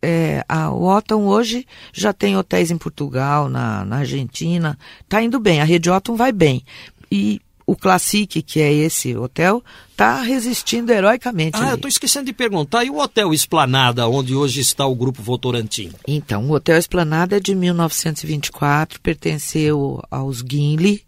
é, 0.00 0.44
a 0.48 0.70
Otton 0.70 1.26
hoje 1.26 1.66
já 1.92 2.12
tem 2.12 2.36
hotéis 2.36 2.70
em 2.70 2.76
Portugal, 2.76 3.48
na, 3.48 3.86
na 3.86 3.98
Argentina, 3.98 4.78
está 5.00 5.22
indo 5.22 5.40
bem, 5.40 5.62
a 5.62 5.64
rede 5.64 5.90
Otton 5.90 6.14
vai 6.14 6.30
bem. 6.30 6.62
E 7.10 7.40
o 7.66 7.74
Classic, 7.74 8.42
que 8.42 8.60
é 8.60 8.72
esse 8.72 9.16
hotel, 9.16 9.62
está 9.90 10.20
resistindo 10.20 10.90
heroicamente. 10.90 11.56
Ah, 11.56 11.60
ali. 11.60 11.70
eu 11.70 11.74
estou 11.76 11.88
esquecendo 11.88 12.26
de 12.26 12.32
perguntar, 12.32 12.84
e 12.84 12.90
o 12.90 12.98
Hotel 12.98 13.32
Esplanada, 13.32 14.06
onde 14.08 14.34
hoje 14.34 14.60
está 14.60 14.86
o 14.86 14.94
Grupo 14.94 15.22
Votorantim? 15.22 15.92
Então, 16.06 16.48
o 16.48 16.52
Hotel 16.52 16.76
Esplanada 16.76 17.36
é 17.36 17.40
de 17.40 17.54
1924, 17.54 19.00
pertenceu 19.00 20.02
aos 20.10 20.42
Guinle, 20.42 21.02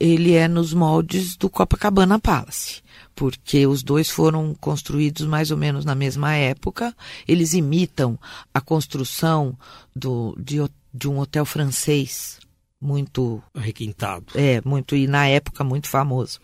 ele 0.00 0.34
é 0.34 0.48
nos 0.48 0.74
moldes 0.74 1.36
do 1.36 1.48
Copacabana 1.48 2.18
Palace, 2.18 2.82
porque 3.14 3.66
os 3.66 3.82
dois 3.82 4.10
foram 4.10 4.54
construídos 4.60 5.26
mais 5.26 5.50
ou 5.50 5.56
menos 5.56 5.84
na 5.84 5.94
mesma 5.94 6.34
época, 6.34 6.94
eles 7.28 7.52
imitam 7.52 8.18
a 8.52 8.60
construção 8.60 9.56
do, 9.94 10.36
de, 10.38 10.56
de 10.92 11.08
um 11.08 11.20
hotel 11.20 11.44
francês, 11.44 12.38
muito 12.84 13.42
requintado. 13.54 14.26
É, 14.34 14.60
muito 14.64 14.94
e 14.94 15.06
na 15.06 15.26
época 15.26 15.64
muito 15.64 15.88
famoso. 15.88 16.38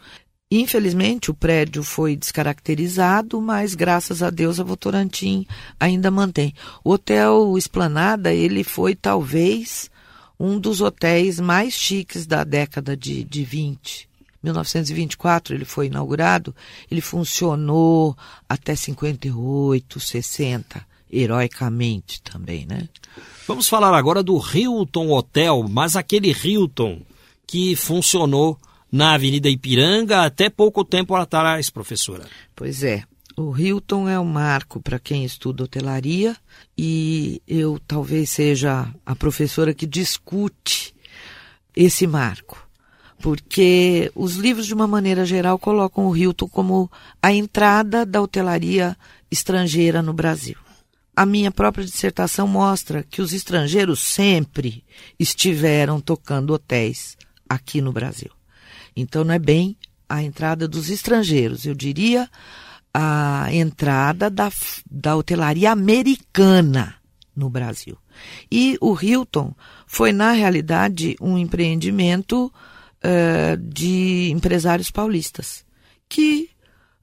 Infelizmente 0.50 1.30
o 1.30 1.34
prédio 1.34 1.84
foi 1.84 2.16
descaracterizado, 2.16 3.40
mas 3.40 3.74
graças 3.74 4.22
a 4.22 4.30
Deus 4.30 4.58
a 4.58 4.64
Votorantim 4.64 5.46
ainda 5.78 6.10
mantém. 6.10 6.54
O 6.82 6.90
hotel 6.90 7.56
Esplanada, 7.56 8.32
ele 8.32 8.64
foi 8.64 8.96
talvez 8.96 9.90
um 10.38 10.58
dos 10.58 10.80
hotéis 10.80 11.38
mais 11.38 11.74
chiques 11.74 12.26
da 12.26 12.42
década 12.42 12.96
de, 12.96 13.22
de 13.22 13.44
20. 13.44 14.08
1924 14.42 15.54
ele 15.54 15.66
foi 15.66 15.86
inaugurado, 15.86 16.56
ele 16.90 17.02
funcionou 17.02 18.16
até 18.48 18.74
58, 18.74 20.00
60, 20.00 20.89
heroicamente 21.12 22.22
também, 22.22 22.66
né? 22.66 22.88
Vamos 23.46 23.68
falar 23.68 23.96
agora 23.96 24.22
do 24.22 24.38
Hilton 24.38 25.10
Hotel, 25.10 25.66
mas 25.68 25.96
aquele 25.96 26.30
Hilton 26.30 27.02
que 27.46 27.74
funcionou 27.74 28.56
na 28.90 29.14
Avenida 29.14 29.48
Ipiranga 29.48 30.24
até 30.24 30.48
pouco 30.48 30.84
tempo 30.84 31.14
atrás, 31.14 31.68
professora. 31.68 32.26
Pois 32.54 32.82
é. 32.82 33.02
O 33.36 33.56
Hilton 33.56 34.08
é 34.08 34.20
um 34.20 34.24
marco 34.24 34.80
para 34.80 34.98
quem 34.98 35.24
estuda 35.24 35.64
hotelaria 35.64 36.36
e 36.76 37.40
eu 37.46 37.80
talvez 37.86 38.30
seja 38.30 38.88
a 39.04 39.16
professora 39.16 39.72
que 39.72 39.86
discute 39.86 40.94
esse 41.74 42.06
marco, 42.06 42.68
porque 43.20 44.12
os 44.14 44.34
livros, 44.34 44.66
de 44.66 44.74
uma 44.74 44.86
maneira 44.86 45.24
geral, 45.24 45.58
colocam 45.58 46.06
o 46.06 46.16
Hilton 46.16 46.48
como 46.48 46.90
a 47.22 47.32
entrada 47.32 48.04
da 48.04 48.20
hotelaria 48.20 48.96
estrangeira 49.30 50.02
no 50.02 50.12
Brasil 50.12 50.56
a 51.20 51.26
minha 51.26 51.50
própria 51.50 51.84
dissertação 51.84 52.48
mostra 52.48 53.02
que 53.02 53.20
os 53.20 53.34
estrangeiros 53.34 54.00
sempre 54.00 54.82
estiveram 55.18 56.00
tocando 56.00 56.54
hotéis 56.54 57.14
aqui 57.46 57.82
no 57.82 57.92
Brasil. 57.92 58.30
Então 58.96 59.22
não 59.22 59.34
é 59.34 59.38
bem 59.38 59.76
a 60.08 60.22
entrada 60.22 60.66
dos 60.66 60.88
estrangeiros, 60.88 61.66
eu 61.66 61.74
diria 61.74 62.26
a 62.94 63.48
entrada 63.52 64.30
da, 64.30 64.50
da 64.90 65.14
hotelaria 65.14 65.70
americana 65.70 66.94
no 67.36 67.50
Brasil. 67.50 67.98
E 68.50 68.78
o 68.80 68.98
Hilton 68.98 69.54
foi, 69.86 70.12
na 70.12 70.32
realidade, 70.32 71.16
um 71.20 71.36
empreendimento 71.36 72.46
uh, 72.46 73.58
de 73.58 74.30
empresários 74.30 74.90
paulistas, 74.90 75.66
que 76.08 76.48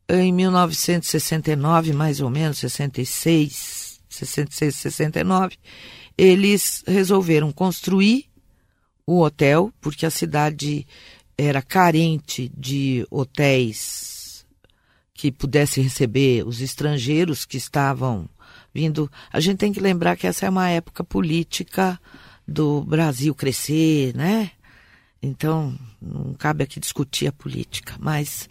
em 0.10 0.32
1969, 0.32 1.94
mais 1.94 2.20
ou 2.20 2.32
menos, 2.32 2.58
66, 2.58 3.77
66, 4.18 4.76
69, 4.76 5.58
eles 6.18 6.84
resolveram 6.88 7.52
construir 7.52 8.26
o 9.06 9.22
hotel, 9.22 9.72
porque 9.80 10.06
a 10.06 10.12
cidade 10.12 10.86
era 11.38 11.62
carente 11.62 12.52
de 12.58 13.06
hotéis 13.10 14.46
que 15.14 15.32
pudesse 15.32 15.82
receber 15.82 16.46
os 16.46 16.62
estrangeiros 16.62 17.46
que 17.46 17.58
estavam 17.58 18.30
vindo. 18.74 19.10
A 19.32 19.40
gente 19.40 19.58
tem 19.58 19.74
que 19.74 19.80
lembrar 19.80 20.16
que 20.16 20.28
essa 20.28 20.46
é 20.46 20.50
uma 20.50 20.70
época 20.70 21.04
política 21.04 22.00
do 22.48 22.82
Brasil 22.82 23.34
crescer, 23.34 24.16
né? 24.16 24.52
Então, 25.22 25.78
não 26.02 26.34
cabe 26.34 26.64
aqui 26.64 26.80
discutir 26.80 27.28
a 27.28 27.32
política, 27.32 27.96
mas 28.00 28.48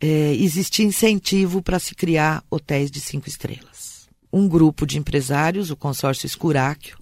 é, 0.00 0.34
existia 0.34 0.84
incentivo 0.84 1.62
para 1.62 1.78
se 1.78 1.94
criar 1.94 2.44
hotéis 2.50 2.90
de 2.90 3.00
cinco 3.00 3.28
estrelas. 3.28 4.01
Um 4.32 4.48
grupo 4.48 4.86
de 4.86 4.98
empresários, 4.98 5.70
o 5.70 5.76
consórcio 5.76 6.26
Escuráquio, 6.26 6.98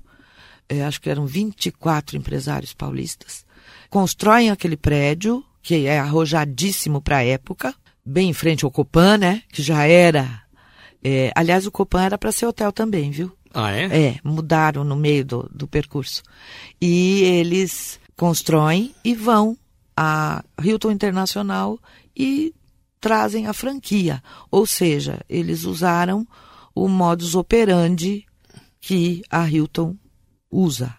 é, 0.68 0.84
acho 0.84 1.00
que 1.00 1.10
eram 1.10 1.26
24 1.26 2.16
empresários 2.16 2.72
paulistas, 2.72 3.44
constroem 3.88 4.50
aquele 4.50 4.76
prédio, 4.76 5.44
que 5.62 5.86
é 5.86 5.98
arrojadíssimo 5.98 7.00
para 7.00 7.18
a 7.18 7.24
época, 7.24 7.74
bem 8.04 8.30
em 8.30 8.32
frente 8.32 8.64
ao 8.64 8.70
Copan, 8.70 9.18
né? 9.18 9.42
Que 9.52 9.62
já 9.62 9.86
era. 9.86 10.42
É, 11.02 11.32
aliás, 11.34 11.66
o 11.66 11.70
Copan 11.70 12.02
era 12.02 12.18
para 12.18 12.32
ser 12.32 12.46
hotel 12.46 12.72
também, 12.72 13.10
viu? 13.10 13.32
Ah, 13.52 13.72
é? 13.72 13.84
É, 13.84 14.20
mudaram 14.22 14.84
no 14.84 14.96
meio 14.96 15.24
do, 15.24 15.50
do 15.52 15.66
percurso. 15.66 16.22
E 16.80 17.22
eles 17.22 17.98
constroem 18.16 18.94
e 19.04 19.14
vão 19.14 19.56
a 19.96 20.44
Hilton 20.62 20.90
Internacional 20.90 21.78
e 22.16 22.54
trazem 23.00 23.46
a 23.46 23.52
franquia. 23.52 24.22
Ou 24.50 24.66
seja, 24.66 25.20
eles 25.28 25.64
usaram 25.64 26.26
o 26.74 26.88
modus 26.88 27.34
operandi 27.34 28.24
que 28.80 29.22
a 29.30 29.48
Hilton 29.48 29.96
usa 30.50 30.94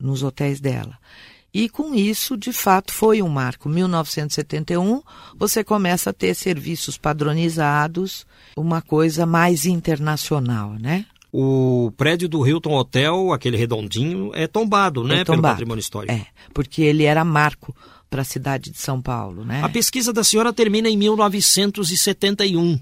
nos 0.00 0.22
hotéis 0.22 0.60
dela. 0.60 0.98
E 1.52 1.68
com 1.68 1.94
isso, 1.94 2.36
de 2.36 2.52
fato, 2.52 2.92
foi 2.92 3.22
um 3.22 3.28
marco. 3.28 3.68
1971, 3.68 5.02
você 5.36 5.62
começa 5.62 6.10
a 6.10 6.12
ter 6.12 6.34
serviços 6.34 6.98
padronizados, 6.98 8.26
uma 8.56 8.82
coisa 8.82 9.24
mais 9.24 9.64
internacional, 9.64 10.72
né? 10.74 11.06
O 11.32 11.92
prédio 11.96 12.28
do 12.28 12.46
Hilton 12.46 12.74
Hotel, 12.74 13.32
aquele 13.32 13.56
redondinho, 13.56 14.30
é 14.34 14.46
tombado, 14.46 15.02
né, 15.04 15.20
É 15.20 15.24
pelo 15.24 15.36
tombado. 15.38 15.54
patrimônio 15.54 15.80
histórico. 15.80 16.12
É, 16.12 16.26
porque 16.52 16.82
ele 16.82 17.04
era 17.04 17.24
marco 17.24 17.74
para 18.10 18.22
a 18.22 18.24
cidade 18.24 18.70
de 18.70 18.78
São 18.78 19.00
Paulo, 19.02 19.44
né? 19.44 19.60
A 19.62 19.68
pesquisa 19.68 20.12
da 20.12 20.22
senhora 20.22 20.52
termina 20.52 20.88
em 20.88 20.96
1971. 20.96 22.78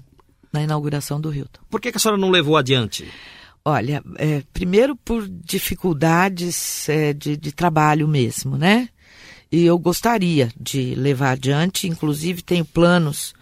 Na 0.53 0.61
inauguração 0.61 1.19
do 1.19 1.33
Hilton. 1.33 1.61
Por 1.69 1.81
que, 1.81 1.91
que 1.91 1.97
a 1.97 1.99
senhora 1.99 2.21
não 2.21 2.29
levou 2.29 2.55
adiante? 2.55 3.11
Olha, 3.65 4.03
é, 4.17 4.43
primeiro 4.53 4.95
por 4.95 5.27
dificuldades 5.27 6.87
é, 6.87 7.11
de, 7.11 7.35
de 7.35 7.51
trabalho 7.51 8.07
mesmo, 8.07 8.57
né? 8.57 8.89
E 9.51 9.65
eu 9.65 9.77
gostaria 9.77 10.51
de 10.59 10.95
levar 10.95 11.31
adiante, 11.31 11.87
inclusive 11.87 12.41
tenho 12.41 12.65
planos 12.65 13.33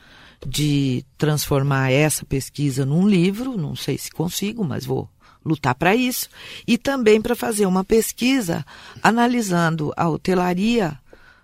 de 0.46 1.06
transformar 1.18 1.92
essa 1.92 2.26
pesquisa 2.26 2.86
num 2.86 3.08
livro, 3.08 3.58
não 3.58 3.76
sei 3.76 3.98
se 3.98 4.12
consigo, 4.12 4.64
mas 4.64 4.86
vou 4.86 5.10
lutar 5.44 5.74
para 5.74 5.96
isso, 5.96 6.30
e 6.68 6.78
também 6.78 7.22
para 7.22 7.36
fazer 7.36 7.66
uma 7.66 7.84
pesquisa 7.84 8.66
analisando 9.02 9.92
a 9.98 10.08
hotelaria 10.08 11.00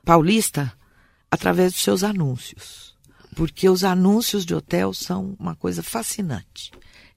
paulista 0.05 0.72
através 1.32 1.74
dos 1.74 1.82
seus 1.82 2.03
anúncios. 2.03 2.95
Porque 3.38 3.69
os 3.69 3.83
anúncios 3.83 4.43
de 4.43 4.55
hotel 4.55 4.93
são 4.93 5.35
uma 5.39 5.55
coisa 5.55 5.83
fascinante. 5.83 6.71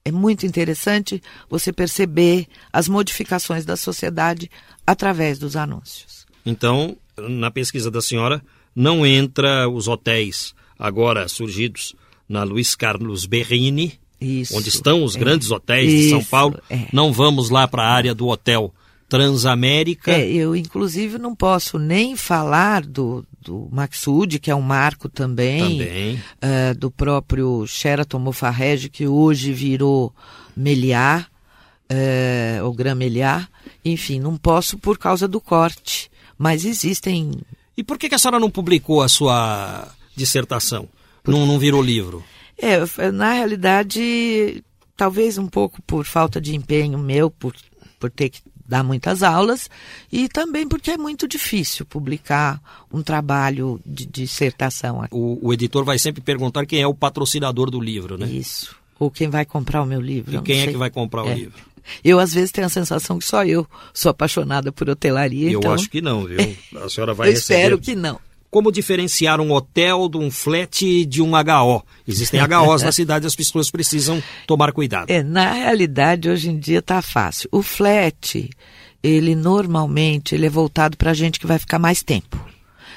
É 0.05 0.11
muito 0.11 0.45
interessante 0.45 1.21
você 1.49 1.73
perceber 1.73 2.47
as 2.71 2.87
modificações 2.87 3.65
da 3.65 3.75
sociedade 3.75 4.49
através 4.85 5.39
dos 5.39 5.55
anúncios. 5.55 6.27
Então, 6.45 6.95
na 7.17 7.49
pesquisa 7.49 7.89
da 7.89 8.01
senhora, 8.01 8.41
não 8.75 9.05
entra 9.05 9.67
os 9.67 9.87
hotéis 9.87 10.53
agora 10.77 11.27
surgidos 11.27 11.95
na 12.29 12.43
Luiz 12.43 12.75
Carlos 12.75 13.25
Berrini, 13.25 13.99
Isso, 14.19 14.55
onde 14.55 14.69
estão 14.69 15.03
os 15.03 15.15
é. 15.15 15.19
grandes 15.19 15.51
hotéis 15.51 15.91
de 15.91 16.09
São 16.09 16.19
Isso, 16.19 16.29
Paulo. 16.29 16.59
é. 16.69 16.87
Não 16.93 17.11
vamos 17.11 17.49
lá 17.49 17.67
para 17.67 17.83
a 17.83 17.91
área 17.91 18.15
do 18.15 18.27
hotel 18.27 18.73
Transamérica. 19.11 20.09
É, 20.13 20.25
eu 20.25 20.55
inclusive 20.55 21.17
não 21.17 21.35
posso 21.35 21.77
nem 21.77 22.15
falar 22.15 22.81
do, 22.85 23.25
do 23.41 23.67
Maxud, 23.69 24.39
que 24.39 24.49
é 24.49 24.55
um 24.55 24.61
marco 24.61 25.09
também, 25.09 25.79
Também. 25.79 26.23
eh, 26.41 26.73
do 26.73 26.89
próprio 26.89 27.67
Sheraton 27.67 28.19
Mofarrege, 28.19 28.87
que 28.87 29.05
hoje 29.05 29.51
virou 29.51 30.15
Meliá, 30.55 31.25
eh, 31.89 32.61
ou 32.63 32.73
Gran 32.73 32.95
Meliá. 32.95 33.49
Enfim, 33.83 34.17
não 34.17 34.37
posso 34.37 34.77
por 34.77 34.97
causa 34.97 35.27
do 35.27 35.41
corte. 35.41 36.09
Mas 36.37 36.63
existem. 36.63 37.31
E 37.75 37.83
por 37.83 37.97
que, 37.97 38.07
que 38.07 38.15
a 38.15 38.17
senhora 38.17 38.39
não 38.39 38.49
publicou 38.49 39.01
a 39.01 39.09
sua 39.09 39.89
dissertação? 40.15 40.87
Não, 41.27 41.45
não 41.45 41.59
virou 41.59 41.83
livro? 41.83 42.23
É, 42.57 43.11
na 43.11 43.33
realidade, 43.33 44.63
talvez 44.95 45.37
um 45.37 45.47
pouco 45.47 45.81
por 45.81 46.05
falta 46.05 46.39
de 46.39 46.55
empenho 46.55 46.97
meu, 46.97 47.29
por, 47.29 47.53
por 47.99 48.09
ter 48.09 48.29
que 48.29 48.39
dar 48.71 48.83
muitas 48.85 49.21
aulas, 49.21 49.69
e 50.09 50.29
também 50.29 50.65
porque 50.65 50.91
é 50.91 50.97
muito 50.97 51.27
difícil 51.27 51.85
publicar 51.85 52.61
um 52.91 53.03
trabalho 53.03 53.81
de 53.85 54.05
dissertação. 54.05 55.05
O, 55.11 55.37
o 55.45 55.53
editor 55.53 55.83
vai 55.83 55.99
sempre 55.99 56.21
perguntar 56.21 56.65
quem 56.65 56.81
é 56.81 56.87
o 56.87 56.93
patrocinador 56.93 57.69
do 57.69 57.81
livro, 57.81 58.17
né? 58.17 58.25
Isso. 58.27 58.73
Ou 58.97 59.11
quem 59.11 59.29
vai 59.29 59.43
comprar 59.43 59.81
o 59.81 59.85
meu 59.85 59.99
livro. 59.99 60.33
E 60.37 60.41
quem 60.41 60.61
é 60.61 60.67
que 60.67 60.77
vai 60.77 60.89
comprar 60.89 61.23
o 61.23 61.27
É. 61.29 61.35
livro? 61.35 61.59
Eu, 62.01 62.17
às 62.19 62.33
vezes, 62.33 62.51
tenho 62.51 62.67
a 62.67 62.69
sensação 62.69 63.19
que 63.19 63.25
só 63.25 63.43
eu 63.43 63.67
sou 63.93 64.09
apaixonada 64.11 64.71
por 64.71 64.89
hotelaria. 64.89 65.51
Eu 65.51 65.59
então, 65.59 65.73
acho 65.73 65.89
que 65.89 65.99
não, 65.99 66.23
viu? 66.25 66.37
A 66.81 66.87
senhora 66.87 67.13
vai 67.13 67.27
eu 67.29 67.33
receber. 67.33 67.59
espero 67.59 67.77
que 67.79 67.93
não. 67.95 68.19
Como 68.51 68.69
diferenciar 68.69 69.39
um 69.39 69.53
hotel 69.53 70.09
de 70.09 70.17
um 70.17 70.29
flat 70.29 71.05
de 71.05 71.21
um 71.21 71.31
HO? 71.31 71.83
Existem 72.05 72.41
HOs 72.43 72.83
na 72.83 72.91
cidade, 72.91 73.25
as 73.25 73.35
pessoas 73.35 73.71
precisam 73.71 74.21
tomar 74.45 74.73
cuidado. 74.73 75.09
É, 75.09 75.23
na 75.23 75.53
realidade, 75.53 76.29
hoje 76.29 76.49
em 76.49 76.59
dia 76.59 76.81
tá 76.81 77.01
fácil. 77.01 77.47
O 77.49 77.61
flat, 77.61 78.49
ele 79.01 79.35
normalmente 79.35 80.35
ele 80.35 80.45
é 80.45 80.49
voltado 80.49 80.97
para 80.97 81.13
gente 81.13 81.39
que 81.39 81.47
vai 81.47 81.57
ficar 81.57 81.79
mais 81.79 82.03
tempo. 82.03 82.37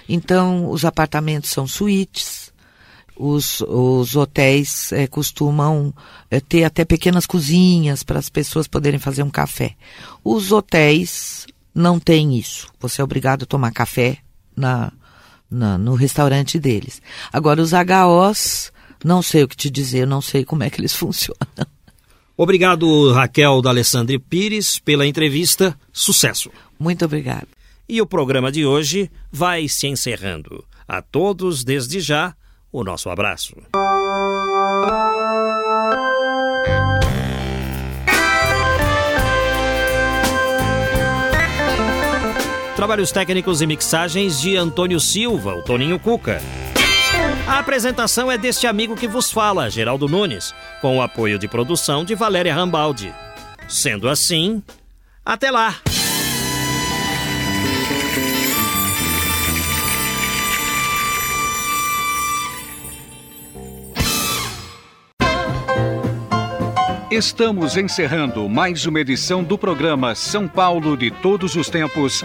Então, 0.08 0.68
os 0.68 0.84
apartamentos 0.84 1.50
são 1.50 1.68
suítes, 1.68 2.52
os, 3.16 3.60
os 3.60 4.16
hotéis 4.16 4.90
eh, 4.90 5.06
costumam 5.06 5.94
eh, 6.32 6.40
ter 6.40 6.64
até 6.64 6.84
pequenas 6.84 7.26
cozinhas 7.26 8.02
para 8.02 8.18
as 8.18 8.28
pessoas 8.28 8.66
poderem 8.66 8.98
fazer 8.98 9.22
um 9.22 9.30
café. 9.30 9.76
Os 10.24 10.50
hotéis 10.50 11.46
não 11.72 12.00
têm 12.00 12.36
isso. 12.36 12.66
Você 12.80 13.00
é 13.00 13.04
obrigado 13.04 13.44
a 13.44 13.46
tomar 13.46 13.70
café 13.70 14.18
na, 14.56 14.92
na- 15.50 15.78
no 15.78 15.94
restaurante 15.94 16.58
deles. 16.58 17.00
Agora, 17.32 17.60
os 17.62 17.72
HOs, 17.72 18.72
não 19.04 19.22
sei 19.22 19.42
o 19.44 19.48
que 19.48 19.56
te 19.56 19.70
dizer, 19.70 20.06
não 20.06 20.20
sei 20.20 20.44
como 20.44 20.62
é 20.62 20.70
que 20.70 20.80
eles 20.80 20.94
funcionam. 20.96 21.38
Obrigado, 22.36 23.12
Raquel 23.12 23.62
D'Alessandri 23.62 24.18
Pires, 24.18 24.78
pela 24.78 25.06
entrevista. 25.06 25.78
Sucesso! 25.92 26.50
Muito 26.78 27.04
obrigada. 27.04 27.46
E 27.88 28.00
o 28.00 28.06
programa 28.06 28.50
de 28.50 28.66
hoje 28.66 29.10
vai 29.30 29.68
se 29.68 29.86
encerrando. 29.86 30.64
A 30.88 31.00
todos, 31.00 31.62
desde 31.62 32.00
já, 32.00 32.34
o 32.72 32.82
nosso 32.82 33.08
abraço. 33.08 33.54
Trabalhos 42.76 43.12
técnicos 43.12 43.62
e 43.62 43.66
mixagens 43.66 44.40
de 44.40 44.56
Antônio 44.56 44.98
Silva, 44.98 45.54
o 45.54 45.62
Toninho 45.62 45.96
Cuca. 45.96 46.42
A 47.46 47.60
apresentação 47.60 48.30
é 48.30 48.36
deste 48.36 48.66
amigo 48.66 48.96
que 48.96 49.06
vos 49.06 49.30
fala, 49.30 49.70
Geraldo 49.70 50.08
Nunes, 50.08 50.52
com 50.80 50.98
o 50.98 51.02
apoio 51.02 51.38
de 51.38 51.46
produção 51.46 52.04
de 52.04 52.16
Valéria 52.16 52.52
Rambaldi. 52.52 53.14
Sendo 53.68 54.08
assim, 54.08 54.60
até 55.24 55.52
lá! 55.52 55.76
Estamos 67.08 67.76
encerrando 67.76 68.48
mais 68.48 68.84
uma 68.84 68.98
edição 68.98 69.44
do 69.44 69.56
programa 69.56 70.16
São 70.16 70.48
Paulo 70.48 70.96
de 70.96 71.12
Todos 71.12 71.54
os 71.54 71.68
Tempos. 71.68 72.24